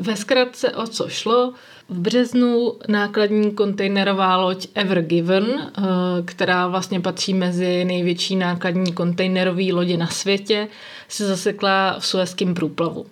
Ve 0.00 0.16
zkratce 0.16 0.70
o 0.70 0.86
co 0.86 1.08
šlo, 1.08 1.52
v 1.88 1.98
březnu 1.98 2.72
nákladní 2.88 3.50
kontejnerová 3.50 4.36
loď 4.36 4.66
Ever 4.74 5.02
Given, 5.02 5.46
eh, 5.46 5.82
která 6.24 6.68
vlastně 6.68 7.00
patří 7.00 7.34
mezi 7.34 7.84
největší 7.84 8.36
nákladní 8.36 8.92
kontejnerové 8.92 9.72
lodě 9.72 9.96
na 9.96 10.06
světě, 10.06 10.68
se 11.08 11.26
zasekla 11.26 11.96
v 11.98 12.06
Suezském 12.06 12.54
průplavu. 12.54 13.06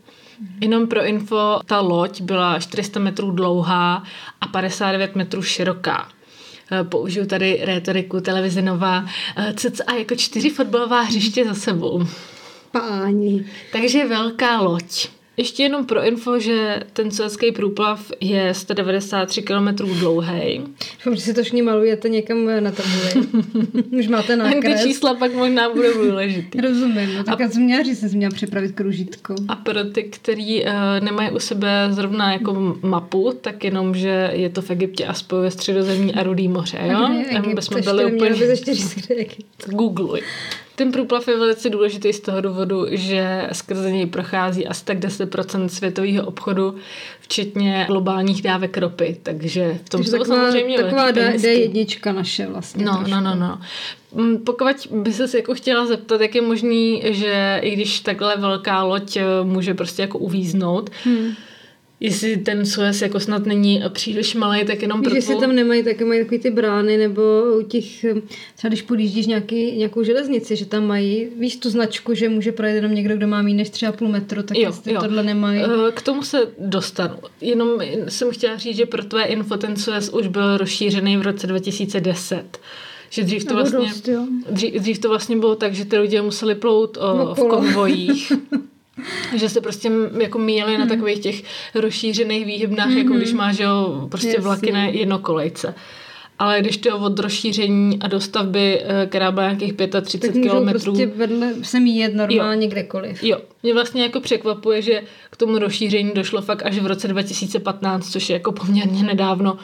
Jenom 0.60 0.86
pro 0.86 1.04
info, 1.04 1.60
ta 1.66 1.80
loď 1.80 2.20
byla 2.20 2.58
400 2.58 3.00
metrů 3.00 3.30
dlouhá 3.30 4.02
a 4.40 4.46
59 4.46 5.16
metrů 5.16 5.42
široká. 5.42 6.08
Eh, 6.72 6.84
Použiju 6.84 7.26
tady 7.26 7.60
rétoriku 7.62 8.20
televize 8.20 8.62
Nova, 8.62 9.04
eh, 9.36 9.54
cca 9.56 9.94
jako 9.94 10.14
čtyři 10.14 10.50
fotbalová 10.50 11.00
hřiště 11.00 11.44
za 11.44 11.54
sebou. 11.54 12.06
Páni. 12.72 13.46
Takže 13.72 14.06
velká 14.06 14.60
loď. 14.60 15.17
Ještě 15.38 15.62
jenom 15.62 15.86
pro 15.86 16.06
info, 16.06 16.38
že 16.38 16.82
ten 16.92 17.10
Suezský 17.10 17.52
průplav 17.52 18.12
je 18.20 18.54
193 18.54 19.42
km 19.42 19.68
dlouhý. 19.76 20.60
Doufám, 20.96 21.14
že 21.14 21.20
si 21.20 21.34
to 21.34 21.42
všichni 21.42 21.62
malujete 21.62 22.08
někam 22.08 22.46
na 22.60 22.70
tabuli. 22.70 23.28
Už 23.98 24.08
máte 24.08 24.32
Ty 24.32 24.36
nákres. 24.36 24.82
čísla 24.82 25.14
pak 25.14 25.34
možná 25.34 25.70
budou 25.70 25.92
důležitý. 25.94 26.60
Rozumím, 26.60 27.14
no 27.14 27.24
tak 27.24 27.40
já 27.40 27.50
jsem 27.50 27.62
měla 27.62 27.82
říct, 27.82 28.00
že 28.00 28.08
jsem 28.08 28.18
měla 28.18 28.34
připravit 28.34 28.72
kružítko. 28.72 29.34
A 29.48 29.56
pro 29.56 29.84
ty, 29.84 30.02
kteří 30.02 30.64
uh, 30.64 30.70
nemají 31.00 31.30
u 31.30 31.38
sebe 31.38 31.88
zrovna 31.90 32.32
jako 32.32 32.76
mapu, 32.82 33.32
tak 33.40 33.64
jenom, 33.64 33.94
že 33.94 34.30
je 34.32 34.50
to 34.50 34.62
v 34.62 34.70
Egyptě 34.70 35.06
a 35.06 35.14
spojuje 35.14 35.50
středozemní 35.50 36.14
a 36.14 36.22
rudý 36.22 36.48
moře, 36.48 36.78
jo? 36.82 36.98
A 36.98 37.08
kde 37.08 37.18
je 37.18 37.38
Egypt? 37.38 37.56
Ještě 37.56 37.82
byli 37.82 38.12
úplně... 38.14 38.44
ještě 38.44 38.74
říct, 38.74 38.94
kde 38.94 39.14
je 39.14 39.20
Egypt. 39.20 39.68
Googluj. 39.68 40.22
Ten 40.78 40.92
průplav 40.92 41.28
je 41.28 41.38
velice 41.38 41.70
důležitý 41.70 42.12
z 42.12 42.20
toho 42.20 42.40
důvodu, 42.40 42.86
že 42.90 43.48
skrze 43.52 43.92
něj 43.92 44.06
prochází 44.06 44.66
asi 44.66 44.84
tak 44.84 44.98
10% 44.98 45.66
světového 45.66 46.26
obchodu, 46.26 46.74
včetně 47.20 47.84
globálních 47.86 48.42
dávek 48.42 48.78
ropy, 48.78 49.16
takže 49.22 49.78
v 49.84 49.88
tom 49.88 49.98
Takže 49.98 50.10
jsou 50.10 50.18
taková, 50.18 50.36
samozřejmě 50.36 50.78
taková 50.78 51.02
velký 51.10 51.20
D, 51.20 51.30
penízky. 51.30 52.00
D1 52.00 52.14
naše 52.14 52.46
vlastně. 52.46 52.84
No, 52.84 52.92
trošku. 52.92 53.10
no, 53.10 53.20
no, 53.20 53.34
no. 53.34 53.60
Mm, 54.12 54.38
Pokud 54.38 54.66
by 54.90 55.12
se 55.12 55.36
jako 55.38 55.54
chtěla 55.54 55.86
zeptat, 55.86 56.20
jak 56.20 56.34
je 56.34 56.42
možný, 56.42 57.02
že 57.04 57.60
i 57.62 57.70
když 57.70 58.00
takhle 58.00 58.36
velká 58.36 58.82
loď 58.82 59.16
eh, 59.16 59.24
může 59.42 59.74
prostě 59.74 60.02
jako 60.02 60.18
uvíznout, 60.18 60.90
hmm. 61.04 61.34
Jestli 62.00 62.36
ten 62.36 62.66
Suez 62.66 63.02
jako 63.02 63.20
snad 63.20 63.46
není 63.46 63.82
příliš 63.88 64.34
malý, 64.34 64.64
tak 64.64 64.82
jenom 64.82 65.00
Víš, 65.00 65.08
pro 65.08 65.16
jestli 65.16 65.36
tam 65.36 65.54
nemají 65.54 65.82
také 65.84 66.04
mají 66.04 66.20
takový 66.20 66.38
ty 66.38 66.50
brány, 66.50 66.96
nebo 66.96 67.22
u 67.58 67.62
těch, 67.62 67.84
třeba 68.56 68.68
když 68.68 68.82
podjíždíš 68.82 69.26
nějaký, 69.26 69.72
nějakou 69.76 70.02
železnici, 70.02 70.56
že 70.56 70.66
tam 70.66 70.86
mají, 70.86 71.28
víš 71.38 71.56
tu 71.56 71.70
značku, 71.70 72.14
že 72.14 72.28
může 72.28 72.52
projet 72.52 72.74
jenom 72.74 72.94
někdo, 72.94 73.16
kdo 73.16 73.26
má 73.26 73.42
méně 73.42 73.56
než 73.56 73.68
3,5 73.70 74.08
metru, 74.08 74.42
tak 74.42 74.56
Jo, 74.58 74.64
jestli 74.68 74.92
jo. 74.92 75.00
tohle 75.00 75.22
nemají. 75.22 75.60
Eh, 75.60 75.92
K 75.94 76.02
tomu 76.02 76.22
se 76.22 76.38
dostanu. 76.58 77.14
Jenom 77.40 77.68
jsem 78.08 78.30
chtěla 78.30 78.56
říct, 78.56 78.76
že 78.76 78.86
pro 78.86 79.04
tvé 79.04 79.24
info 79.24 79.56
ten 79.56 79.76
Suez 79.76 80.08
už 80.08 80.26
byl 80.26 80.56
rozšířený 80.56 81.16
v 81.16 81.22
roce 81.22 81.46
2010. 81.46 82.58
Že 83.10 83.24
dřív 83.24 83.44
to 83.44 83.54
vlastně, 83.54 83.78
dost, 83.78 84.08
dřív, 84.50 84.74
dřív 84.74 84.98
to 84.98 85.08
vlastně 85.08 85.36
bylo 85.36 85.54
tak, 85.54 85.74
že 85.74 85.84
ty 85.84 85.98
lidé 85.98 86.22
museli 86.22 86.54
plout 86.54 86.96
o, 87.00 87.34
v 87.34 87.38
Okolo. 87.38 87.48
konvojích. 87.56 88.32
že 89.36 89.48
se 89.48 89.60
prostě 89.60 89.90
jako 90.20 90.38
míjeli 90.38 90.72
Mhm. 90.72 90.80
na 90.80 90.86
takových 90.86 91.18
těch 91.18 91.42
rozšířených 91.74 92.46
výhybnách, 92.46 92.90
jako 92.90 93.12
když 93.14 93.32
máš 93.32 93.58
jo, 93.58 94.06
prostě 94.10 94.28
Jasně. 94.28 94.42
vlaky 94.42 94.72
na 94.72 94.84
jednokolejce. 94.86 95.74
Ale 96.38 96.60
když 96.60 96.76
to 96.76 96.98
od 96.98 97.18
rozšíření 97.18 97.98
a 98.02 98.08
dostavby, 98.08 98.80
eh, 98.84 99.06
která 99.06 99.32
byla 99.32 99.46
nějakých 99.46 99.72
35 100.02 100.32
tak 100.32 100.42
kilometrů, 100.42 100.80
prostě 100.92 101.06
vedle 101.06 101.54
se 101.62 101.80
míjet 101.80 102.14
normálně 102.14 102.66
kdekoliv. 102.66 103.22
Jo, 103.24 103.38
mě 103.62 103.74
vlastně 103.74 104.02
jako 104.02 104.20
překvapuje, 104.20 104.82
že 104.82 105.02
k 105.30 105.36
tomu 105.36 105.58
rozšíření 105.58 106.10
došlo 106.14 106.42
fakt 106.42 106.62
až 106.66 106.78
v 106.78 106.86
roce 106.86 107.08
2015, 107.08 108.10
což 108.12 108.28
je 108.30 108.34
jako 108.34 108.52
poměrně 108.52 109.02
nedávno 109.02 109.58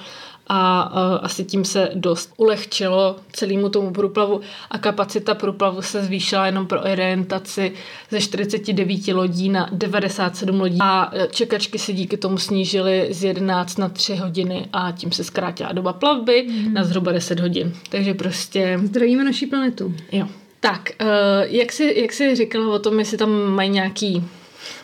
a 0.47 0.91
uh, 0.93 1.19
asi 1.23 1.45
tím 1.45 1.65
se 1.65 1.91
dost 1.95 2.33
ulehčilo 2.37 3.17
celému 3.33 3.69
tomu 3.69 3.91
průplavu 3.91 4.41
a 4.71 4.79
kapacita 4.79 5.35
průplavu 5.35 5.83
se 5.83 6.05
zvýšila 6.05 6.47
jenom 6.47 6.67
pro 6.67 6.81
orientaci 6.83 7.73
ze 8.11 8.21
49 8.21 9.09
lodí 9.09 9.49
na 9.49 9.69
97 9.73 10.61
lodí 10.61 10.79
a 10.81 11.11
eh, 11.13 11.29
čekačky 11.31 11.79
se 11.79 11.93
díky 11.93 12.17
tomu 12.17 12.39
snížily 12.39 13.09
z 13.11 13.25
11 13.25 13.79
na 13.79 13.89
3 13.89 14.17
hodiny 14.17 14.67
a 14.73 14.93
tím 14.93 15.13
se 15.13 15.25
zkrátila 15.25 15.73
doba 15.73 15.93
plavby 15.93 16.47
na 16.73 16.85
zhruba 16.85 17.13
10 17.13 17.41
hodin. 17.41 17.73
Takže 17.89 18.15
prostě 18.15 18.81
Zdravíme 18.85 19.25
naší 19.25 19.47
planetu. 19.47 19.95
Jo. 20.13 20.27
Tak, 20.61 20.91
uh, 21.01 21.07
jak, 21.47 21.73
jsi, 21.73 21.95
jak 21.97 22.13
jsi 22.13 22.37
říkala 22.37 22.75
o 22.75 22.79
tom, 22.79 22.99
jestli 22.99 23.19
tam 23.19 23.31
mají 23.31 23.71
nějaký 23.71 24.25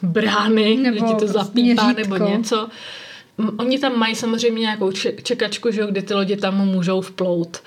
brány, 0.03 0.77
Nebo 0.77 0.97
že 0.97 1.01
ti 1.01 1.13
to 1.13 1.17
prostě 1.17 1.33
zapípá 1.33 1.83
měřítko. 1.85 2.15
nebo 2.15 2.17
něco. 2.17 2.69
Oni 3.59 3.78
tam 3.78 3.99
mají 3.99 4.14
samozřejmě 4.14 4.61
nějakou 4.61 4.93
če- 4.93 5.12
čekačku, 5.22 5.70
že 5.70 5.80
jo, 5.80 5.86
kdy 5.86 6.03
ty 6.03 6.14
lodě 6.14 6.36
tam 6.36 6.66
můžou 6.66 7.01
vplout. 7.01 7.62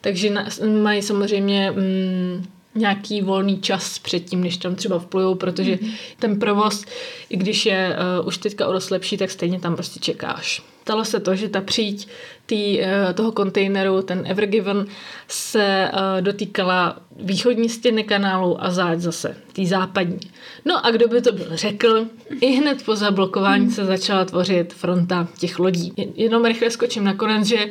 Takže 0.00 0.30
na, 0.30 0.46
mají 0.82 1.02
samozřejmě 1.02 1.70
mm, 1.70 2.46
nějaký 2.74 3.22
volný 3.22 3.60
čas 3.60 3.98
předtím, 3.98 4.40
než 4.40 4.56
tam 4.56 4.74
třeba 4.74 4.98
vplujou, 4.98 5.34
protože 5.34 5.74
mm-hmm. 5.74 5.94
ten 6.18 6.38
provoz, 6.38 6.84
i 7.30 7.36
když 7.36 7.66
je 7.66 7.96
uh, 8.20 8.26
už 8.26 8.38
teďka 8.38 8.66
o 8.66 8.72
dost 8.72 8.90
lepší, 8.90 9.16
tak 9.16 9.30
stejně 9.30 9.60
tam 9.60 9.74
prostě 9.74 10.00
čekáš. 10.00 10.62
Stalo 10.88 11.04
se 11.04 11.20
to, 11.20 11.34
že 11.34 11.48
ta 11.48 11.60
příď 11.60 12.08
tý, 12.46 12.80
uh, 12.80 13.12
toho 13.14 13.32
kontejneru, 13.32 14.02
ten 14.02 14.24
Evergiven, 14.26 14.86
se 15.28 15.90
uh, 15.92 16.20
dotýkala 16.20 16.96
východní 17.20 17.68
stěny 17.68 18.04
kanálu 18.04 18.64
a 18.64 18.70
záď 18.70 18.98
zase, 18.98 19.36
tý 19.52 19.66
západní. 19.66 20.18
No 20.64 20.86
a 20.86 20.90
kdo 20.90 21.08
by 21.08 21.22
to 21.22 21.32
byl 21.32 21.46
řekl, 21.52 22.06
i 22.40 22.46
hned 22.46 22.84
po 22.84 22.96
zablokování 22.96 23.70
se 23.70 23.84
začala 23.84 24.24
tvořit 24.24 24.72
fronta 24.74 25.28
těch 25.38 25.58
lodí. 25.58 25.92
Jen- 25.96 26.12
Jenom 26.14 26.44
rychle 26.44 26.70
skočím 26.70 27.04
na 27.04 27.14
konec, 27.14 27.46
že 27.46 27.66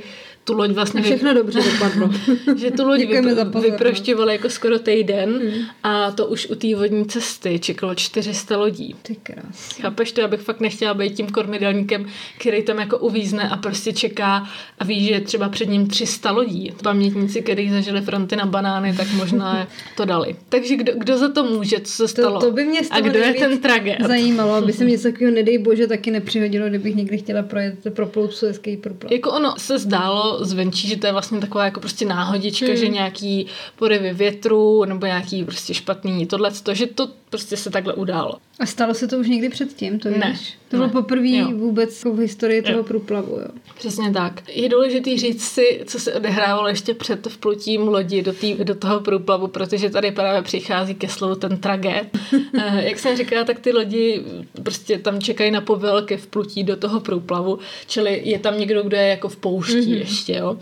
tu 0.47 0.53
loď 0.53 0.71
vlastně... 0.71 1.01
Všechno 1.01 1.33
dobře 1.33 1.59
dopadlo. 1.73 2.09
že 2.57 2.71
tu 2.71 2.87
loď 2.87 2.99
vypro- 2.99 3.23
pozornost. 3.35 3.63
vyprošťovali 3.63 4.33
jako 4.33 4.49
skoro 4.49 4.79
týden 4.79 5.41
a 5.83 6.11
to 6.11 6.25
už 6.25 6.47
u 6.49 6.55
té 6.55 6.75
vodní 6.75 7.05
cesty 7.05 7.59
čekalo 7.59 7.95
400 7.95 8.57
lodí. 8.57 8.95
Ty 9.01 9.15
krás. 9.23 9.69
Chápeš 9.81 10.11
to? 10.11 10.21
Já 10.21 10.27
bych 10.27 10.41
fakt 10.41 10.59
nechtěla 10.59 10.93
být 10.93 11.13
tím 11.13 11.27
kormidelníkem, 11.27 12.05
který 12.39 12.63
tam 12.63 12.79
jako 12.79 12.97
uvízne 12.97 13.49
a 13.49 13.57
prostě 13.57 13.93
čeká 13.93 14.49
a 14.79 14.83
ví, 14.83 15.05
že 15.05 15.11
je 15.11 15.21
třeba 15.21 15.49
před 15.49 15.69
ním 15.69 15.87
300 15.87 16.31
lodí. 16.31 16.73
Pamětníci, 16.83 17.41
kteří 17.41 17.71
zažili 17.71 18.01
fronty 18.01 18.35
na 18.35 18.45
banány, 18.45 18.93
tak 18.97 19.07
možná 19.13 19.67
to 19.97 20.05
dali. 20.05 20.35
Takže 20.49 20.75
kdo, 20.75 20.93
kdo 20.95 21.17
za 21.17 21.29
to 21.29 21.43
může, 21.43 21.79
co 21.79 21.91
se 21.93 22.03
To, 22.03 22.07
stalo? 22.07 22.39
to 22.39 22.51
by 22.51 22.63
mě 22.65 22.79
a 22.91 22.99
kdo 22.99 23.19
je 23.19 23.33
ten 23.33 23.57
traget? 23.57 23.97
Zajímalo, 24.07 24.53
aby 24.53 24.73
se 24.73 24.83
mě 24.83 24.91
něco 24.91 25.07
takového, 25.11 25.35
nedej 25.35 25.57
bože, 25.57 25.87
taky 25.87 26.11
nepřihodilo, 26.11 26.69
kdybych 26.69 26.95
někdy 26.95 27.17
chtěla 27.17 27.43
projet 27.43 27.75
proplout 27.89 28.33
suezký 28.33 28.77
průplav. 28.77 29.11
Jako 29.11 29.31
ono 29.31 29.53
se 29.57 29.79
zdálo 29.79 30.36
zvenčí, 30.39 30.87
že 30.87 30.97
to 30.97 31.07
je 31.07 31.11
vlastně 31.13 31.39
taková 31.39 31.65
jako 31.65 31.79
prostě 31.79 32.05
náhodička, 32.05 32.65
Hmm. 32.65 32.75
že 32.75 32.87
nějaký 32.87 33.45
porivy 33.75 34.13
větru 34.13 34.85
nebo 34.85 35.05
nějaký 35.05 35.43
prostě 35.43 35.73
špatný 35.73 36.25
tohle, 36.25 36.51
že 36.73 36.87
to 36.87 37.07
prostě 37.29 37.57
se 37.57 37.69
takhle 37.69 37.93
událo. 37.93 38.33
A 38.59 38.65
stalo 38.65 38.93
se 38.93 39.07
to 39.07 39.17
už 39.17 39.27
někdy 39.27 39.49
předtím, 39.49 39.99
to 39.99 40.09
Ne, 40.09 40.29
víš? 40.31 40.53
To 40.69 40.77
bylo 40.77 40.87
ne, 40.87 40.93
poprvé 40.93 41.43
vůbec 41.53 41.97
jako 42.05 42.15
v 42.17 42.19
historii 42.19 42.61
toho 42.61 42.77
Jo. 42.77 42.83
průplavu, 42.83 43.31
jo. 43.39 43.47
Přesně 43.77 44.11
tak. 44.11 44.43
Je 44.49 44.69
důležité 44.69 45.17
říct 45.17 45.43
si, 45.43 45.81
co 45.85 45.99
se 45.99 46.13
odehrávalo 46.13 46.67
ještě 46.67 46.93
před 46.93 47.27
vplutím 47.27 47.87
lodi 47.87 48.21
do, 48.21 48.33
tý, 48.33 48.53
do 48.53 48.75
toho 48.75 48.99
průplavu, 48.99 49.47
protože 49.47 49.89
tady 49.89 50.11
právě 50.11 50.41
přichází 50.41 50.95
ke 50.95 51.07
slovu 51.07 51.35
ten 51.35 51.57
traget. 51.57 52.07
Eh, 52.59 52.83
Jak 52.89 52.99
jsem 52.99 53.17
říkala, 53.17 53.43
tak 53.43 53.59
ty 53.59 53.71
lodi 53.73 54.23
prostě 54.63 54.99
tam 54.99 55.21
čekají 55.21 55.51
na 55.51 55.61
povel 55.61 56.01
ke 56.01 56.17
vplutí 56.17 56.63
do 56.63 56.75
toho 56.75 56.99
průplavu, 56.99 57.59
čili 57.87 58.21
je 58.23 58.39
tam 58.39 58.59
někdo, 58.59 58.83
kdo 58.83 58.97
je 58.97 59.07
jako 59.07 59.29
v 59.29 59.35
poušti 59.35 59.75
mm-hmm. 59.81 59.97
ještě, 59.97 60.33
jo. 60.33 60.57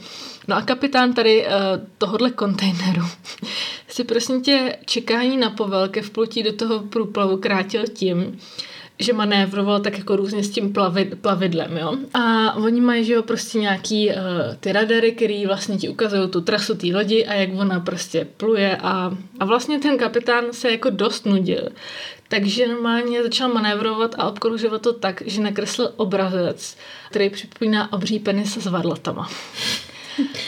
No 0.47 0.55
a 0.55 0.61
kapitán 0.61 1.13
tady 1.13 1.45
uh, 1.45 1.51
tohohle 1.97 2.31
kontejneru 2.31 3.01
si 3.87 4.03
prosím 4.03 4.41
tě 4.41 4.77
čekání 4.85 5.37
na 5.37 5.49
povel 5.49 5.87
ke 5.89 6.01
vplutí 6.01 6.43
do 6.43 6.53
toho 6.53 6.79
průplavu 6.79 7.37
krátil 7.37 7.83
tím, 7.83 8.39
že 8.99 9.13
manévroval 9.13 9.79
tak 9.79 9.97
jako 9.97 10.15
různě 10.15 10.43
s 10.43 10.49
tím 10.49 10.73
plavid, 10.73 11.21
plavidlem, 11.21 11.77
jo. 11.77 11.97
A 12.13 12.53
oni 12.55 12.81
mají, 12.81 13.05
že 13.05 13.13
jo, 13.13 13.23
prostě 13.23 13.59
nějaký 13.59 14.09
uh, 14.09 14.15
ty 14.59 14.71
radary, 14.71 15.11
který 15.11 15.45
vlastně 15.45 15.77
ti 15.77 15.89
ukazují 15.89 16.29
tu 16.29 16.41
trasu 16.41 16.75
té 16.75 16.87
lodi 16.87 17.25
a 17.25 17.33
jak 17.33 17.49
ona 17.59 17.79
prostě 17.79 18.27
pluje 18.37 18.77
a, 18.77 19.17
a 19.39 19.45
vlastně 19.45 19.79
ten 19.79 19.97
kapitán 19.97 20.43
se 20.51 20.71
jako 20.71 20.89
dost 20.89 21.25
nudil. 21.25 21.69
Takže 22.27 22.67
normálně 22.67 23.23
začal 23.23 23.49
manévrovat 23.53 24.15
a 24.17 24.29
obkružovat 24.29 24.81
to 24.81 24.93
tak, 24.93 25.23
že 25.25 25.41
nakreslil 25.41 25.93
obrazec, 25.95 26.77
který 27.09 27.29
připomíná 27.29 27.93
obří 27.93 28.19
penis 28.19 28.57
s 28.57 28.65
varlatama. 28.65 29.29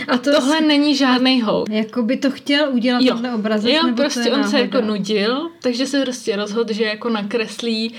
A 0.07 0.18
to 0.18 0.32
Tohle 0.32 0.61
není 0.61 0.95
žádný 0.95 1.41
hoax. 1.41 1.72
Jako 1.72 2.01
by 2.01 2.18
to 2.18 2.32
chtěl 2.32 2.70
udělat 2.74 3.01
Jo, 3.01 3.13
tenhle 3.13 3.34
obrazec, 3.34 3.72
jo 3.72 3.84
nebo 3.84 3.97
to 3.97 4.03
prostě 4.03 4.20
je 4.20 4.32
on 4.32 4.43
se 4.43 4.57
náhoda? 4.57 4.59
jako 4.59 4.82
nudil, 4.82 5.49
takže 5.61 5.88
se 5.88 6.01
prostě 6.01 6.36
rozhodl, 6.36 6.74
že 6.74 6.84
jako 6.84 7.09
nakreslí, 7.09 7.93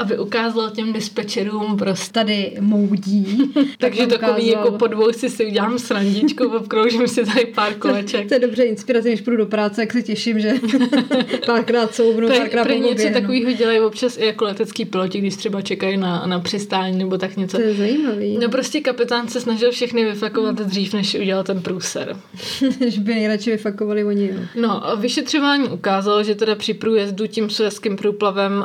aby 0.00 0.18
ukázal 0.18 0.70
těm 0.70 0.92
dispečerům 0.92 1.76
prostě. 1.76 2.12
Tady 2.12 2.56
moudí. 2.60 3.52
Takže 3.78 4.06
tak 4.06 4.20
takový 4.20 4.42
ukázal. 4.42 4.64
jako 4.64 4.78
po 4.78 4.86
dvou 4.86 5.12
si 5.12 5.30
si 5.30 5.46
udělám 5.46 5.78
srandičku, 5.78 6.44
obkroužím 6.48 7.08
si 7.08 7.24
tady 7.26 7.46
pár 7.46 7.74
koleček. 7.74 8.28
To 8.28 8.34
je 8.34 8.40
dobře 8.40 8.62
inspirace, 8.62 9.08
než 9.08 9.20
půjdu 9.20 9.36
do 9.36 9.46
práce, 9.46 9.82
jak 9.82 9.92
se 9.92 10.02
těším, 10.02 10.40
že 10.40 10.52
párkrát 11.46 11.94
soubnu, 11.94 12.26
Pro, 12.26 12.36
párkrát 12.36 12.62
pro 12.64 12.72
něco 12.72 12.88
poběhnu. 12.88 13.14
takového 13.14 13.52
dělají 13.52 13.80
občas 13.80 14.18
i 14.18 14.26
jako 14.26 14.44
letecký 14.44 14.84
piloti, 14.84 15.18
když 15.18 15.36
třeba 15.36 15.62
čekají 15.62 15.96
na, 15.96 16.26
na 16.26 16.40
přistání 16.40 16.98
nebo 16.98 17.18
tak 17.18 17.36
něco. 17.36 17.56
To 17.56 17.62
je 17.62 17.74
zajímavý. 17.74 18.38
No 18.38 18.48
prostě 18.48 18.80
kapitán 18.80 19.28
se 19.28 19.40
snažil 19.40 19.70
všechny 19.70 20.04
vyfakovat 20.04 20.54
dřív, 20.54 20.94
než 20.94 21.14
udělal 21.14 21.44
ten 21.44 21.62
průser. 21.62 22.16
že 22.86 23.00
by 23.00 23.14
nejradši 23.14 23.50
vyfakovali 23.50 24.04
oni. 24.04 24.28
Jo. 24.28 24.40
No, 24.60 24.86
a 24.86 24.94
vyšetřování 24.94 25.68
ukázalo, 25.68 26.22
že 26.24 26.34
teda 26.34 26.54
při 26.54 26.74
průjezdu 26.74 27.26
tím 27.26 27.50
suezským 27.50 27.96
průplavem 27.96 28.64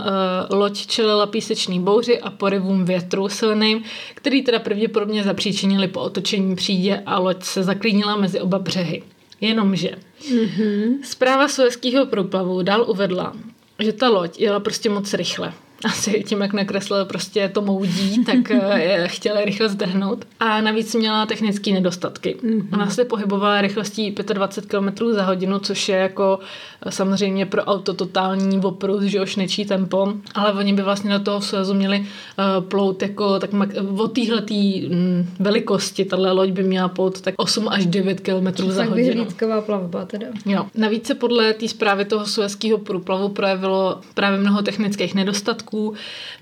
uh, 0.50 0.58
loď 0.58 0.86
čelila 0.88 1.25
písečný 1.28 1.80
bouři 1.80 2.20
a 2.20 2.30
porivům 2.30 2.86
větru 2.86 3.30
silným, 3.30 3.84
který 4.14 4.42
teda 4.42 4.60
pravděpodobně 4.60 5.24
zapříčinili 5.24 5.88
po 5.88 6.02
otočení 6.02 6.56
přídě 6.56 7.04
a 7.06 7.20
loď 7.20 7.44
se 7.44 7.64
zaklínila 7.64 8.16
mezi 8.16 8.40
oba 8.40 8.60
břehy. 8.60 9.04
Jenomže 9.42 9.92
mm-hmm. 10.32 10.98
zpráva 11.04 11.48
suezského 11.48 12.06
průplavu 12.06 12.62
dál 12.62 12.86
uvedla, 12.88 13.34
že 13.80 13.94
ta 13.94 14.10
loď 14.10 14.40
jela 14.40 14.60
prostě 14.60 14.90
moc 14.90 15.14
rychle 15.14 15.54
asi 15.92 16.24
tím, 16.24 16.42
jak 16.42 16.54
nakreslil 16.54 17.06
prostě 17.06 17.50
to 17.50 17.62
moudí, 17.62 18.24
tak 18.26 18.52
eh, 18.52 19.08
chtěl 19.08 19.36
rychle 19.46 19.70
zdehnout. 19.70 20.26
A 20.40 20.62
navíc 20.62 20.96
měla 20.96 21.26
technické 21.26 21.72
nedostatky. 21.72 22.36
Mm-hmm. 22.44 22.68
Ona 22.74 22.90
se 22.90 23.06
pohybovala 23.06 23.62
rychlostí 23.62 24.16
25 24.34 24.80
km 24.80 25.14
za 25.14 25.24
hodinu, 25.24 25.60
což 25.60 25.90
je 25.90 25.98
jako 25.98 26.40
eh, 26.86 26.92
samozřejmě 26.92 27.46
pro 27.46 27.64
auto 27.64 27.94
totální 27.94 28.60
oprus, 28.60 29.04
že 29.04 29.22
už 29.22 29.36
nečí 29.36 29.66
tempo, 29.66 30.14
ale 30.34 30.54
oni 30.54 30.74
by 30.74 30.82
vlastně 30.82 31.12
do 31.12 31.20
toho 31.20 31.42
Suezu 31.42 31.74
měli 31.74 32.00
uh, 32.00 32.64
plout 32.64 33.02
jako 33.02 33.40
tak 33.40 33.50
od 33.98 34.14
téhletý 34.14 34.88
mm, 34.88 35.30
velikosti, 35.40 36.06
tahle 36.06 36.32
loď 36.32 36.50
by 36.50 36.64
měla 36.64 36.88
plout 36.88 37.22
tak 37.22 37.34
8 37.38 37.70
až 37.70 37.86
9 37.86 38.20
km 38.20 38.72
za 38.72 38.82
Tak 38.82 38.90
hodinu. 38.90 39.08
vyhlídková 39.08 39.62
plavba 39.62 40.06
teda. 40.06 40.28
Jo. 40.46 40.66
Navíc 40.76 41.08
se 41.08 41.16
podle 41.16 41.54
té 41.54 41.68
zprávy 41.68 42.06
toho 42.06 42.26
suezského 42.26 42.78
průplavu 42.78 43.30
projevilo 43.30 44.02
právě 44.14 44.40
mnoho 44.40 44.62
technických 44.62 45.16
nedostatků, 45.16 45.75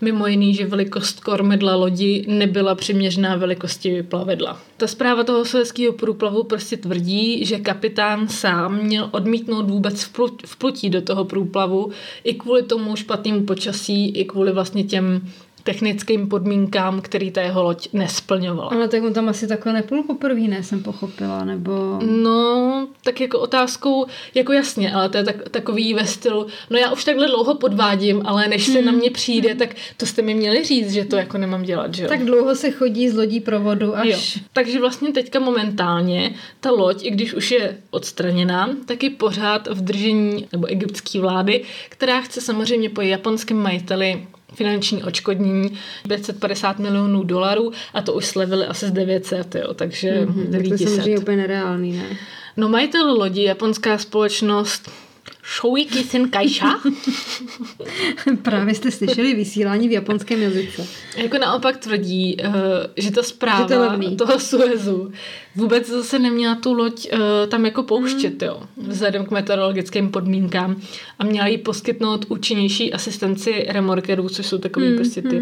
mimo 0.02 0.28
jiný, 0.28 0.54
že 0.54 0.66
velikost 0.66 1.20
kormidla 1.20 1.76
lodi 1.76 2.26
nebyla 2.28 2.76
přiměřená 2.76 3.36
velikosti 3.36 4.04
plavidla. 4.04 4.60
Ta 4.78 4.88
zpráva 4.88 5.24
toho 5.24 5.46
suezského 5.46 5.94
průplavu 5.94 6.44
prostě 6.44 6.78
tvrdí, 6.78 7.46
že 7.46 7.60
kapitán 7.60 8.28
sám 8.28 8.84
měl 8.84 9.10
odmítnout 9.12 9.70
vůbec 9.70 10.04
vplut, 10.04 10.42
vplutí 10.46 10.90
do 10.90 11.02
toho 11.02 11.26
průplavu 11.26 11.92
i 12.24 12.34
kvůli 12.34 12.64
tomu 12.64 12.96
špatnému 12.96 13.46
počasí, 13.46 14.10
i 14.10 14.26
kvůli 14.26 14.52
vlastně 14.52 14.84
těm 14.84 15.22
technickým 15.64 16.30
podmínkám, 16.30 17.02
který 17.02 17.32
ta 17.32 17.42
jeho 17.42 17.64
loď 17.64 17.88
nesplňovala. 17.94 18.70
Ale 18.70 18.88
tak 18.88 19.04
on 19.04 19.14
tam 19.14 19.30
asi 19.30 19.48
takhle 19.48 19.74
nepůl 19.74 20.04
poprvé, 20.04 20.42
ne, 20.42 20.64
jsem 20.64 20.84
pochopila, 20.84 21.46
nebo... 21.46 22.00
No, 22.02 22.88
tak 23.04 23.22
jako 23.22 23.40
otázkou, 23.40 24.06
jako 24.36 24.54
jasně, 24.54 24.94
ale 24.94 25.10
to 25.10 25.18
je 25.18 25.24
tak, 25.24 25.50
takový 25.50 25.94
ve 25.94 26.06
stylu, 26.06 26.48
no 26.70 26.78
já 26.78 26.92
už 26.92 27.04
takhle 27.04 27.28
dlouho 27.28 27.56
podvádím, 27.56 28.22
ale 28.26 28.48
než 28.48 28.66
se 28.66 28.82
na 28.82 28.92
mě 28.92 29.12
přijde, 29.12 29.56
tak 29.56 29.70
to 29.98 30.06
jste 30.06 30.22
mi 30.22 30.34
měli 30.34 30.64
říct, 30.64 30.92
že 30.92 31.06
to 31.06 31.16
jako 31.16 31.38
nemám 31.38 31.64
dělat, 31.64 31.96
že 31.96 32.04
jo? 32.04 32.10
Tak 32.10 32.26
dlouho 32.26 32.56
se 32.56 32.72
chodí 32.72 33.10
z 33.10 33.16
lodí 33.16 33.40
pro 33.40 33.60
vodu, 33.60 33.98
až... 33.98 34.08
Jo. 34.08 34.42
Takže 34.54 34.80
vlastně 34.80 35.12
teďka 35.12 35.40
momentálně 35.40 36.36
ta 36.60 36.72
loď, 36.72 37.06
i 37.06 37.12
když 37.12 37.34
už 37.34 37.52
je 37.52 37.78
odstraněná, 37.92 38.70
tak 38.86 39.04
je 39.04 39.10
pořád 39.10 39.68
v 39.68 39.82
držení 39.82 40.48
nebo 40.52 40.68
egyptské 40.68 41.20
vlády, 41.20 41.64
která 41.90 42.22
chce 42.22 42.42
samozřejmě 42.42 42.90
po 42.90 43.02
japonském 43.02 43.58
majiteli 43.58 44.28
finanční 44.54 45.04
očkodnění 45.04 45.78
550 46.08 46.80
milionů 46.80 47.24
dolarů 47.24 47.72
a 47.94 48.02
to 48.02 48.14
už 48.14 48.26
slevili 48.26 48.66
asi 48.66 48.88
z 48.88 48.92
900, 48.92 49.56
jo, 49.56 49.74
takže 49.74 50.12
Mhm, 50.12 50.28
tak 50.28 50.36
to 50.36 50.58
je 50.58 50.64
900. 50.64 50.90
samozřejmě 50.90 51.18
úplně 51.20 51.38
nereálný, 51.38 51.92
ne? 51.98 52.18
No 52.58 52.70
majitel 52.70 53.14
lodi, 53.14 53.44
japonská 53.44 53.98
společnost 53.98 54.92
Shoiki 55.46 56.04
Senkaisha, 56.04 56.80
Právě 58.42 58.76
jste 58.76 58.92
slyšeli 58.92 59.34
vysílání 59.34 59.88
v 59.88 59.92
japonském 59.92 60.42
jazyce. 60.42 60.88
jako 61.18 61.38
naopak 61.38 61.78
tvrdí, 61.78 62.38
eh, 62.42 62.52
že 62.98 63.12
ta 63.12 63.12
Že 63.12 63.12
to 63.12 63.24
zpráva 63.24 63.98
toho 64.18 64.40
Suezu 64.40 65.12
vůbec 65.56 65.90
zase 65.90 66.20
neměla 66.20 66.56
tu 66.56 66.74
loď 66.74 67.08
eh, 67.12 67.48
tam 67.48 67.66
jako 67.66 67.84
pouštět, 67.84 68.42
jo, 68.42 68.64
vzhledem 68.78 69.26
k 69.26 69.32
meteorologickým 69.32 70.10
podmínkám 70.10 70.82
a 71.20 71.24
měla 71.24 71.48
jí 71.48 71.58
poskytnout 71.58 72.26
účinnější 72.30 72.94
asistenci 72.94 73.66
remorkerů, 73.70 74.30
což 74.30 74.46
jsou 74.46 74.58
takový 74.58 74.96
prostě 74.96 75.22
ty 75.22 75.42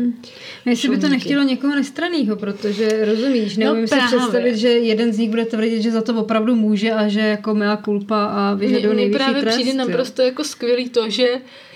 No, 0.66 0.72
jestli 0.72 0.90
by 0.90 0.98
to 0.98 1.10
nechtělo 1.10 1.44
někoho 1.44 1.76
nestranného, 1.76 2.36
protože 2.36 3.06
rozumíš, 3.06 3.58
neumím 3.58 3.88
si 3.88 3.96
No 3.96 4.00
právě. 4.02 4.18
představit, 4.20 4.58
že 4.58 4.70
jeden 4.70 5.14
z 5.14 5.18
nich 5.18 5.30
bude 5.30 5.46
tvrdit, 5.46 5.82
že 5.82 5.92
za 5.92 6.02
to 6.02 6.14
opravdu 6.16 6.56
může 6.56 6.92
a 6.92 7.08
že 7.08 7.20
jako 7.20 7.56
mea 7.56 7.78
culpa 7.86 8.26
a 8.26 8.54
vyžaduje 8.54 8.94
nejvyšší 8.96 9.18
právě 9.18 9.42
trest. 9.42 9.56
přijde 9.56 9.74
jo. 9.91 9.91
Naprosto 9.92 10.22
jako 10.22 10.44
skvělý 10.44 10.90
to, 10.90 11.10
že 11.10 11.28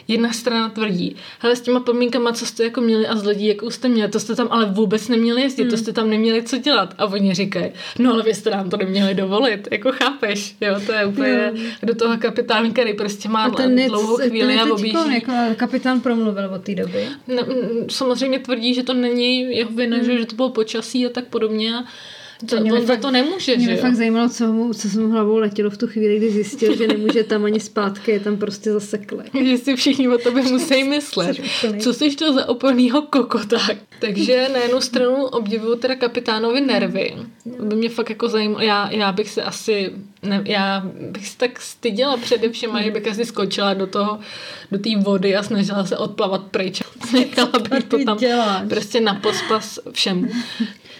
jedna 0.07 0.33
strana 0.33 0.69
tvrdí, 0.69 1.15
hele 1.39 1.55
s 1.55 1.61
těma 1.61 1.79
podmínkama, 1.79 2.31
co 2.31 2.45
jste 2.45 2.63
jako 2.63 2.81
měli 2.81 3.07
a 3.07 3.15
z 3.15 3.25
lidí, 3.25 3.47
jakou 3.47 3.69
jste 3.69 3.87
měli, 3.89 4.11
to 4.11 4.19
jste 4.19 4.35
tam 4.35 4.47
ale 4.51 4.65
vůbec 4.65 5.07
neměli 5.07 5.41
jezdit, 5.41 5.61
Hmm. 5.63 5.71
to 5.71 5.77
jste 5.77 5.93
tam 5.93 6.09
neměli 6.09 6.43
co 6.43 6.57
dělat. 6.57 6.93
A 6.97 7.05
oni 7.05 7.33
říkají, 7.33 7.71
no 7.99 8.13
ale 8.13 8.23
vy 8.23 8.33
jste 8.33 8.49
nám 8.49 8.69
to 8.69 8.77
neměli 8.77 9.13
dovolit, 9.15 9.67
jako 9.71 9.91
chápeš, 9.91 10.55
jo, 10.61 10.75
to 10.85 10.91
je 10.91 11.05
úplně 11.05 11.51
do 11.83 11.95
toho 11.95 12.17
kapitán, 12.17 12.71
který 12.71 12.93
prostě 12.93 13.29
má 13.29 13.43
A 13.43 13.49
ten 13.49 13.79
je, 13.79 13.87
dlouhou 13.89 14.17
chvíli 14.17 14.55
a 14.55 14.65
objíždí. 14.73 15.13
jako 15.13 15.31
kapitán 15.55 16.01
promluvil 16.01 16.49
od 16.55 16.63
té 16.63 16.75
doby. 16.75 17.07
Ne, 17.27 17.41
m, 17.41 17.85
samozřejmě 17.89 18.39
tvrdí, 18.39 18.73
že 18.73 18.83
to 18.83 18.93
není 18.93 19.57
jeho 19.57 19.71
vina, 19.71 19.97
že, 20.03 20.17
že 20.19 20.25
to 20.25 20.35
bylo 20.35 20.49
počasí 20.49 21.05
a 21.05 21.09
tak 21.09 21.25
podobně. 21.25 21.75
A 21.77 21.83
to, 22.49 22.59
mě 22.59 22.71
za 22.71 22.79
fakt- 22.87 23.01
to 23.01 23.11
nemůže, 23.11 23.57
Mě 23.57 23.71
jo? 23.71 23.77
fakt 23.81 23.95
zajímalo, 23.95 24.29
co 24.29 24.51
mu, 24.53 24.73
co 24.73 24.89
se 24.89 24.99
mu 24.99 25.11
hlavou 25.11 25.37
letělo 25.37 25.69
v 25.69 25.77
tu 25.77 25.87
chvíli, 25.87 26.17
kdy 26.17 26.31
zjistil, 26.31 26.75
že 26.77 26.87
nemůže 26.87 27.23
tam 27.23 27.45
ani 27.45 27.59
zpátky, 27.59 28.11
je 28.11 28.19
tam 28.19 28.37
prostě 28.37 28.71
zasekle. 28.71 29.23
že 29.45 29.57
si 29.63 29.75
všichni 29.75 30.07
o 30.09 30.17
tobě 30.17 30.43
musí 30.43 30.83
myslet. 30.83 31.37
Co 31.79 31.93
jsi 31.93 32.15
to 32.15 32.33
za 32.33 32.49
oplnýho 32.49 33.01
kokota? 33.01 33.57
Takže 33.99 34.49
na 34.53 34.59
jednu 34.59 34.81
stranu 34.81 35.25
obdivuju 35.25 35.75
teda 35.75 35.95
kapitánovi 35.95 36.61
nervy. 36.61 37.15
By 37.63 37.75
mě 37.75 37.89
fakt 37.89 38.09
jako 38.09 38.29
zajímalo, 38.29 38.61
já, 38.65 38.89
já 38.91 39.11
bych 39.11 39.29
se 39.29 39.43
asi, 39.43 39.91
ne, 40.23 40.41
já 40.45 40.83
bych 41.11 41.27
se 41.27 41.37
tak 41.37 41.61
styděla 41.61 42.17
především, 42.17 42.69
že 42.83 42.91
bych 42.91 43.07
asi 43.07 43.25
skočila 43.25 43.73
do 43.73 43.87
toho, 43.87 44.19
do 44.71 44.77
té 44.79 44.89
vody 44.99 45.35
a 45.35 45.43
snažila 45.43 45.85
se 45.85 45.97
odplavat 45.97 46.41
pryč. 46.43 46.81
Nechala 47.13 47.59
bych 47.71 47.83
to 47.83 47.97
tam 48.05 48.17
děláš? 48.17 48.67
prostě 48.69 49.01
na 49.01 49.13
pospas 49.15 49.79
všemu. 49.91 50.27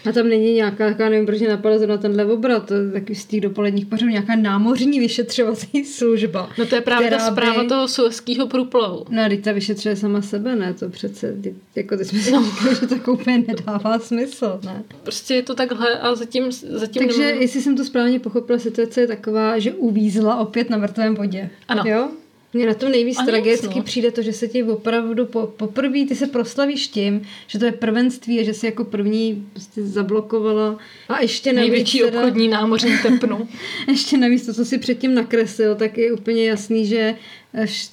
A 0.08 0.12
tam 0.12 0.28
není 0.28 0.54
nějaká, 0.54 0.86
já 0.98 1.08
nevím, 1.08 1.26
proč 1.26 1.38
mě 1.40 1.48
napadla 1.48 1.78
zrovna 1.78 1.96
tenhle 1.96 2.24
obrat, 2.24 2.72
taky 2.92 3.14
z 3.14 3.24
těch 3.24 3.40
dopoledních 3.40 3.86
pořadů, 3.86 4.10
nějaká 4.10 4.36
námořní 4.36 5.00
vyšetřovací 5.00 5.84
služba. 5.84 6.50
No 6.58 6.66
to 6.66 6.74
je 6.74 6.80
právě 6.80 7.10
ta 7.10 7.18
zpráva 7.18 7.62
by- 7.62 7.68
toho 7.68 7.88
suezského 7.88 8.46
průplavu. 8.46 9.04
No 9.10 9.22
a 9.24 9.28
teď 9.28 9.44
ta 9.44 9.52
vyšetřuje 9.52 9.96
sama 9.96 10.22
sebe, 10.22 10.56
ne? 10.56 10.74
To 10.74 10.88
přece, 10.88 11.32
ty- 11.42 11.54
jako 11.76 11.96
teď 11.96 12.06
jsme 12.06 12.18
si 12.18 12.32
no. 12.32 12.44
říkali, 12.44 12.74
že 12.74 12.86
to 12.86 13.12
úplně 13.12 13.38
nedává 13.48 13.98
smysl, 13.98 14.60
ne? 14.64 14.82
Prostě 15.02 15.34
je 15.34 15.42
to 15.42 15.54
takhle 15.54 15.98
a 15.98 16.14
zatím, 16.14 16.52
zatím 16.52 17.02
Takže, 17.06 17.22
nemám- 17.22 17.42
jestli 17.42 17.60
jsem 17.62 17.76
to 17.76 17.84
správně 17.84 18.18
pochopila, 18.20 18.58
situace 18.58 19.00
je 19.00 19.06
taková, 19.06 19.58
že 19.58 19.72
uvízla 19.72 20.36
opět 20.36 20.70
na 20.70 20.76
mrtvém 20.76 21.14
bodě. 21.14 21.50
Ano. 21.68 21.82
Jo? 21.86 22.08
Mně 22.56 22.66
na 22.66 22.74
tom 22.74 22.90
nejvíc 22.90 23.18
tragicky 23.26 23.76
no. 23.76 23.82
přijde 23.82 24.10
to, 24.10 24.22
že 24.22 24.32
se 24.32 24.48
ti 24.48 24.62
opravdu 24.62 25.26
po, 25.26 25.46
poprvé, 25.46 26.06
ty 26.08 26.14
se 26.14 26.26
proslavíš 26.26 26.88
tím, 26.88 27.22
že 27.46 27.58
to 27.58 27.64
je 27.64 27.72
prvenství 27.72 28.40
a 28.40 28.44
že 28.44 28.54
si 28.54 28.66
jako 28.66 28.84
první 28.84 29.46
prostě 29.52 29.82
zablokovala 29.82 30.78
a 31.08 31.22
ještě 31.22 31.52
navíc 31.52 31.70
největší 31.70 31.98
teda- 31.98 32.18
obchodní 32.20 32.48
námořní 32.48 32.98
tepnu. 33.02 33.48
ještě 33.88 34.16
navíc 34.16 34.46
to, 34.46 34.54
co 34.54 34.64
si 34.64 34.78
předtím 34.78 35.14
nakreslil, 35.14 35.74
tak 35.74 35.98
je 35.98 36.12
úplně 36.12 36.48
jasný, 36.48 36.86
že 36.86 37.14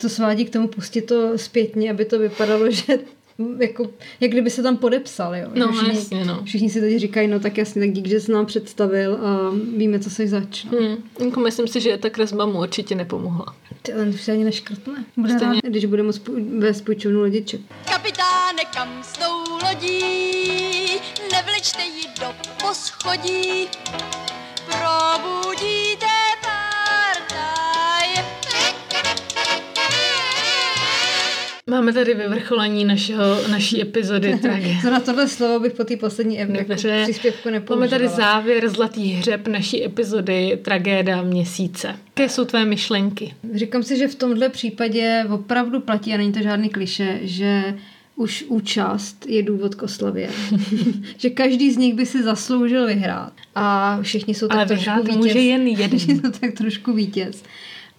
to 0.01 0.09
svádí 0.09 0.45
k 0.45 0.49
tomu 0.49 0.67
pustit 0.67 1.01
to 1.01 1.37
zpětně, 1.37 1.91
aby 1.91 2.05
to 2.05 2.19
vypadalo, 2.19 2.71
že 2.71 2.99
jako, 3.59 3.89
jak 4.19 4.31
kdyby 4.31 4.49
se 4.49 4.63
tam 4.63 4.77
podepsal, 4.77 5.35
jo. 5.35 5.47
No, 5.55 5.71
všichni, 5.71 5.95
jasně, 5.95 6.25
no. 6.25 6.41
Všichni 6.43 6.69
si 6.69 6.81
teď 6.81 6.97
říkají, 6.97 7.27
no 7.27 7.39
tak 7.39 7.57
jasně, 7.57 7.81
tak 7.81 7.91
dík, 7.91 8.07
že 8.07 8.19
jsi 8.19 8.31
nám 8.31 8.45
představil 8.45 9.13
a 9.15 9.51
víme, 9.77 9.99
co 9.99 10.09
se 10.09 10.27
zač. 10.27 10.63
No. 10.63 10.77
Hmm. 10.79 10.95
Jako 11.25 11.39
myslím 11.39 11.67
si, 11.67 11.81
že 11.81 11.97
ta 11.97 12.09
kresba 12.09 12.45
mu 12.45 12.59
určitě 12.59 12.95
nepomohla. 12.95 13.55
Ty, 13.81 13.93
ale 13.93 14.05
už 14.05 14.21
se 14.21 14.31
ani 14.31 14.43
neškrtne. 14.43 15.05
Bude 15.17 15.33
Stejně. 15.33 15.53
rád, 15.53 15.69
když 15.69 15.85
bude 15.85 16.03
moct 16.03 16.17
pů- 16.19 16.59
vést 16.59 16.81
půjčovnu 16.81 17.19
lodiček. 17.19 17.61
Kapitáne, 17.91 18.59
kam 18.73 19.03
s 19.03 19.13
tou 19.13 19.67
lodí, 19.67 19.99
nevlečte 21.31 21.81
ji 21.83 22.03
do 22.19 22.27
poschodí, 22.67 23.67
probudíte 24.65 25.82
Máme 31.73 31.93
tady 31.93 32.13
vyvrcholení 32.13 32.85
našeho, 32.85 33.47
naší 33.51 33.81
epizody 33.81 34.37
tragédie. 34.41 34.77
Co 34.81 34.89
na 34.89 34.99
tohle 34.99 35.27
slovo 35.27 35.59
bych 35.59 35.73
po 35.73 35.83
té 35.83 35.97
poslední 35.97 36.39
ev- 36.43 36.55
jako 36.55 36.69
Dobře. 36.69 36.99
příspěvku 37.03 37.39
Máme 37.49 37.59
nepoužívala. 37.59 37.87
tady 37.89 38.07
závěr 38.07 38.69
zlatý 38.69 39.09
hřeb 39.11 39.47
naší 39.47 39.85
epizody 39.85 40.59
Tragéda 40.61 41.21
měsíce. 41.21 41.87
Jaké 41.87 42.29
jsou 42.29 42.45
tvé 42.45 42.65
myšlenky? 42.65 43.33
Říkám 43.53 43.83
si, 43.83 43.97
že 43.97 44.07
v 44.07 44.15
tomhle 44.15 44.49
případě 44.49 45.25
opravdu 45.33 45.79
platí, 45.79 46.13
a 46.13 46.17
není 46.17 46.31
to 46.31 46.41
žádný 46.41 46.69
kliše, 46.69 47.19
že 47.21 47.75
už 48.15 48.45
účast 48.47 49.25
je 49.29 49.43
důvod 49.43 49.75
k 49.75 49.83
oslavě. 49.83 50.29
že 51.17 51.29
každý 51.29 51.71
z 51.71 51.77
nich 51.77 51.93
by 51.93 52.05
si 52.05 52.23
zasloužil 52.23 52.87
vyhrát. 52.87 53.33
A 53.55 53.99
všichni 54.01 54.33
jsou 54.33 54.47
tak 54.47 54.57
Ale 54.57 54.65
trošku 54.65 55.01
vítěz. 55.01 55.15
může 55.15 55.39
jen 55.39 55.67
jeden. 55.67 55.89
Všichni 55.89 56.15
jsou 56.15 56.31
tak 56.39 56.51
trošku 56.53 56.93
vítěz. 56.93 57.43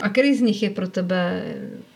A 0.01 0.09
který 0.09 0.35
z 0.35 0.41
nich 0.41 0.63
je 0.63 0.71
pro 0.71 0.89
tebe 0.89 1.45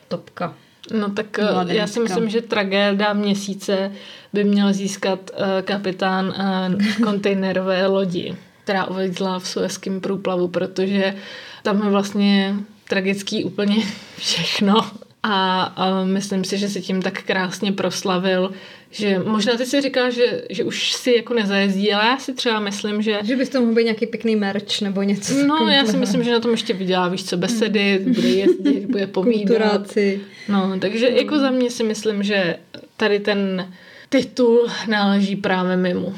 topka? 0.08 0.56
No 0.92 1.10
tak 1.10 1.38
eh, 1.38 1.52
Mladenka. 1.52 1.80
já 1.80 1.86
si 1.86 2.00
myslím, 2.00 2.28
že 2.28 2.42
tragéda 2.42 3.12
měsíce 3.12 3.92
by 4.32 4.44
měl 4.44 4.72
získat 4.72 5.30
eh, 5.34 5.62
kapitán 5.62 6.34
eh, 6.36 7.02
kontejnerové 7.04 7.86
lodi, 7.86 8.36
která 8.64 8.84
uvízla 8.84 9.38
v 9.38 9.48
Suezském 9.48 10.00
průplavu, 10.00 10.48
protože 10.48 11.14
tam 11.62 11.82
je 11.84 11.90
vlastně 11.90 12.54
tragický 12.88 13.44
úplně 13.44 13.76
všechno. 14.16 14.90
A, 15.22 15.62
a 15.62 16.04
myslím 16.04 16.44
si, 16.44 16.58
že 16.58 16.68
si 16.68 16.82
tím 16.82 17.02
tak 17.02 17.22
krásně 17.22 17.72
proslavil, 17.72 18.50
že 18.90 19.18
možná 19.18 19.56
ty 19.56 19.66
si 19.66 19.80
říká, 19.80 20.10
že, 20.10 20.42
že 20.50 20.64
už 20.64 20.92
si 20.92 21.12
jako 21.16 21.34
nezajezdí, 21.34 21.92
ale 21.92 22.06
já 22.06 22.18
si 22.18 22.34
třeba 22.34 22.60
myslím, 22.60 23.02
že 23.02 23.18
Že 23.22 23.36
bys 23.36 23.48
to 23.48 23.60
mohl 23.60 23.74
být 23.74 23.84
nějaký 23.84 24.06
pěkný 24.06 24.36
merch 24.36 24.80
nebo 24.80 25.02
něco 25.02 25.34
No, 25.34 25.56
já 25.56 25.72
si 25.72 25.76
takového. 25.86 26.00
myslím, 26.00 26.24
že 26.24 26.30
na 26.32 26.40
tom 26.40 26.50
ještě 26.50 26.72
vydělá, 26.74 27.08
víš 27.08 27.24
co, 27.24 27.36
besedy, 27.36 27.98
bude 28.14 28.28
jezdit, 28.28 28.86
bude 28.86 29.06
povídat. 29.16 29.46
Kulturáci. 29.58 30.20
No, 30.48 30.78
takže 30.80 31.08
jako 31.08 31.38
za 31.38 31.50
mě 31.50 31.70
si 31.70 31.82
myslím, 31.84 32.22
že 32.22 32.56
tady 32.96 33.20
ten 33.20 33.72
titul 34.08 34.68
náleží 34.88 35.36
právě 35.36 35.76
mimo. 35.76 36.14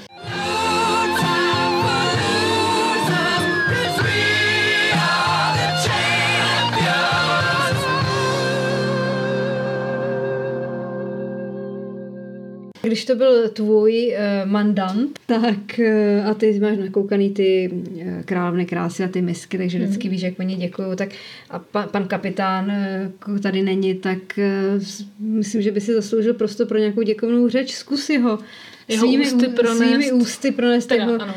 Když 12.91 13.05
to 13.05 13.15
byl 13.15 13.49
tvůj 13.49 14.15
uh, 14.45 14.51
mandant, 14.51 15.19
tak 15.27 15.79
uh, 15.79 16.29
a 16.31 16.35
ty 16.35 16.61
máš 16.61 16.79
nakoukaný 16.79 17.31
ty 17.31 17.71
uh, 17.73 18.03
královny 18.25 18.67
krásy 18.67 19.05
a 19.05 19.09
ty 19.09 19.23
misky, 19.23 19.59
takže 19.59 19.79
vždycky 19.79 20.09
víš, 20.09 20.23
jak 20.23 20.39
oni 20.39 20.57
děkuju, 20.57 20.97
tak 20.97 21.09
a 21.51 21.59
pa, 21.59 21.87
pan 21.87 22.09
kapitán 22.09 22.73
uh, 23.29 23.39
tady 23.39 23.63
není, 23.63 23.95
tak 23.95 24.19
uh, 24.39 24.83
myslím, 25.19 25.63
že 25.63 25.71
by 25.71 25.81
si 25.81 25.95
zasloužil 25.95 26.35
prostor 26.35 26.67
pro 26.67 26.79
nějakou 26.79 27.03
děkovnou 27.03 27.49
řeč. 27.49 27.73
Zkus 27.75 28.11
ho 28.23 28.39
Jeho 28.89 29.07
ústy 29.07 29.47
ú- 29.49 29.55
pronést. 29.55 29.79
svými 29.79 30.13
ústy 30.13 30.53
pronést 30.53 30.89
Teda, 30.89 31.05
jeho, 31.05 31.23
ano. 31.23 31.35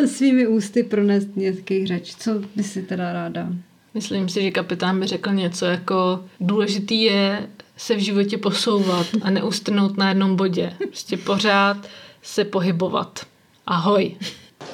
eh, 0.00 0.06
svými 0.06 0.46
ústy 0.46 0.82
pronést 0.82 1.36
nějaký 1.36 1.86
řeč. 1.86 2.14
Co 2.18 2.42
by 2.56 2.62
si 2.62 2.82
teda 2.82 3.12
ráda? 3.12 3.48
Myslím 3.94 4.28
si, 4.28 4.42
že 4.42 4.50
kapitán 4.50 5.00
by 5.00 5.06
řekl 5.06 5.32
něco 5.32 5.66
jako 5.66 6.24
důležitý 6.40 7.02
je 7.02 7.48
se 7.76 7.94
v 7.94 7.98
životě 7.98 8.38
posouvat 8.38 9.06
a 9.22 9.30
neustrnout 9.30 9.96
na 9.96 10.08
jednom 10.08 10.36
bodě. 10.36 10.76
Prostě 10.78 11.16
pořád 11.16 11.76
se 12.22 12.44
pohybovat. 12.44 13.26
Ahoj. 13.66 14.16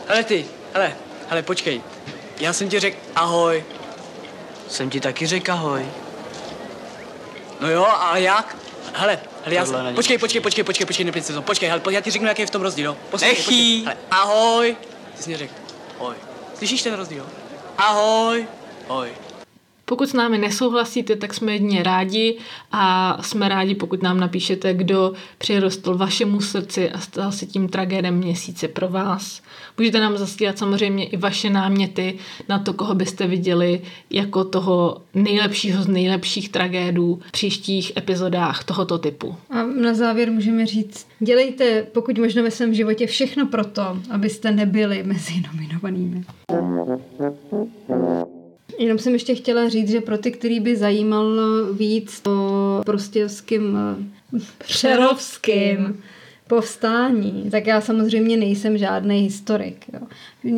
Hele 0.09 0.25
ty, 0.25 0.45
hele, 0.75 0.97
hele, 1.29 1.43
počkej. 1.43 1.83
Já 2.41 2.53
jsem 2.53 2.69
ti 2.69 2.81
řekl 2.81 2.97
ahoj. 3.17 3.65
Jsem 4.69 4.91
ti 4.91 5.01
taky 5.01 5.27
řekl 5.27 5.53
ahoj. 5.53 5.87
No 7.61 7.71
jo, 7.71 7.85
a 7.85 8.17
jak? 8.17 8.57
Hele, 8.95 9.19
hele, 9.45 9.55
já 9.55 9.67
jsem... 9.67 9.95
Počkej, 9.95 10.19
počkej, 10.19 10.41
počkej, 10.41 10.65
počkej, 10.65 10.87
počkej, 10.87 11.05
neplň 11.05 11.23
se 11.23 11.33
to. 11.33 11.43
Počkej, 11.43 11.69
hele, 11.69 11.83
já 11.91 12.01
ti 12.01 12.11
řeknu, 12.11 12.29
jaký 12.29 12.43
je 12.43 12.47
v 12.47 12.51
tom 12.51 12.63
rozdíl, 12.63 12.85
jo? 12.85 12.97
Poslouchej, 13.11 13.37
počkej. 13.37 13.83
Hele, 13.85 13.97
ahoj. 14.11 14.77
Ty 15.17 15.23
jsi 15.23 15.31
mě 15.31 15.39
řekl, 15.39 15.55
ahoj. 15.99 16.15
Slyšíš 16.55 16.83
ten 16.83 16.95
rozdíl? 16.95 17.27
Ahoj. 17.79 18.47
Ahoj. 18.89 19.09
Pokud 19.89 20.09
s 20.09 20.13
námi 20.13 20.39
nesouhlasíte, 20.39 21.17
tak 21.17 21.35
jsme 21.35 21.53
jedině 21.53 21.83
rádi 21.83 22.39
a 22.73 23.19
jsme 23.23 23.49
rádi, 23.49 23.75
pokud 23.75 24.03
nám 24.03 24.21
napíšete, 24.21 24.75
kdo 24.75 25.13
přirostl 25.39 25.97
vašemu 25.97 26.41
srdci 26.41 26.91
a 26.91 26.99
stal 26.99 27.33
se 27.33 27.47
tím 27.47 27.69
tragédem 27.69 28.15
měsíce 28.15 28.69
pro 28.69 28.89
vás. 28.89 29.43
Můžete 29.79 30.01
nám 30.01 30.17
zasílat 30.17 30.59
samozřejmě 30.59 31.07
i 31.07 31.17
vaše 31.17 31.51
náměty 31.51 32.19
na 32.49 32.59
to, 32.59 32.73
koho 32.73 32.95
byste 32.95 33.27
viděli 33.27 33.81
jako 34.11 34.45
toho 34.45 35.03
nejlepšího 35.15 35.83
z 35.83 35.89
nejlepších 35.89 36.49
tragédů 36.49 37.21
v 37.27 37.33
příštích 37.33 37.93
epizodách 37.97 38.65
tohoto 38.65 38.99
typu. 38.99 39.37
A 39.51 39.63
na 39.63 39.95
závěr 39.95 40.33
můžeme 40.33 40.67
říct, 40.67 41.07
dělejte 41.21 41.87
pokud 41.93 42.19
možno 42.19 42.43
ve 42.43 42.51
svém 42.51 42.75
životě 42.75 43.07
všechno 43.07 43.47
proto, 43.47 43.83
abyste 44.11 44.51
nebyli 44.51 45.03
mezi 45.03 45.43
nominovanými. 45.53 46.25
Jenom 48.79 48.99
jsem 48.99 49.13
ještě 49.13 49.35
chtěla 49.35 49.69
říct, 49.69 49.91
že 49.91 50.01
pro 50.01 50.19
ty, 50.19 50.31
který 50.33 50.61
by 50.61 50.77
zajímalo 50.77 51.73
víc 51.73 52.23
o 52.27 52.83
prostějovským 52.87 53.77
eh, 53.77 54.41
přerovským 54.59 56.03
povstání, 56.49 57.49
tak 57.51 57.67
já 57.67 57.81
samozřejmě 57.81 58.37
nejsem 58.37 58.79
žádný 58.79 59.21
historik. 59.21 59.85
Jo. 59.93 60.01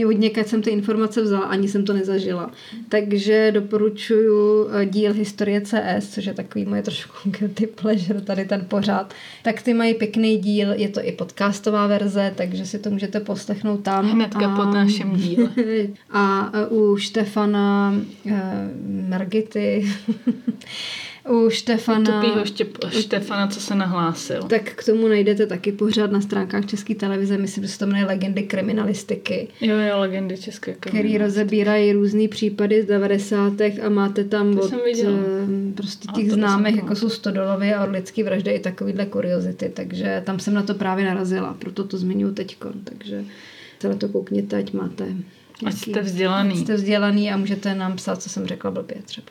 Od 0.08 0.18
někať 0.18 0.46
jsem 0.46 0.62
ty 0.62 0.70
informace 0.70 1.22
vzala, 1.22 1.44
ani 1.44 1.68
jsem 1.68 1.84
to 1.84 1.92
nezažila. 1.92 2.50
Takže 2.88 3.52
doporučuju 3.52 4.68
eh, 4.70 4.86
díl 4.86 5.12
Historie 5.12 5.60
CS, 5.60 6.08
což 6.14 6.24
je 6.24 6.34
takový 6.34 6.64
moje 6.64 6.82
trošku 6.82 7.30
guilty 7.30 7.66
pleasure, 7.66 8.20
tady 8.20 8.44
ten 8.44 8.64
pořád. 8.68 9.14
Tak 9.42 9.62
ty 9.62 9.74
mají 9.74 9.94
pěkný 9.94 10.38
díl, 10.38 10.72
je 10.72 10.88
to 10.88 11.04
i 11.04 11.12
podcastová 11.12 11.86
verze, 11.86 12.32
takže 12.36 12.66
si 12.66 12.78
to 12.78 12.90
můžete 12.90 13.20
poslechnout 13.20 13.82
tam. 13.82 14.10
Hnedka 14.10 14.56
po 14.56 14.64
našem 14.64 15.16
díle. 15.16 15.50
A 16.10 16.50
eh, 16.54 16.66
u 16.66 16.96
Štefana 16.96 17.94
eh, 18.26 18.70
Margity, 19.08 19.86
u 21.28 21.50
Štefana... 21.50 22.20
Tupýho 22.20 22.44
štěp- 22.44 22.88
Štefana, 23.00 23.46
co 23.48 23.60
se 23.60 23.74
nahlásil. 23.74 24.42
Tak 24.42 24.62
k 24.74 24.84
tomu 24.84 25.08
najdete 25.08 25.46
taky 25.46 25.72
pořád 25.72 26.12
na 26.12 26.20
stránkách 26.20 26.66
České 26.66 26.94
televize, 26.94 27.38
myslím, 27.38 27.64
že 27.64 27.70
se 27.70 27.78
to 27.78 27.86
jmenuje 27.86 28.04
Legendy 28.04 28.42
kriminalistiky, 28.42 29.48
Jo, 29.60 29.74
jo, 29.76 29.98
legendy 29.98 30.36
české 30.38 30.72
který 30.72 30.90
kriminalistiky. 30.92 31.18
rozebírají 31.24 31.92
různý 31.92 32.28
případy 32.28 32.82
z 32.82 32.86
90. 32.86 33.60
a 33.60 33.88
máte 33.88 34.24
tam 34.24 34.54
To 34.56 34.62
od 34.62 34.68
jsem 34.68 34.78
viděla. 34.84 35.12
eh, 35.12 35.72
prostě 35.74 36.08
těch 36.14 36.28
to 36.28 36.34
známých, 36.34 36.76
jako 36.76 36.96
jsou 36.96 37.08
Stodolovy 37.08 37.74
a 37.74 37.82
Orlický 37.84 38.22
vraždy 38.22 38.50
i 38.50 38.60
takovýhle 38.60 39.06
kuriozity, 39.06 39.68
takže 39.74 40.22
tam 40.26 40.38
jsem 40.38 40.54
na 40.54 40.62
to 40.62 40.74
právě 40.74 41.04
narazila, 41.04 41.54
proto 41.58 41.84
to 41.84 41.98
zmiňuji 41.98 42.32
teďkon, 42.34 42.72
takže 42.84 43.24
se 43.80 43.88
na 43.88 43.94
to 43.96 44.08
koukněte, 44.08 44.56
ať 44.56 44.72
máte 44.72 45.04
Ať 45.66 45.74
jste 45.74 46.00
vzdělaný. 46.02 46.50
Ať 46.54 46.56
jste 46.60 46.74
vzdělaný 46.74 47.30
a 47.30 47.36
můžete 47.36 47.74
nám 47.74 47.96
psát, 47.96 48.22
co 48.22 48.28
jsem 48.28 48.46
řekla 48.46 48.70
blbě 48.70 48.96
třeba. 49.04 49.26